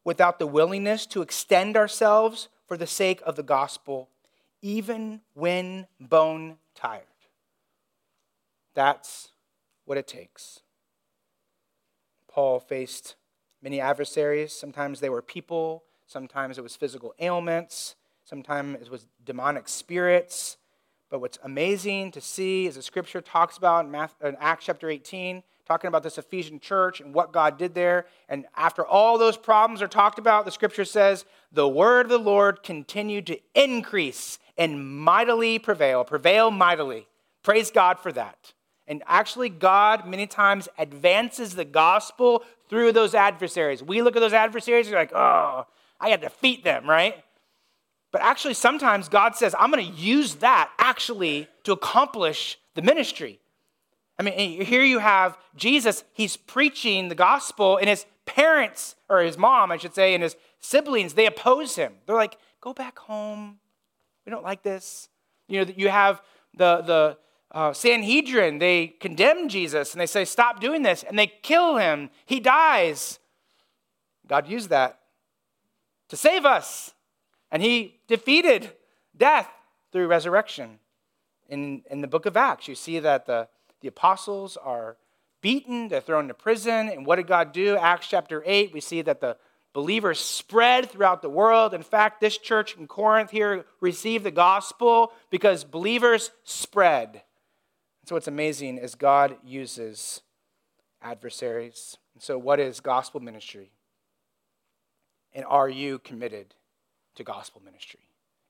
without 0.04 0.38
the 0.38 0.46
willingness 0.46 1.06
to 1.06 1.22
extend 1.22 1.76
ourselves 1.76 2.48
for 2.70 2.76
the 2.76 2.86
sake 2.86 3.20
of 3.26 3.34
the 3.34 3.42
gospel, 3.42 4.08
even 4.62 5.20
when 5.34 5.88
bone 5.98 6.56
tired. 6.76 7.02
That's 8.74 9.30
what 9.86 9.98
it 9.98 10.06
takes. 10.06 10.60
Paul 12.28 12.60
faced 12.60 13.16
many 13.60 13.80
adversaries. 13.80 14.52
Sometimes 14.52 15.00
they 15.00 15.08
were 15.08 15.20
people, 15.20 15.82
sometimes 16.06 16.58
it 16.58 16.60
was 16.60 16.76
physical 16.76 17.12
ailments, 17.18 17.96
sometimes 18.24 18.82
it 18.82 18.88
was 18.88 19.08
demonic 19.24 19.68
spirits. 19.68 20.56
But 21.08 21.20
what's 21.20 21.40
amazing 21.42 22.12
to 22.12 22.20
see 22.20 22.68
is 22.68 22.76
the 22.76 22.82
scripture 22.82 23.20
talks 23.20 23.56
about 23.56 23.84
in 23.84 24.36
Acts 24.38 24.66
chapter 24.66 24.88
18 24.88 25.42
talking 25.70 25.86
about 25.86 26.02
this 26.02 26.18
Ephesian 26.18 26.58
church 26.58 27.00
and 27.00 27.14
what 27.14 27.32
God 27.32 27.56
did 27.56 27.74
there. 27.74 28.06
And 28.28 28.46
after 28.56 28.84
all 28.84 29.18
those 29.18 29.36
problems 29.36 29.80
are 29.82 29.86
talked 29.86 30.18
about, 30.18 30.44
the 30.44 30.50
scripture 30.50 30.84
says, 30.84 31.24
the 31.52 31.68
word 31.68 32.06
of 32.06 32.10
the 32.10 32.18
Lord 32.18 32.62
continued 32.62 33.26
to 33.26 33.38
increase 33.54 34.38
and 34.56 34.98
mightily 34.98 35.58
prevail, 35.58 36.04
prevail 36.04 36.50
mightily. 36.50 37.06
Praise 37.42 37.70
God 37.70 37.98
for 37.98 38.12
that. 38.12 38.52
And 38.86 39.02
actually, 39.06 39.48
God 39.48 40.06
many 40.06 40.26
times 40.26 40.68
advances 40.76 41.54
the 41.54 41.64
gospel 41.64 42.44
through 42.68 42.92
those 42.92 43.14
adversaries. 43.14 43.82
We 43.82 44.02
look 44.02 44.16
at 44.16 44.20
those 44.20 44.32
adversaries, 44.32 44.88
we're 44.88 44.96
like, 44.96 45.12
oh, 45.14 45.66
I 46.00 46.10
got 46.10 46.16
to 46.16 46.28
defeat 46.28 46.64
them, 46.64 46.88
right? 46.88 47.22
But 48.12 48.22
actually, 48.22 48.54
sometimes 48.54 49.08
God 49.08 49.36
says, 49.36 49.54
I'm 49.58 49.70
going 49.70 49.86
to 49.86 50.00
use 50.00 50.36
that 50.36 50.70
actually 50.78 51.48
to 51.64 51.72
accomplish 51.72 52.58
the 52.74 52.82
ministry. 52.82 53.38
I 54.18 54.22
mean, 54.22 54.60
here 54.62 54.82
you 54.82 54.98
have 54.98 55.38
Jesus, 55.56 56.04
he's 56.12 56.36
preaching 56.36 57.08
the 57.08 57.14
gospel, 57.14 57.76
and 57.76 57.88
his 57.88 58.06
parents, 58.26 58.96
or 59.08 59.20
his 59.20 59.38
mom, 59.38 59.72
I 59.72 59.76
should 59.76 59.94
say, 59.94 60.14
and 60.14 60.22
his 60.22 60.36
siblings, 60.60 61.14
they 61.14 61.26
oppose 61.26 61.76
him. 61.76 61.94
They're 62.06 62.16
like, 62.16 62.36
go 62.60 62.72
back 62.72 62.98
home. 62.98 63.58
We 64.24 64.30
don't 64.30 64.44
like 64.44 64.62
this. 64.62 65.08
You 65.48 65.64
know, 65.64 65.72
you 65.76 65.88
have 65.88 66.22
the, 66.54 66.82
the, 66.82 67.18
uh, 67.52 67.72
Sanhedrin, 67.72 68.58
they 68.58 68.86
condemn 69.00 69.48
Jesus 69.48 69.92
and 69.92 70.00
they 70.00 70.06
say, 70.06 70.24
Stop 70.24 70.60
doing 70.60 70.82
this. 70.82 71.02
And 71.02 71.18
they 71.18 71.26
kill 71.26 71.76
him. 71.76 72.10
He 72.26 72.38
dies. 72.38 73.18
God 74.26 74.46
used 74.46 74.70
that 74.70 75.00
to 76.08 76.16
save 76.16 76.44
us. 76.44 76.94
And 77.50 77.62
he 77.62 77.98
defeated 78.06 78.72
death 79.16 79.48
through 79.90 80.06
resurrection. 80.06 80.78
In, 81.48 81.82
in 81.90 82.00
the 82.00 82.06
book 82.06 82.26
of 82.26 82.36
Acts, 82.36 82.68
you 82.68 82.76
see 82.76 83.00
that 83.00 83.26
the, 83.26 83.48
the 83.80 83.88
apostles 83.88 84.56
are 84.56 84.96
beaten, 85.40 85.88
they're 85.88 86.00
thrown 86.00 86.24
into 86.24 86.34
prison. 86.34 86.88
And 86.88 87.04
what 87.04 87.16
did 87.16 87.26
God 87.26 87.50
do? 87.50 87.76
Acts 87.76 88.06
chapter 88.06 88.44
8, 88.46 88.72
we 88.72 88.80
see 88.80 89.02
that 89.02 89.20
the 89.20 89.36
believers 89.72 90.18
spread 90.18 90.90
throughout 90.90 91.22
the 91.22 91.30
world. 91.30 91.74
In 91.74 91.82
fact, 91.82 92.20
this 92.20 92.38
church 92.38 92.76
in 92.76 92.86
Corinth 92.86 93.30
here 93.30 93.64
received 93.80 94.24
the 94.24 94.30
gospel 94.30 95.12
because 95.30 95.64
believers 95.64 96.30
spread. 96.44 97.22
so, 98.04 98.14
what's 98.14 98.28
amazing 98.28 98.78
is 98.78 98.94
God 98.94 99.36
uses 99.44 100.22
adversaries. 101.02 101.96
And 102.14 102.22
so, 102.22 102.38
what 102.38 102.60
is 102.60 102.80
gospel 102.80 103.20
ministry? 103.20 103.70
And 105.32 105.44
are 105.44 105.68
you 105.68 106.00
committed 106.00 106.54
to 107.14 107.24
gospel 107.24 107.62
ministry? 107.64 108.00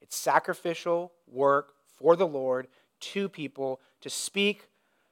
It's 0.00 0.16
sacrificial 0.16 1.12
work 1.26 1.74
for 1.98 2.16
the 2.16 2.26
Lord 2.26 2.68
to 3.00 3.28
people 3.28 3.80
to 4.00 4.08
speak, 4.08 4.68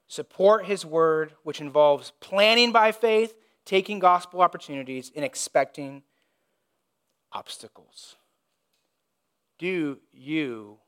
support 0.06 0.64
his 0.64 0.84
word, 0.84 1.34
which 1.42 1.60
involves 1.60 2.12
planning 2.20 2.72
by 2.72 2.92
faith 2.92 3.34
taking 3.68 3.98
gospel 3.98 4.40
opportunities 4.40 5.12
and 5.14 5.22
expecting 5.22 6.02
obstacles. 7.32 8.16
Do 9.58 9.98
you 10.10 10.78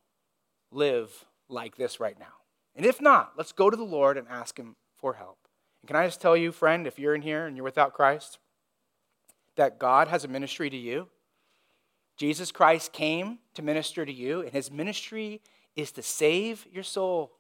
live 0.72 1.26
like 1.51 1.76
this 1.76 2.01
right 2.01 2.18
now? 2.18 2.33
And 2.74 2.87
if 2.87 2.99
not, 2.99 3.33
let's 3.37 3.53
go 3.53 3.68
to 3.68 3.76
the 3.76 3.83
Lord 3.83 4.16
and 4.16 4.26
ask 4.28 4.59
Him 4.59 4.76
for 4.97 5.12
help. 5.12 5.37
And 5.83 5.89
can 5.89 5.97
I 5.97 6.07
just 6.07 6.22
tell 6.22 6.35
you, 6.35 6.53
friend, 6.53 6.87
if 6.87 6.99
you're 6.99 7.14
in 7.14 7.20
here 7.20 7.45
and 7.45 7.55
you're 7.55 7.64
without 7.64 7.93
Christ, 7.93 8.39
that 9.57 9.78
God 9.78 10.09
has 10.09 10.24
a 10.24 10.28
ministry 10.28 10.70
to 10.70 10.76
you? 10.76 11.09
Jesus 12.16 12.51
Christ 12.51 12.95
came 12.95 13.41
to 13.53 13.61
minister 13.61 14.07
to 14.07 14.12
you, 14.12 14.41
and 14.41 14.53
His 14.53 14.70
ministry 14.70 15.43
is 15.76 15.93
to 15.93 16.03
save 16.03 16.66
your 16.72 16.85
soul. 16.85 17.33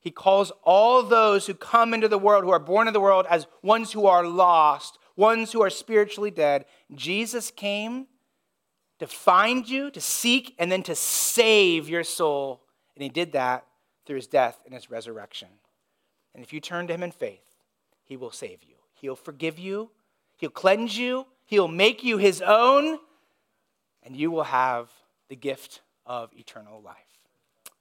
He 0.00 0.10
calls 0.10 0.52
all 0.62 1.02
those 1.02 1.46
who 1.46 1.54
come 1.54 1.92
into 1.92 2.08
the 2.08 2.18
world, 2.18 2.44
who 2.44 2.50
are 2.50 2.58
born 2.58 2.86
in 2.86 2.94
the 2.94 3.00
world, 3.00 3.26
as 3.28 3.46
ones 3.62 3.92
who 3.92 4.06
are 4.06 4.26
lost, 4.26 4.98
ones 5.16 5.52
who 5.52 5.62
are 5.62 5.70
spiritually 5.70 6.30
dead. 6.30 6.64
Jesus 6.94 7.50
came 7.50 8.06
to 9.00 9.06
find 9.06 9.68
you, 9.68 9.90
to 9.90 10.00
seek, 10.00 10.54
and 10.58 10.70
then 10.70 10.82
to 10.84 10.94
save 10.94 11.88
your 11.88 12.04
soul. 12.04 12.62
And 12.94 13.02
he 13.02 13.08
did 13.08 13.32
that 13.32 13.66
through 14.06 14.16
his 14.16 14.26
death 14.26 14.58
and 14.64 14.74
his 14.74 14.90
resurrection. 14.90 15.48
And 16.34 16.42
if 16.42 16.52
you 16.52 16.60
turn 16.60 16.86
to 16.86 16.94
him 16.94 17.02
in 17.02 17.10
faith, 17.10 17.56
he 18.04 18.16
will 18.16 18.30
save 18.30 18.62
you. 18.62 18.76
He'll 18.94 19.16
forgive 19.16 19.58
you, 19.58 19.90
he'll 20.36 20.50
cleanse 20.50 20.96
you, 20.96 21.26
he'll 21.46 21.68
make 21.68 22.02
you 22.02 22.18
his 22.18 22.40
own, 22.40 22.98
and 24.02 24.16
you 24.16 24.30
will 24.30 24.44
have 24.44 24.90
the 25.28 25.36
gift 25.36 25.82
of 26.06 26.30
eternal 26.36 26.80
life. 26.80 26.96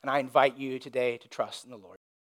And 0.01 0.11
I 0.11 0.19
invite 0.19 0.57
you 0.57 0.79
today 0.79 1.17
to 1.17 1.27
trust 1.27 1.65
in 1.65 1.71
the 1.71 1.77
Lord. 1.77 1.97